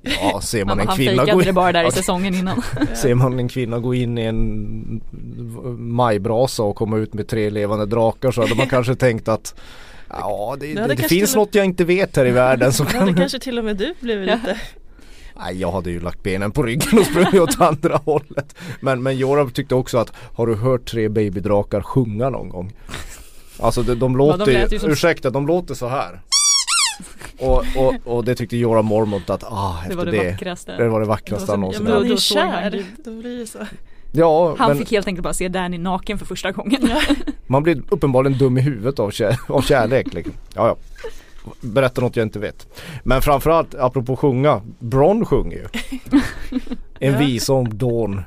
ja 0.01 0.41
ser 0.43 0.65
man 0.65 0.69
Han, 0.69 0.79
en 0.79 0.87
han 0.87 0.97
kvinna 0.97 1.11
gå 1.11 1.17
fejkade 1.25 1.43
det 1.43 1.49
in, 1.49 1.55
bara 1.55 1.71
där 1.71 1.87
i 1.87 1.91
säsongen 1.91 2.35
innan. 2.35 2.61
ser 2.95 3.15
man 3.15 3.39
en 3.39 3.47
kvinna 3.47 3.79
gå 3.79 3.93
in 3.93 4.17
i 4.17 4.21
en 4.21 5.01
majbrasa 5.77 6.63
och 6.63 6.75
komma 6.75 6.97
ut 6.97 7.13
med 7.13 7.27
tre 7.27 7.49
levande 7.49 7.85
drakar 7.85 8.31
så 8.31 8.41
hade 8.41 8.55
man 8.55 8.67
kanske 8.67 8.95
tänkt 8.95 9.27
att 9.27 9.55
Ja 10.09 10.57
det, 10.59 10.73
Det 10.73 10.87
det, 10.87 11.03
finns 11.03 11.35
något 11.35 11.55
jag 11.55 11.65
inte 11.65 11.85
vet 11.85 12.15
här 12.15 12.25
i 12.25 12.31
världen 12.31 12.73
som 12.73 12.85
hade 12.85 12.99
kan 12.99 13.15
kanske 13.15 13.39
till 13.39 13.59
och 13.59 13.65
med 13.65 13.77
du 13.77 13.93
blivit 13.99 14.27
Ja. 14.29 14.35
lite 14.35 14.59
Nej 15.35 15.59
jag 15.59 15.71
hade 15.71 15.91
ju 15.91 15.99
lagt 15.99 16.23
benen 16.23 16.51
på 16.51 16.63
ryggen 16.63 16.99
och 16.99 17.05
sprungit 17.05 17.41
åt 17.41 17.61
andra 17.61 17.97
hållet. 18.05 18.55
Men, 18.79 19.03
men 19.03 19.17
Jorah 19.17 19.49
tyckte 19.49 19.75
också 19.75 19.97
att 19.97 20.13
har 20.35 20.47
du 20.47 20.55
hört 20.55 20.85
tre 20.91 21.09
babydrakar 21.09 21.81
sjunga 21.81 22.29
någon 22.29 22.49
gång? 22.49 22.73
Alltså 23.61 23.83
de, 23.83 23.95
de 23.95 24.17
låter 24.17 24.45
de 24.45 24.75
ju, 24.75 24.79
som- 24.79 24.89
ursäkta 24.91 25.29
de 25.29 25.47
låter 25.47 25.73
så 25.73 25.87
här. 25.87 26.21
Och, 27.39 27.63
och, 27.77 27.93
och 28.03 28.25
det 28.25 28.35
tyckte 28.35 28.57
Jorah 28.57 28.83
Mormont 28.83 29.29
att 29.29 29.43
ah 29.43 29.75
Det 29.81 29.83
efter 29.83 29.95
var 29.97 30.05
det, 30.05 30.11
det 30.11 30.23
det, 30.23 30.31
vackraste. 30.31 30.87
var 30.87 30.99
det 30.99 31.05
vackraste 31.07 31.51
han 31.51 31.61
Det 31.61 31.67
var 31.67 31.73
Ja 31.73 31.79
någonsin 31.79 31.83
men 31.83 31.93
han 31.93 32.11
är 32.11 32.71
kär. 32.71 32.85
Då 33.05 33.11
blir 33.21 33.37
det 33.39 33.47
så. 33.47 33.59
Ja 34.11 34.55
Han 34.59 34.69
men 34.69 34.77
fick 34.77 34.91
helt 34.91 35.07
enkelt 35.07 35.23
bara 35.23 35.33
se 35.33 35.47
Danny 35.47 35.77
naken 35.77 36.17
för 36.17 36.25
första 36.25 36.51
gången. 36.51 36.89
man 37.47 37.63
blir 37.63 37.81
uppenbarligen 37.89 38.37
dum 38.37 38.57
i 38.57 38.61
huvudet 38.61 38.99
av, 38.99 39.11
kär, 39.11 39.37
av 39.47 39.61
kärlek 39.61 40.13
liksom. 40.13 40.33
Ja 40.55 40.67
ja. 40.67 40.75
Berätta 41.61 42.01
något 42.01 42.15
jag 42.15 42.25
inte 42.25 42.39
vet. 42.39 42.67
Men 43.03 43.21
framförallt 43.21 43.75
apropå 43.75 44.15
sjunga, 44.15 44.61
Bron 44.79 45.25
sjunger 45.25 45.57
ju. 45.57 45.65
En 46.99 47.11
Ja. 47.13 47.19
visa 47.19 47.53
om 47.53 47.77
Dawn. 47.77 48.21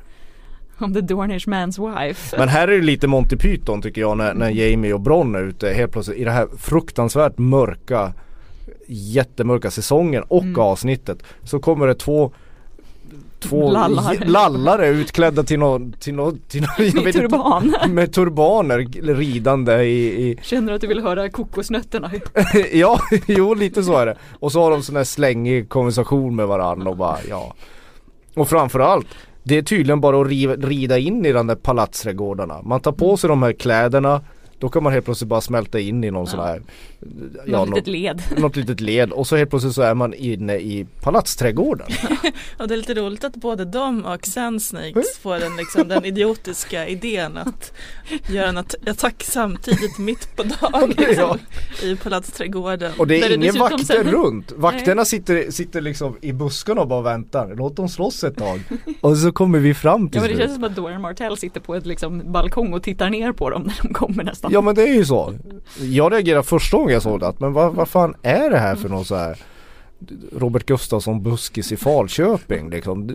Om 0.78 0.94
the 0.94 1.00
Dornish 1.00 1.46
man's 1.48 1.98
wife. 2.06 2.37
Men 2.38 2.48
här 2.48 2.68
är 2.68 2.76
det 2.76 2.82
lite 2.84 3.06
Monty 3.06 3.37
Python 3.37 3.82
tycker 3.82 4.00
jag 4.00 4.16
när, 4.16 4.34
när 4.34 4.50
Jamie 4.50 4.92
och 4.92 5.00
Bronn 5.00 5.34
är 5.34 5.42
ute 5.42 5.68
helt 5.72 5.92
plötsligt 5.92 6.18
i 6.18 6.24
det 6.24 6.30
här 6.30 6.48
fruktansvärt 6.58 7.38
mörka 7.38 8.12
Jättemörka 8.87 9.70
säsongen 9.70 10.22
och 10.28 10.42
Mm. 10.42 10.58
avsnittet 10.60 11.22
så 11.42 11.58
kommer 11.58 11.87
det 11.87 11.94
två 11.94 12.32
Två 13.40 13.70
Lallare. 13.72 14.24
lallare 14.24 14.88
utklädda 14.88 15.42
till 15.42 15.58
någon, 15.58 15.92
till 15.92 16.14
någon, 16.14 16.38
till 16.48 16.60
någon 16.60 16.70
Med 16.78 16.94
vet 16.94 17.06
inte, 17.06 17.12
turban. 17.20 17.74
med 17.88 18.12
turbaner 18.12 18.78
ridande 19.14 19.82
i, 19.82 20.28
i 20.30 20.38
Känner 20.42 20.72
att 20.72 20.80
du 20.80 20.87
vill 20.87 21.00
höra 21.02 21.28
kokosnötterna? 21.28 22.10
Ja, 22.72 23.00
jo 23.26 23.54
lite 23.54 23.82
så 23.82 23.96
är 23.96 24.06
det. 24.06 24.16
Och 24.40 24.52
så 24.52 24.62
har 24.62 24.70
de 24.70 24.82
sån 24.82 24.96
här 24.96 25.04
slängig 25.04 25.68
konversation 25.68 26.37
med 26.37 26.46
varandra 26.46 26.90
och 26.90 26.96
bara 26.96 27.16
ja. 27.28 27.54
Och 28.34 28.48
framförallt 28.48 29.06
det 29.44 29.59
är 29.59 29.62
tydligen 29.62 30.00
bara 30.00 30.20
att 30.20 30.26
riva, 30.28 30.54
rida 30.54 30.98
in 30.98 31.26
i 31.26 31.33
de 31.33 31.46
där 31.46 31.54
palatsträdgårdarna. 31.54 32.62
Man 32.62 32.80
tar 32.80 32.92
på 32.92 33.16
sig 33.16 33.28
de 33.28 33.42
här 33.42 33.52
kläderna 33.52 34.20
då 34.59 34.68
kan 34.68 34.83
man 34.83 34.92
helt 34.92 35.04
plötsligt 35.04 35.28
bara 35.28 35.40
smälta 35.40 35.80
in 35.80 36.04
i 36.04 36.11
någon 36.11 36.24
Ja. 36.24 36.30
sån 36.30 36.40
här 36.40 36.62
Ja, 37.47 37.59
Något 37.64 37.69
litet 37.69 37.87
led. 37.87 38.23
något 38.38 38.57
litet 38.57 38.81
led 38.81 39.12
och 39.12 39.27
så 39.27 39.37
helt 39.37 39.51
plötsligt 39.51 39.75
så 39.75 39.83
är 39.83 39.95
man 39.95 40.14
inne 40.14 40.57
i 40.57 40.87
palatsträdgården. 41.03 41.87
Och 42.59 42.69
det 42.69 42.75
är 42.75 42.79
lite 42.79 42.95
roligt 42.95 43.25
att 43.25 43.37
både 43.37 43.64
de 43.64 44.05
och 44.05 44.27
Sand 44.27 44.62
Snakes 44.62 44.93
Mm. 44.95 45.05
får 45.23 45.38
den, 45.38 45.57
liksom, 45.57 45.88
den 45.88 46.05
idiotiska 46.14 46.88
idén 46.88 47.37
att 47.37 47.73
göra 48.31 48.49
en 48.49 48.57
att- 48.57 48.88
attack 48.88 49.23
samtidigt 49.23 49.99
mitt 49.99 50.37
på 50.37 50.43
dagen 50.43 50.95
liksom, 50.99 51.38
Ja. 51.83 51.87
i 51.87 51.97
Palatsträdgården. 51.97 52.93
Och 52.99 53.07
det 53.07 53.14
är 53.23 53.27
ingen 53.29 53.40
dessutom 53.40 53.61
vakter 53.71 53.85
sen- 53.85 54.11
runt. 54.11 54.53
Vakterna 54.57 55.05
sitter, 55.05 55.51
sitter 55.51 55.81
liksom 55.81 56.17
i 56.21 56.33
buskarna 56.33 56.81
och 56.81 56.88
bara 56.88 57.03
väntar. 57.03 57.55
Låt 57.57 57.77
dem 57.77 57.88
slåss 57.88 58.25
ett 58.25 58.37
tag. 58.37 58.61
Och 59.01 59.17
så 59.19 59.33
kommer 59.33 59.59
vi 59.59 59.75
fram 59.75 60.09
till 60.09 60.17
Ja 60.17 60.23
men 60.23 60.31
det 60.31 60.37
slut. 60.37 60.47
känns 60.49 60.55
som 60.55 60.64
att 60.64 60.77
Doran 60.77 61.01
Martell 61.01 61.37
sitter 61.37 61.61
på 61.61 61.75
ett 61.75 61.87
liksom 61.87 62.33
balkong 62.33 62.73
och 62.75 62.83
tittar 62.83 63.11
ner 63.11 63.33
på 63.33 63.51
dem 63.51 63.62
när 63.62 63.75
de 63.83 63.95
kommer 63.95 64.25
nästan. 64.25 64.51
Ja 64.53 64.61
men 64.61 64.75
det 64.75 64.83
är 64.83 64.95
ju 64.95 65.05
så. 65.05 65.35
Jag 65.81 66.12
reagerade 66.12 66.43
första 66.43 66.77
gången 66.77 66.93
jag 66.94 67.02
såg 67.02 67.20
det 67.20 67.26
att 67.28 67.40
men 67.40 67.52
vad, 67.52 67.74
vad 67.74 67.88
fan 67.88 68.14
är 68.22 68.50
det 68.50 68.59
här 68.59 68.76
för 68.76 68.88
någon 68.88 69.04
så 69.04 69.14
här 69.16 69.38
Robert 70.37 70.66
Gustafsson 70.66 71.22
buskis 71.22 71.72
i 71.72 71.76
Falköping 71.76 72.70
liksom. 72.70 73.11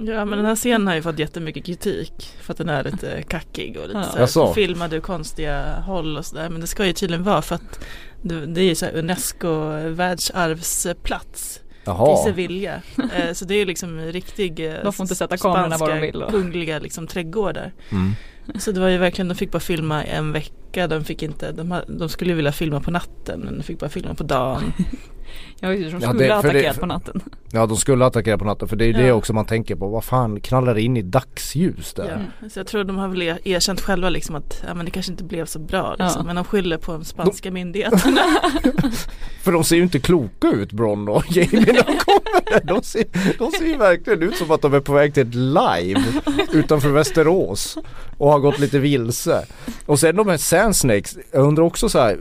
Ja 0.00 0.24
men 0.24 0.38
den 0.38 0.46
här 0.46 0.56
scenen 0.56 0.86
har 0.86 0.94
ju 0.94 1.02
fått 1.02 1.18
jättemycket 1.18 1.64
kritik 1.64 2.34
för 2.42 2.52
att 2.52 2.58
den 2.58 2.68
är 2.68 2.84
lite 2.84 3.22
kackig 3.22 3.76
och 3.82 3.86
lite 3.88 4.04
Ja. 4.18 4.26
så 4.26 4.46
här, 4.46 4.52
filmad 4.54 4.92
ur 4.92 5.00
konstiga 5.00 5.80
håll 5.86 6.16
och 6.16 6.26
sådär. 6.26 6.48
Men 6.50 6.60
det 6.60 6.66
ska 6.66 6.86
ju 6.86 6.92
tydligen 6.92 7.24
vara 7.24 7.42
för 7.42 7.54
att 7.54 7.80
det, 8.22 8.60
är 8.60 8.64
ju 8.64 8.74
så 8.74 8.86
här 8.86 8.96
Unesco 8.96 9.48
världsarvsplats 9.88 11.60
i 11.64 11.68
Jaha. 11.84 12.24
Sevilla. 12.24 12.74
Eh, 13.16 13.32
så 13.32 13.44
det 13.44 13.54
är 13.54 13.58
ju 13.58 13.64
liksom 13.64 13.98
riktig 14.00 14.66
eh, 14.66 14.74
De 14.84 14.92
får 14.92 15.04
inte 15.04 15.14
sätta 15.14 15.36
kamerorna 15.36 15.76
var 15.76 15.88
de 15.88 15.94
spanska 15.94 16.00
vill 16.06 16.22
och- 16.22 16.30
kungliga 16.30 16.78
liksom 16.78 17.06
trädgårdar. 17.06 17.72
Mm. 17.92 18.12
Så 18.54 18.72
det 18.72 18.80
var 18.80 18.88
ju 18.88 18.98
verkligen, 18.98 19.28
de 19.28 19.34
fick 19.34 19.50
bara 19.50 19.60
filma 19.60 20.04
en 20.04 20.32
vecka. 20.32 20.86
De 20.86 21.04
fick 21.04 21.22
inte, 21.22 21.52
de, 21.52 21.80
de 21.88 22.08
skulle 22.08 22.30
ju 22.30 22.36
vilja 22.36 22.52
filma 22.52 22.80
på 22.80 22.90
natten 22.90 23.40
men 23.40 23.56
de 23.56 23.62
fick 23.62 23.78
bara 23.78 23.90
filma 23.90 24.14
på 24.14 24.24
dagen. 24.24 24.72
Ja 25.60 25.72
just 25.72 25.90
det, 25.92 25.98
de 25.98 26.02
Ja, 26.04 26.08
skulle 26.10 26.24
det- 26.24 26.28
för 26.28 26.42
det- 26.42 26.48
attackerat 26.48 26.74
för- 26.74 26.80
på 26.80 26.86
natten. 26.86 27.20
Ja 27.52 27.66
de 27.66 27.76
skulle 27.76 28.04
attackera 28.06 28.38
på 28.38 28.44
natten 28.44 28.68
för 28.68 28.76
det 28.76 28.84
är 28.84 28.92
det 28.92 29.06
Ja. 29.06 29.14
också 29.14 29.32
man 29.32 29.44
tänker 29.44 29.76
på. 29.76 29.88
Vad 29.88 30.04
fan 30.04 30.40
knallar 30.40 30.74
det 30.74 30.82
in 30.82 30.96
i 30.96 31.02
dagsljus 31.02 31.94
där? 31.94 32.26
Ja. 32.42 32.48
Så 32.48 32.58
jag 32.58 32.66
tror 32.66 32.84
de 32.84 32.96
har 32.98 33.08
väl 33.08 33.22
er- 33.22 33.38
erkänt 33.44 33.80
själva 33.80 34.08
liksom 34.10 34.34
att 34.34 34.62
ja, 34.66 34.74
men 34.74 34.84
det 34.84 34.90
kanske 34.90 35.12
inte 35.12 35.24
blev 35.24 35.44
så 35.46 35.58
bra. 35.58 35.90
Liksom. 35.98 36.12
Ja. 36.20 36.22
Men 36.26 36.36
de 36.36 36.44
skyller 36.44 36.76
på 36.76 36.92
de 36.92 37.04
spanska 37.04 37.50
myndigheterna. 37.50 38.20
För 39.42 39.52
de 39.52 39.64
ser 39.64 39.76
ju 39.76 39.82
inte 39.82 39.98
kloka 40.00 40.48
ut 40.48 40.72
Bron 40.72 41.08
och 41.08 41.24
Jamie 41.30 41.60
när 41.60 41.66
de 41.66 41.82
kommer 41.82 42.50
där. 42.50 42.60
De 42.64 42.82
ser, 42.82 43.04
de 43.38 43.50
ser 43.52 43.64
ju 43.66 43.76
verkligen 43.76 44.22
ut 44.22 44.36
som 44.36 44.50
att 44.50 44.62
de 44.62 44.74
är 44.74 44.80
på 44.80 44.92
väg 44.92 45.14
till 45.14 45.22
ett 45.28 45.34
live 45.34 46.02
utanför 46.52 46.88
Västerås. 46.88 47.78
Och 48.18 48.30
har 48.30 48.38
gått 48.38 48.58
lite 48.58 48.78
vilse. 48.78 49.46
Och 49.86 50.00
sen 50.00 50.16
de 50.16 50.28
här 50.28 50.36
Sand 50.36 50.76
Snakes, 50.76 51.18
jag 51.32 51.42
undrar 51.46 51.64
också 51.64 51.88
så 51.88 51.98
här 51.98 52.18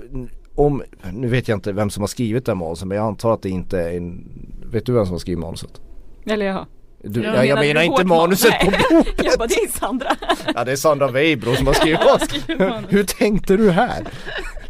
om, 0.58 0.84
nu 1.14 1.28
vet 1.28 1.48
jag 1.48 1.56
inte 1.58 1.72
vem 1.72 1.90
som 1.90 2.02
har 2.04 2.08
skrivit 2.08 2.46
det 2.46 2.52
här 2.52 2.56
manuset 2.58 2.88
men 2.88 2.98
jag 2.98 3.08
antar 3.08 3.34
att 3.34 3.42
det 3.42 3.50
inte 3.50 3.80
är 3.80 3.98
en, 3.98 4.28
vet 4.72 4.86
du 4.86 4.92
vem 4.94 5.06
som 5.06 5.12
har 5.14 5.20
skrivit 5.20 5.40
manuset? 5.40 5.82
Eller 6.26 6.46
jaha. 6.46 6.66
Du, 7.04 7.24
Ja, 7.24 7.34
ja, 7.36 7.46
jag 7.46 7.56
menar 7.60 7.68
menar 7.68 7.82
inte 7.82 8.04
manuset 8.04 8.52
manus? 8.66 8.88
på 8.90 8.96
boken. 8.96 9.14
Jag 9.26 9.38
bara 9.40 9.48
det 9.48 9.54
är 9.56 9.68
Sandra. 9.80 10.16
Ja 10.56 10.64
det 10.64 10.72
är 10.72 10.76
Sandra 10.76 11.08
Weibro 11.08 11.56
som 11.56 11.68
har 11.68 11.74
skrivit 11.74 12.00
manuset. 12.00 12.94
Hur 12.94 13.04
tänkte 13.04 13.58
du 13.58 13.72
här? 13.72 14.08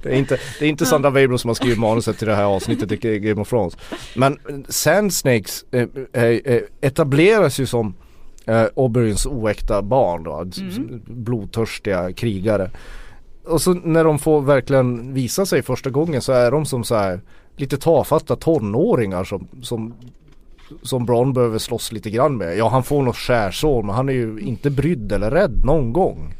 Det 0.04 0.10
är 0.10 0.15
inte, 0.17 0.39
det 0.60 0.65
är 0.65 0.69
inte 0.69 0.86
Sandra 0.86 1.10
Weibro 1.10 1.38
som 1.38 1.47
har 1.50 1.56
skrivit 1.56 1.80
manuset 1.80 2.17
till 2.17 2.28
det 2.28 2.36
här 2.36 2.43
avsnittet 2.43 3.06
i 3.06 3.19
Game 3.19 3.41
of 3.41 3.50
Thrones. 3.50 3.78
Men 4.15 4.39
Sand 4.69 5.13
Snakes 5.13 5.65
eh, 5.71 5.88
eh, 6.13 6.23
eh, 6.23 6.62
etableras 6.82 7.60
ju 7.60 7.65
som 7.65 7.95
eh, 8.45 8.65
Oberins 8.76 9.26
oäkta 9.26 9.82
barn 9.82 10.23
då, 10.23 10.45
Mm. 10.62 11.02
blodtörstiga 11.06 12.13
krigare. 12.13 12.71
Och 13.50 13.62
så 13.62 13.74
när 13.74 14.04
de 14.04 14.20
får 14.20 14.42
verkligen 14.42 15.14
visa 15.14 15.46
sig 15.46 15.62
första 15.62 15.90
gången 15.90 16.22
så 16.22 16.32
är 16.32 16.52
de 16.52 16.66
som 16.66 16.84
så 16.84 16.96
här 16.96 17.22
lite 17.58 17.78
tafatta 17.78 18.36
tonåringar 18.36 19.24
som, 19.24 19.48
som 19.62 19.94
som 20.84 21.06
Bron 21.06 21.34
behöver 21.34 21.58
slåss 21.58 21.92
lite 21.92 22.10
grann 22.10 22.38
med. 22.38 22.58
Ja 22.58 22.70
han 22.70 22.84
får 22.84 23.04
något 23.04 23.16
skärsår 23.18 23.84
men 23.84 23.96
han 23.96 24.10
är 24.10 24.14
ju 24.14 24.40
inte 24.40 24.70
brydd 24.70 25.12
eller 25.12 25.32
rädd 25.32 25.66
någon 25.66 25.94
gång. 25.94 26.34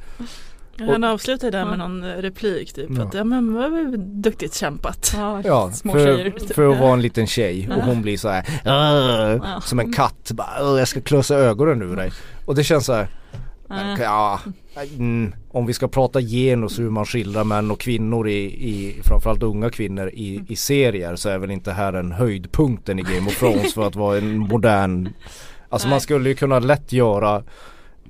Han 0.80 1.04
avslutar 1.04 1.52
där 1.52 1.66
med 1.66 1.78
någon 1.80 2.04
eh, 2.04 2.08
replik 2.16 2.74
typ 2.74 2.90
Ja. 2.98 3.04
att 3.04 3.14
ja 3.14 3.24
men 3.24 3.54
vad 3.54 3.72
var 3.72 3.98
duktigt 3.98 4.54
kämpat. 4.54 5.14
Ja, 5.18 5.42
Ja, 5.46 5.72
små 5.72 5.94
för, 5.94 6.06
tjejer. 6.18 6.34
för 6.54 6.72
att 6.74 6.80
vara 6.80 6.94
en 6.94 7.02
liten 7.02 7.28
tjej 7.28 7.70
och 7.78 7.84
hon 7.84 8.02
blir 8.02 8.18
så 8.18 8.30
här 8.30 9.60
som 9.62 9.80
en 9.80 9.94
katt. 9.94 10.32
Bara, 10.34 10.48
"Åh, 10.62 10.80
jag 10.80 10.88
ska 10.88 11.02
klösa 11.02 11.36
ögonen 11.36 11.82
ur 11.82 11.96
dig. 11.96 12.12
Och 12.46 12.56
det 12.56 12.64
känns 12.64 12.86
så 12.86 12.94
här 12.94 13.08
Ja. 13.70 14.40
Ja, 14.76 14.82
mm, 14.98 15.34
om 15.52 15.66
vi 15.66 15.74
ska 15.74 15.88
prata 15.88 16.22
genus 16.22 16.80
hur 16.80 16.90
man 16.90 17.06
skildrar 17.06 17.44
män 17.44 17.72
och 17.72 17.80
kvinnor 17.80 18.28
i, 18.28 18.44
i 18.70 19.02
framförallt 19.04 19.44
unga 19.44 19.70
kvinnor 19.70 20.10
i, 20.14 20.44
i 20.48 20.56
serier 20.56 21.16
så 21.16 21.30
är 21.30 21.38
väl 21.38 21.52
inte 21.52 21.72
här 21.72 21.94
en 21.94 22.12
höjdpunkten 22.12 23.00
i 23.00 23.02
Game 23.02 23.28
of 23.28 23.40
Thrones 23.40 23.74
för 23.74 23.88
att 23.88 23.96
vara 23.96 24.18
en 24.18 24.38
modern 24.38 25.10
Alltså 25.70 25.88
man 25.88 26.02
skulle 26.02 26.30
ju 26.30 26.36
kunna 26.36 26.60
lätt 26.60 26.92
göra 26.92 27.44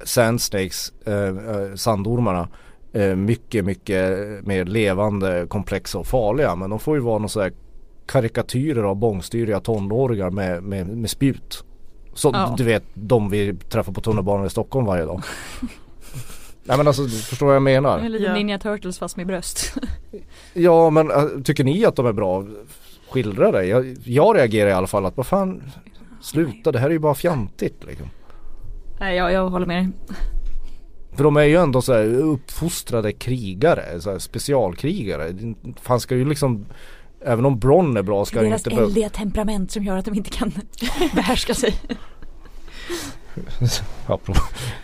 Sandsnakes, 0.03 0.93
eh, 1.05 1.27
eh, 1.27 1.75
sandormarna 1.75 2.49
eh, 2.93 3.15
mycket 3.15 3.65
mycket 3.65 4.19
mer 4.45 4.65
levande, 4.65 5.45
komplexa 5.49 5.97
och 5.97 6.07
farliga 6.07 6.55
men 6.55 6.69
de 6.69 6.79
får 6.79 6.95
ju 6.95 7.01
vara 7.01 7.19
någon 7.19 7.29
så 7.29 7.41
här 7.41 7.53
karikatyrer 8.05 8.83
av 8.83 8.95
bångstyriga 8.95 9.59
tonåringar 9.59 10.29
med, 10.29 10.63
med, 10.63 10.87
med 10.87 11.09
spjut. 11.09 11.63
Så 12.17 12.29
Ja. 12.33 12.53
du 12.57 12.63
vet 12.63 12.83
de 12.93 13.29
vi 13.29 13.55
träffar 13.69 13.93
på 13.93 14.01
tunnelbanan 14.01 14.45
i 14.45 14.49
Stockholm 14.49 14.85
varje 14.85 15.05
dag. 15.05 15.21
Nej 16.63 16.77
men 16.77 16.87
alltså 16.87 17.07
förstår 17.07 17.45
vad 17.45 17.55
jag 17.55 17.61
menar? 17.63 17.99
Eller 17.99 18.09
lite 18.09 18.23
Ja. 18.23 18.33
Ninja 18.33 18.59
Turtles 18.59 18.99
fast 18.99 19.17
med 19.17 19.27
bröst. 19.27 19.73
Ja 20.53 20.89
men 20.89 21.11
äh, 21.11 21.23
tycker 21.43 21.63
ni 21.63 21.85
att 21.85 21.95
de 21.95 22.05
är 22.05 22.13
bra? 22.13 22.45
Skildra 23.09 23.51
det. 23.51 23.65
Jag, 23.65 23.95
jag 24.03 24.37
reagerar 24.37 24.69
i 24.69 24.73
alla 24.73 24.87
fall 24.87 25.05
att 25.05 25.17
vad 25.17 25.27
fan 25.27 25.63
Sluta 26.21 26.71
det 26.71 26.79
här 26.79 26.87
är 26.87 26.91
ju 26.93 26.99
bara 26.99 27.13
fjantigt 27.15 27.83
liksom. 27.87 28.07
Nej 28.99 29.17
jag, 29.17 29.31
jag 29.31 29.49
håller 29.49 29.65
med 29.65 29.77
dig. 29.83 29.89
För 31.15 31.23
de 31.23 31.37
är 31.37 31.43
ju 31.43 31.55
ändå 31.55 31.81
så 31.81 31.93
här 31.93 32.05
uppfostrade 32.13 33.11
krigare, 33.13 34.01
så 34.01 34.11
här 34.11 34.19
specialkrigare. 34.19 35.33
Fan 35.81 35.99
ska 35.99 36.15
ju 36.15 36.25
liksom 36.25 36.65
Även 37.27 37.45
om 37.45 37.59
Bron 37.59 37.97
är 37.97 38.01
bra 38.01 38.25
ska 38.25 38.41
det 38.41 38.47
Deras 38.47 38.59
inte 38.59 38.69
behöva 38.69 38.87
eldiga 38.87 39.09
temperament 39.09 39.71
som 39.71 39.83
gör 39.83 39.97
att 39.97 40.05
de 40.05 40.15
inte 40.15 40.29
kan 40.29 40.53
behärska 41.15 41.53
sig. 41.53 41.75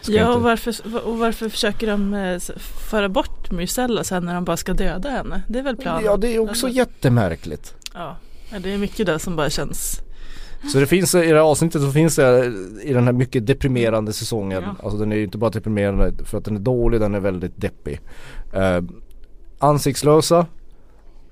ja, 0.08 0.34
och 0.36 0.41
varför, 0.41 1.06
och 1.08 1.18
varför 1.18 1.50
försöker 1.50 1.88
de 1.88 2.14
eh, 2.14 2.39
föra 2.89 3.10
bort 3.10 3.52
Myrcella 3.52 4.04
sen 4.04 4.26
när 4.26 4.36
de 4.36 4.46
bara 4.46 4.58
ska 4.58 4.74
döda 4.74 5.10
henne? 5.10 5.41
Det 5.48 5.60
är 5.60 5.64
väl 5.64 5.78
planen? 5.78 6.06
ja 6.06 6.18
det 6.18 6.36
är 6.36 6.39
också 6.39 6.50
Alltså, 6.50 6.70
jättemärkligt. 6.70 7.76
ja. 7.94 8.18
Ja, 8.52 8.60
det 8.60 8.74
är 8.74 8.78
mycket 8.78 9.06
där 9.06 9.18
som 9.18 9.36
bara 9.36 9.50
känns 9.50 10.02
Så 10.72 10.80
det 10.80 10.88
finns 10.88 11.16
i 11.16 11.18
det 11.18 11.26
här 11.26 11.36
avsnittet 11.36 11.82
så 11.82 11.91
finns 11.91 12.16
det 12.16 12.54
i 12.84 12.94
den 12.94 13.04
här 13.04 13.12
mycket 13.14 13.48
deprimerande 13.48 14.14
säsongen 14.14 14.64
Ja. 14.64 14.76
Alltså 14.84 14.98
den 15.00 15.12
är 15.12 15.16
ju 15.16 15.24
inte 15.24 15.38
bara 15.38 15.50
deprimerande 15.50 16.26
för 16.26 16.38
att 16.38 16.46
den 16.46 16.56
är 16.56 16.60
dålig, 16.60 17.00
den 17.00 17.16
är 17.16 17.20
väldigt 17.20 17.62
deppig 17.62 18.02
uh, 18.56 18.82
Ansiktslösa 19.60 20.39
eh, 20.39 20.46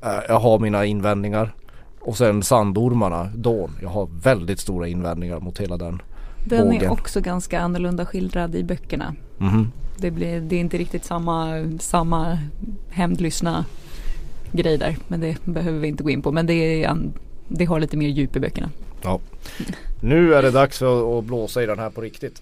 Jag 0.02 0.40
har 0.40 0.60
mina 0.60 0.86
invändningar 0.86 1.54
Och 2.00 2.18
sen 2.18 2.44
sandormarna, 2.44 3.30
Dawn 3.36 3.72
Jag 3.82 3.90
har 3.90 4.10
väldigt 4.24 4.60
stora 4.60 4.88
invändningar 4.88 5.40
mot 5.40 5.58
hela 5.60 5.78
den 5.78 6.02
Den 6.46 6.66
Vågen. 6.66 6.82
är 6.82 6.92
också 6.92 7.22
ganska 7.22 7.60
annorlunda 7.60 8.06
skildrad 8.06 8.56
i 8.56 8.64
böckerna. 8.64 9.16
Mhm. 9.38 9.72
Det, 9.98 10.12
blir, 10.12 10.42
det 10.42 10.56
är 10.56 10.60
inte 10.60 10.78
riktigt 10.78 11.06
samma, 11.06 11.66
samma 11.80 12.38
hämndlystna 12.90 13.66
grej 14.52 14.78
där. 14.78 14.98
Men 15.08 15.20
det 15.20 15.46
behöver 15.46 15.80
vi 15.80 15.88
inte 15.88 16.04
gå 16.04 16.10
in 16.10 16.22
på. 16.22 16.32
Men 16.32 16.46
det, 16.46 16.84
är, 16.84 16.98
det 17.48 17.66
har 17.66 17.80
lite 17.80 17.98
mer 17.98 18.08
djup 18.10 18.36
i 18.36 18.40
böckerna. 18.40 18.70
Ja 19.04 19.20
Nu 20.02 20.34
är 20.34 20.42
det 20.42 20.52
dags 20.52 20.78
för 20.80 21.20
att 21.20 21.26
blåsa 21.26 21.64
i 21.64 21.66
den 21.66 21.80
här 21.80 21.90
på 21.90 22.02
riktigt 22.02 22.42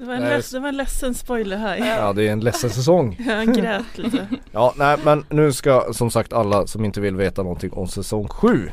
Det 0.00 0.06
var 0.06 0.14
en, 0.14 0.22
Nej. 0.22 0.30
leds, 0.36 0.50
det 0.50 0.60
var 0.60 0.68
en 0.68 0.76
ledsen 0.76 1.14
spoiler 1.14 1.56
här. 1.56 1.76
Ja 1.76 2.12
det 2.12 2.28
är 2.28 2.32
en 2.32 2.40
ledsen 2.40 2.70
säsong 2.70 3.16
Jag 3.28 3.54
grät 3.54 3.98
lite. 3.98 4.26
Ja 4.52 4.74
nej 4.76 4.96
men 5.04 5.24
nu 5.28 5.52
ska 5.52 5.92
som 5.92 6.10
sagt 6.10 6.32
alla 6.32 6.66
som 6.66 6.84
inte 6.84 7.00
vill 7.00 7.16
veta 7.16 7.42
någonting 7.42 7.72
om 7.72 7.88
säsong 7.88 8.28
7 8.28 8.70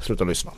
sluta 0.00 0.24
lyssna 0.24 0.50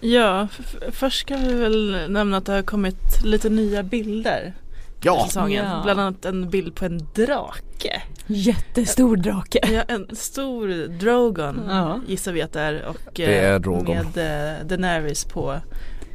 Ja, 0.00 0.48
först 0.92 1.20
ska 1.20 1.36
vi 1.36 1.54
väl 1.54 1.96
nämna 2.08 2.36
att 2.36 2.46
det 2.46 2.52
har 2.52 2.62
kommit 2.62 3.24
lite 3.24 3.48
nya 3.48 3.82
bilder 3.82 4.54
i 4.56 4.62
Ja, 5.02 5.24
säsongen. 5.26 5.64
Ja. 5.66 5.80
Bland 5.84 6.00
annat 6.00 6.24
en 6.24 6.50
bild 6.50 6.74
på 6.74 6.84
en 6.84 6.98
drake. 7.14 8.02
Jättestor 8.26 9.16
drake. 9.16 9.58
Ja, 9.72 9.82
en 9.88 10.16
stor 10.16 10.88
Drogon 10.98 11.60
Ja. 11.68 12.00
gissar 12.06 12.32
vi 12.32 12.42
att 12.42 12.52
det 12.52 12.60
är. 12.60 12.84
Och, 12.86 12.96
Det 13.14 13.38
är 13.38 13.52
eh, 13.52 13.58
Drogon. 13.60 13.96
Med 14.14 14.56
eh, 14.60 14.66
Daenerys 14.66 15.24
på. 15.24 15.56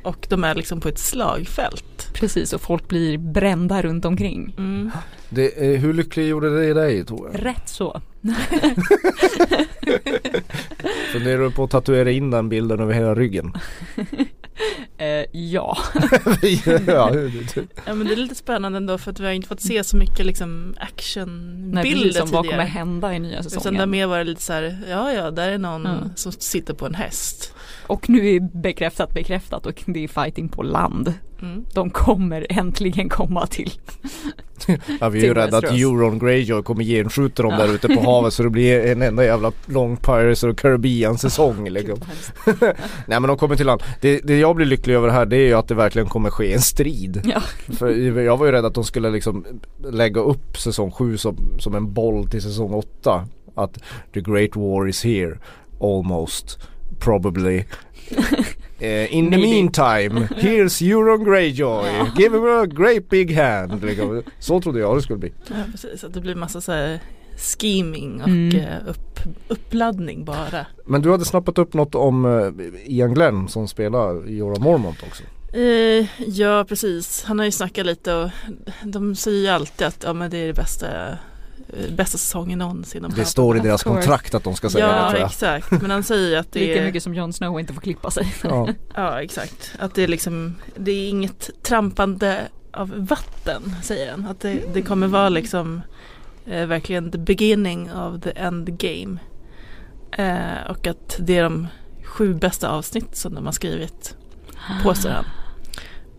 Och 0.04 0.28
de 0.30 0.44
är 0.44 0.56
liksom 0.56 0.80
på 0.82 0.88
ett 0.90 1.00
slagfält. 1.00 1.95
Precis, 2.16 2.54
och 2.54 2.62
folk 2.62 2.88
blir 2.88 3.18
brända 3.18 3.82
runt 3.82 4.06
omkring. 4.06 4.56
Mm. 4.58 4.92
det, 5.30 5.74
eh, 5.74 5.80
hur 5.80 5.94
lycklig 5.94 6.28
gjorde 6.28 6.60
det 6.60 6.74
dig 6.74 7.06
Tove? 7.06 7.30
Rätt 7.34 7.70
så. 7.70 8.02
Funderar 11.12 11.42
du 11.44 11.52
på 11.52 11.64
att 11.64 11.70
tatuera 11.72 12.12
in 12.12 12.32
den 12.32 12.50
bilden 12.50 12.80
över 12.80 12.94
hela 12.94 13.16
ryggen? 13.16 13.54
Eh, 14.98 15.26
ja. 15.32 15.78
ja, 16.88 17.12
men 17.94 18.08
det 18.08 18.14
är 18.14 18.16
lite 18.16 18.36
spännande 18.36 18.78
ändå 18.78 18.98
för 18.98 19.12
att 19.12 19.20
vi 19.20 19.26
har 19.26 19.32
inte 19.32 19.48
fått 19.48 19.62
se 19.62 19.84
så 19.84 19.98
mycket 19.98 20.26
liksom 20.26 20.76
actionbilder 20.80 21.82
precis 21.84 22.18
som 22.18 22.30
vad 22.32 22.32
kommer 22.32 22.44
tidigare. 22.52 22.62
hända 22.68 23.14
i 23.16 23.20
nya 23.20 23.32
Utan 23.32 23.44
det 23.44 23.56
har 23.56 23.62
säsongen. 23.62 23.90
mer 23.90 24.08
varit 24.08 24.28
lite 24.28 24.42
så 24.42 24.54
här, 24.54 24.78
ja 24.90 25.12
ja 25.14 25.32
där 25.32 25.50
är 25.50 25.58
någon 25.58 25.84
Ja. 25.86 25.98
som 26.16 26.32
sitter 26.32 26.74
på 26.74 26.86
en 26.86 26.96
häst. 26.96 27.54
Och 27.88 28.10
nu 28.10 28.30
är 28.36 28.40
bekräftat 28.62 29.14
bekräftat 29.14 29.66
och 29.66 29.84
det 29.86 30.04
är 30.04 30.08
fighting 30.08 30.50
på 30.50 30.64
land. 30.64 31.14
Mm. 31.42 31.66
De 31.74 31.90
kommer 31.90 32.48
äntligen 32.50 33.10
komma 33.10 33.48
till. 33.48 33.72
ja, 35.00 35.10
vi 35.10 35.20
är 35.20 35.24
ju 35.24 35.34
rädda 35.34 35.58
att. 35.58 35.64
Euron 35.64 36.20
Greyjoy 36.20 36.64
kommer 36.64 36.84
genskjuta 36.84 37.44
dem 37.44 37.52
Ja. 37.52 37.66
där 37.66 37.74
ute 37.74 37.88
på 37.88 38.02
havet 38.12 38.34
så 38.34 38.44
det 38.44 38.50
blir 38.50 38.86
en 38.86 39.02
enda 39.02 39.26
jävla 39.26 39.52
lång 39.66 39.98
Pirates 39.98 40.44
of 40.44 40.56
Caribbean 40.56 41.18
säsong 41.18 41.70
liksom. 41.70 42.00
Nej 43.08 43.20
men 43.20 43.24
de 43.24 43.38
kommer 43.38 43.56
till 43.56 43.66
land. 43.66 43.84
Det, 44.02 44.20
det 44.24 44.38
jag 44.40 44.56
blir 44.56 44.66
lycklig 44.66 44.94
över 44.94 45.10
här 45.10 45.26
det 45.26 45.38
är 45.38 45.48
ju 45.48 45.54
att 45.54 45.68
det 45.68 45.76
verkligen 45.76 46.08
kommer 46.08 46.30
ske 46.30 46.54
en 46.54 46.62
strid. 46.62 47.22
Ja. 47.26 47.42
För 47.78 48.20
jag 48.22 48.38
var 48.38 48.46
ju 48.46 48.52
rädd 48.52 48.66
att 48.66 48.74
de 48.74 48.84
skulle 48.84 49.10
liksom 49.10 49.46
lägga 49.92 50.22
upp 50.22 50.58
säsong 50.58 50.92
7 50.92 51.18
som, 51.18 51.38
som 51.60 51.76
en 51.76 51.94
boll 51.94 52.28
till 52.30 52.42
säsong 52.42 52.74
8. 52.74 53.28
Att 53.56 53.80
the 54.14 54.22
great 54.22 54.56
war 54.56 54.88
is 54.90 55.04
here. 55.04 55.38
Almost. 55.82 56.60
Probably. 57.00 57.64
Eh, 58.80 59.14
in 59.16 59.32
the 59.32 59.38
meantime, 59.38 60.28
here's 60.38 60.82
Euron 60.82 61.24
Greyjoy. 61.26 61.86
Give 62.18 62.38
him 62.38 62.44
a 62.46 62.66
great 62.66 63.10
big 63.10 63.32
hand. 63.36 63.84
Liksom. 63.84 64.24
Så 64.40 64.62
trodde 64.62 64.80
jag 64.80 64.98
det 64.98 65.02
skulle 65.02 65.20
bli. 65.20 65.34
Ja 65.48 65.56
precis, 65.72 66.04
att 66.04 66.14
det 66.14 66.22
blir 66.22 66.36
massa 66.36 66.62
så 66.62 66.72
här 66.72 67.00
scheming 67.38 68.22
och 68.22 68.28
Mm. 68.28 68.56
eh, 68.60 68.88
upp, 68.90 69.20
uppladdning 69.48 70.26
bara. 70.26 70.66
Men 70.86 71.02
du 71.02 71.12
hade 71.12 71.26
snappat 71.26 71.58
upp 71.58 71.74
något 71.74 71.96
om 71.96 72.26
eh, 72.26 72.92
Ian 72.94 73.14
Glenn 73.14 73.48
som 73.48 73.68
spelar 73.68 74.28
Jorah 74.30 74.60
Mormont 74.64 75.04
också. 75.04 75.24
Eh, 75.58 76.06
ja 76.28 76.66
precis, 76.70 77.24
han 77.24 77.40
har 77.40 77.46
ju 77.46 77.52
snackat 77.52 77.86
lite 77.86 78.14
och 78.14 78.30
de 78.84 79.16
säger 79.16 79.42
ju 79.42 79.48
alltid 79.48 79.88
att 79.88 80.04
ja, 80.04 80.14
men 80.14 80.32
det 80.32 80.38
är 80.38 80.48
det 80.48 80.54
bästa, 80.54 80.88
bästa 81.96 82.18
säsongen 82.18 82.60
någonsin. 82.60 83.02
Bla, 83.02 83.10
Det 83.16 83.26
står 83.26 83.58
i 83.58 83.60
deras 83.60 83.84
kontrakt 83.84 84.36
att 84.36 84.44
de 84.44 84.56
ska 84.56 84.70
säga 84.70 84.88
det 84.88 84.94
Ja 84.94 85.10
tror 85.10 85.20
jag. 85.20 85.30
exakt, 85.30 85.72
men 85.72 85.92
han 85.92 86.04
säger 86.04 86.38
att 86.38 86.52
det 86.52 86.60
Lika 86.60 86.82
är 86.82 86.86
mycket 86.86 87.04
som 87.04 87.14
Jon 87.16 87.34
Snow 87.34 87.60
inte 87.60 87.74
får 87.74 87.82
klippa 87.82 88.12
sig. 88.12 88.36
Ja. 88.44 88.70
Ja 88.96 89.22
exakt, 89.22 89.72
att 89.80 89.96
det 89.96 90.04
är 90.04 90.08
liksom 90.08 90.56
Det 90.76 90.92
är 90.92 91.10
inget 91.10 91.50
trampande 91.64 92.42
av 92.72 92.94
vatten 92.96 93.76
säger 93.84 94.12
han. 94.12 94.28
Att 94.28 94.40
det, 94.40 94.60
det 94.74 94.82
kommer 94.82 95.08
vara 95.08 95.30
liksom 95.30 95.82
eh, 96.46 96.66
Verkligen 96.66 97.12
the 97.12 97.18
beginning 97.18 97.94
of 97.94 98.22
the 98.22 98.30
end 98.30 98.78
game 98.80 99.20
eh, 100.12 100.70
Och 100.72 100.88
att 100.88 101.16
det 101.20 101.38
är 101.38 101.44
de 101.44 101.68
sju 102.04 102.34
bästa 102.34 102.70
avsnitt 102.70 103.16
som 103.16 103.36
de 103.36 103.46
har 103.46 103.54
skrivit 103.54 104.16
Påstår 104.84 105.10
han 105.10 105.26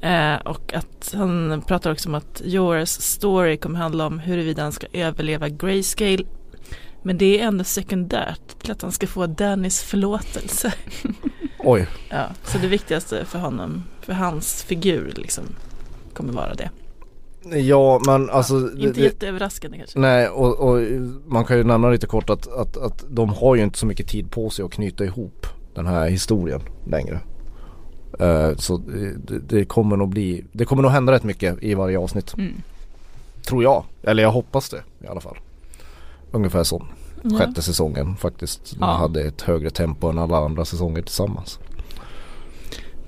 eh, 0.06 0.36
Och 0.46 0.74
att 0.74 1.14
han 1.16 1.62
pratar 1.66 1.92
också 1.92 2.08
om 2.08 2.14
att 2.14 2.42
Yours 2.44 2.88
story 2.88 3.56
kommer 3.56 3.78
handla 3.78 4.06
om 4.06 4.18
huruvida 4.18 4.62
han 4.62 4.72
ska 4.72 4.86
överleva 4.92 5.48
Grayscale 5.48 6.24
Men 7.02 7.18
det 7.18 7.40
är 7.40 7.46
ändå 7.46 7.64
sekundärt 7.64 8.58
till 8.62 8.72
att 8.72 8.82
han 8.82 8.92
ska 8.92 9.06
få 9.06 9.26
Dannys 9.26 9.82
förlåtelse 9.82 10.72
Oj. 11.58 11.86
Ja, 12.10 12.24
så 12.44 12.58
det 12.58 12.66
viktigaste 12.68 13.24
för 13.24 13.38
honom, 13.38 13.82
för 14.00 14.12
hans 14.12 14.62
figur 14.62 15.12
liksom 15.16 15.44
kommer 16.14 16.32
vara 16.32 16.54
det. 16.54 16.70
Ja 17.58 18.00
men 18.06 18.30
alltså 18.30 18.60
det- 18.60 18.82
Inte 18.82 19.00
det- 19.00 19.04
jätteöverraskande 19.06 19.78
kanske. 19.78 19.98
Nej 19.98 20.28
och, 20.28 20.58
och 20.58 20.80
man 21.26 21.44
kan 21.44 21.56
ju 21.56 21.64
nämna 21.64 21.90
lite 21.90 22.06
kort 22.06 22.30
att, 22.30 22.46
att, 22.52 22.76
att 22.76 23.04
de 23.08 23.28
har 23.28 23.54
ju 23.56 23.62
inte 23.62 23.78
så 23.78 23.86
mycket 23.86 24.08
tid 24.08 24.30
på 24.30 24.50
sig 24.50 24.64
att 24.64 24.72
knyta 24.72 25.04
ihop 25.04 25.46
den 25.74 25.86
här 25.86 26.08
historien 26.08 26.60
längre. 26.86 27.20
Eh, 28.18 28.56
så 28.56 28.82
det, 29.40 29.64
kommer 29.64 29.96
nog 29.96 30.08
bli, 30.08 30.44
det 30.52 30.64
kommer 30.64 30.82
nog 30.82 30.90
hända 30.92 31.12
rätt 31.12 31.22
mycket 31.24 31.62
i 31.62 31.74
varje 31.74 31.98
avsnitt. 31.98 32.34
Mm. 32.38 32.54
Tror 33.48 33.62
jag. 33.62 33.84
Eller 34.02 34.22
jag 34.22 34.30
hoppas 34.30 34.68
det 34.68 34.82
i 35.04 35.06
alla 35.06 35.20
fall. 35.20 35.36
Ungefär 36.30 36.64
som 36.64 36.88
Ja. 37.22 37.38
sjätte 37.38 37.62
säsongen 37.62 38.16
faktiskt. 38.16 38.76
Man 38.78 38.88
Ja. 38.88 38.96
hade 38.96 39.22
ett 39.22 39.42
högre 39.42 39.70
tempo 39.70 40.08
än 40.08 40.18
alla 40.18 40.36
andra 40.36 40.64
säsonger 40.64 41.02
tillsammans. 41.02 41.58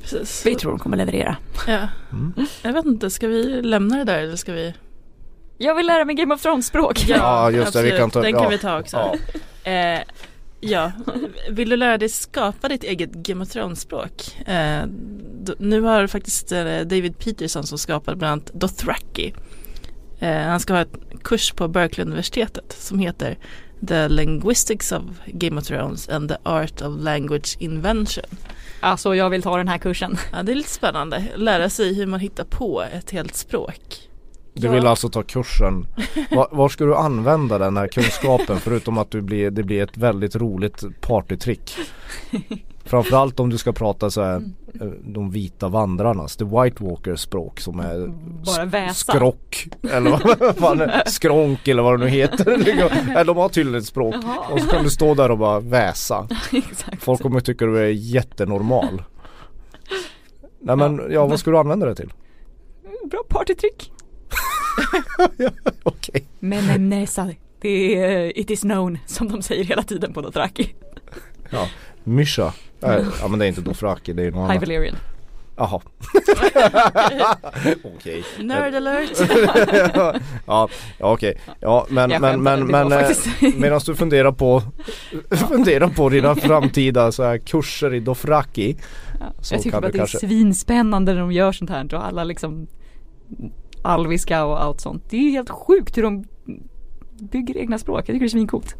Precis. 0.02 0.46
Vi 0.46 0.54
tror 0.54 0.70
de 0.70 0.78
kommer 0.78 0.96
leverera. 0.96 1.36
Ja. 1.66 1.78
Mm. 2.12 2.32
Jag 2.62 2.72
vet 2.72 2.84
inte, 2.84 3.11
ska 3.11 3.26
vi 3.28 3.62
lämna 3.62 3.96
det 3.98 4.04
där 4.04 4.18
eller 4.18 4.36
ska 4.36 4.52
vi? 4.52 4.74
Jag 5.59 5.74
vill 5.74 5.86
lära 5.86 6.04
mig 6.04 6.14
Game 6.14 6.34
of 6.34 6.42
Thrones-språk. 6.42 7.04
Ja, 7.09 7.50
just 7.50 7.72
det, 7.72 7.82
vi 7.82 7.90
kan 7.90 8.11
ta- 8.11 8.20
Den 8.22 8.32
kan 8.32 8.50
vi 8.50 8.59
ta 8.59 8.80
också. 8.80 8.96
Ja. 9.64 9.70
Eh, 9.70 10.00
ja, 10.61 10.92
vill 11.50 11.68
du 11.68 11.76
lära 11.76 11.98
dig 11.98 12.09
skapa 12.09 12.68
ditt 12.68 12.84
eget 12.84 13.12
Game 13.12 13.42
of 13.42 13.48
Thrones-språk? 13.48 14.46
Eh, 14.46 14.86
nu 15.59 15.80
har 15.80 16.06
faktiskt 16.06 16.52
eh, 16.52 16.64
David 16.64 17.18
Peterson 17.18 17.66
som 17.66 17.78
skapade 17.78 18.16
bland 18.16 18.32
annat 18.32 18.50
Dothraki. 18.54 19.34
Eh, 20.18 20.42
han 20.42 20.61
ska 20.61 20.72
ha 20.72 20.80
ett 20.80 20.96
kurs 21.22 21.52
på 21.52 21.68
Berkeley-universitetet 21.68 22.72
som 22.78 22.98
heter 22.98 23.38
The 23.88 24.09
Linguistics 24.09 24.92
of 24.92 25.02
Game 25.26 25.61
of 25.61 25.66
Thrones 25.66 26.09
and 26.09 26.28
the 26.28 26.36
Art 26.42 26.82
of 26.82 27.02
Language 27.02 27.56
Invention. 27.59 28.24
Alltså 28.80 29.14
jag 29.14 29.30
vill 29.30 29.42
ta 29.42 29.56
den 29.56 29.68
här 29.68 29.78
kursen. 29.78 30.16
Ja, 30.32 30.42
det 30.42 30.52
är 30.52 30.56
lite 30.56 30.70
spännande, 30.70 31.24
lära 31.36 31.70
sig 31.70 31.94
hur 31.94 32.06
man 32.06 32.20
hittar 32.20 32.44
på 32.44 32.82
ett 32.82 33.11
helt 33.11 33.34
språk. 33.34 34.07
Du 34.61 34.66
Ja. 34.66 34.72
vill 34.72 34.86
alltså 34.86 35.09
ta 35.09 35.22
kursen. 35.22 35.86
Var, 36.30 36.48
var 36.50 36.68
ska 36.68 36.84
du 36.84 36.94
använda 36.96 37.59
den 37.59 37.76
här 37.76 37.88
kunskapen 37.88 38.56
förutom 38.56 38.98
att 38.98 39.11
du 39.11 39.20
blir, 39.22 39.50
det 39.50 39.62
blir 39.62 39.82
ett 39.82 39.96
väldigt 39.96 40.36
roligt 40.36 40.84
partytrick? 41.00 41.76
Framförallt 42.84 43.40
om 43.40 43.50
du 43.50 43.59
ska 43.59 43.72
prata 43.72 44.11
så 44.11 44.22
här, 44.22 44.34
eh, 44.80 44.86
de 45.04 45.30
vita 45.30 45.68
vandrarnas, 45.68 46.36
the 46.36 46.44
white 46.44 46.84
walkers 46.84 47.20
språk 47.20 47.61
som 47.61 47.80
är 47.80 48.06
Bara 48.56 48.64
väsa. 48.64 48.94
skrock 48.94 49.68
eller 49.92 50.11
vad 50.11 50.56
fan 50.56 50.90
skronk 51.06 51.68
eller 51.68 51.82
vad 51.82 51.98
det 52.00 52.04
nu 52.04 52.11
heter. 52.11 53.24
De 53.24 53.36
har 53.36 53.48
tydligen 53.48 53.78
ett 53.80 53.86
språk 53.86 54.14
Jaha. 54.22 54.52
och 54.52 54.61
så 54.61 54.66
kan 54.68 54.84
du 54.84 54.90
stå 54.90 55.14
där 55.14 55.30
och 55.30 55.38
bara 55.38 55.61
väsa. 55.61 56.28
Folk 57.00 57.22
kommer 57.22 57.40
tycka 57.40 57.66
du 57.66 57.78
är 57.78 57.88
jättenormal. 57.88 59.02
Nej 60.61 60.76
men 60.76 61.02
ja 61.11 61.26
vad 61.26 61.40
ska 61.40 61.50
du 61.50 61.59
använda 61.59 61.86
det 61.86 61.94
till? 61.94 62.12
Bra 63.11 63.20
partytrick. 63.28 63.92
Okej. 65.83 66.24
Men 66.41 66.70
en 66.70 66.89
näsa. 66.89 67.29
Det 67.61 68.03
är 68.03 68.39
it 68.39 68.51
is 68.51 68.61
known 68.61 68.99
som 69.07 69.29
de 69.29 69.43
säger 69.43 69.64
hela 69.64 69.83
tiden 69.83 70.12
på 70.12 70.20
Dothraki. 70.20 70.74
Ja. 71.51 71.68
Mysha. 72.05 72.53
Nej, 72.81 73.05
ja 73.20 73.29
men 73.29 73.39
det 73.39 73.47
är 73.47 73.49
inte 73.49 73.61
Dothraki 73.61 74.12
det 74.12 74.22
är 74.22 74.31
någon 74.31 74.41
High 74.41 74.51
annan. 74.51 74.61
Valyrian. 74.61 74.97
Jaha. 75.57 75.81
Okej. 77.85 78.24
Nerd 78.39 78.74
alert! 78.74 79.11
ja, 80.47 80.68
ja 80.99 81.12
okej. 81.12 81.39
Ja 81.61 81.87
men 81.91 82.11
Jag 82.11 82.20
men 82.20 82.43
men, 82.43 82.66
men 82.66 82.93
eh, 82.93 83.09
medan 83.57 83.81
du 83.87 83.95
funderar 83.95 84.33
på 84.33 84.62
funderar 85.31 85.89
på 85.89 86.09
dina 86.09 86.35
framtida 86.35 87.12
så 87.12 87.22
här 87.22 87.39
kurser 87.39 87.95
i 87.95 88.01
Dothraki 88.01 88.76
Ja. 89.20 89.26
Jag 89.51 89.62
tycker 89.62 89.81
bara 89.81 89.91
det 89.91 89.97
är 89.97 89.99
kanske- 89.99 90.18
svinspännande 90.18 91.12
när 91.12 91.20
de 91.20 91.33
gör 91.33 91.53
sånt 91.53 91.70
här 91.70 91.95
och 91.95 92.07
alla 92.07 92.24
liksom 92.24 92.66
alviska 93.89 94.45
och 94.45 94.62
allt 94.64 94.80
sånt. 94.80 95.05
Det 95.11 95.16
är 95.16 95.30
helt 95.30 95.51
sjukt 95.51 95.99
hur 95.99 96.03
de 96.03 96.24
bygger 97.20 97.57
egna 97.57 97.78
språk. 97.78 97.99
Jag 97.99 98.07
tycker 98.07 98.20
det 98.20 98.26
är 98.26 98.28
svincoolt. 98.28 98.76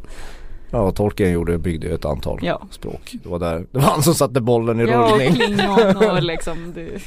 Ja 0.71 0.91
Tolkien 0.91 1.31
gjorde, 1.31 1.57
byggde 1.57 1.87
ju 1.87 1.93
ett 1.95 2.05
antal 2.05 2.39
Ja. 2.41 2.61
språk. 2.71 3.15
Det 3.23 3.29
var 3.29 3.39
där, 3.39 3.55
det 3.71 3.77
var 3.79 3.81
han 3.81 4.03
som 4.03 4.13
satte 4.13 4.41
bollen 4.41 4.79
i 4.79 4.83
Ja 4.83 5.09
rullning. 5.11 5.33
klingon 5.33 5.97
och 5.97 6.23
liksom 6.23 6.73
det. 6.73 7.01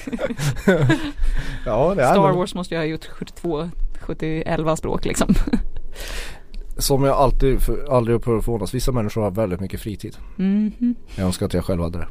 Ja 1.66 1.94
det 1.96 2.02
är 2.02 2.12
Star 2.12 2.32
Wars 2.32 2.54
måste 2.54 2.74
ju 2.74 2.78
ha 2.80 2.84
gjort 2.84 3.04
72, 3.06 3.68
71 4.00 4.78
språk 4.78 5.04
liksom. 5.04 5.34
Som 6.76 7.04
jag 7.04 7.16
alltid, 7.16 7.60
för, 7.62 7.92
aldrig 7.96 8.16
upphör 8.16 8.38
att 8.38 8.44
förvånas. 8.44 8.74
Vissa 8.74 8.92
människor 8.92 9.22
har 9.22 9.30
väldigt 9.30 9.60
mycket 9.60 9.80
fritid. 9.80 10.16
Mhm. 10.36 10.94
Jag 11.14 11.26
önskar 11.26 11.46
att 11.46 11.54
jag 11.54 11.64
själv 11.64 11.82
hade 11.82 11.98
det. 11.98 12.06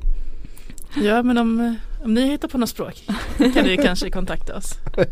Ja 0.96 1.24
men 1.24 1.38
om, 1.38 1.76
om 2.04 2.14
ni 2.14 2.26
hittar 2.26 2.48
på 2.48 2.58
något 2.58 2.70
språk 2.70 3.04
kan 3.54 3.66
ni 3.66 3.78
kanske 3.78 4.10
kontakta 4.12 4.56
oss. 4.56 4.80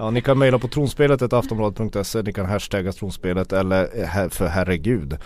Ja 0.00 0.10
ni 0.10 0.20
kan 0.22 0.38
mejla 0.38 0.58
på 0.58 0.68
tronspelet 0.68 1.32
aftonbladet.se 1.32 2.22
Ni 2.22 2.32
kan 2.32 2.46
hashtagga 2.46 2.92
tronspelet 2.92 3.52
eller 3.52 4.00
eh, 4.00 4.06
her- 4.06 4.28
för 4.28 4.46
herregud 4.46 5.16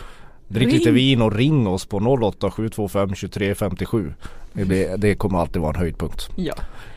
Drick 0.48 0.68
Ring. 0.68 0.78
lite 0.78 0.90
vin 0.90 1.22
och 1.22 1.32
ring 1.34 1.66
oss 1.68 1.86
på 1.86 1.96
08 1.98 2.50
725 2.50 3.14
23 3.14 3.54
57. 3.54 4.14
Det, 4.52 4.96
det 4.96 5.14
kommer 5.14 5.38
alltid 5.38 5.62
vara 5.62 5.70
en 5.74 5.80
höjdpunkt. 5.80 6.28
Ja, 6.36 6.54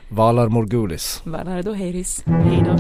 Valar 0.10 0.48
Morgulis. 0.50 1.22
Valardo 1.26 1.74
Heiris. 1.74 2.24
Hej 2.26 2.64
då. 2.66 2.76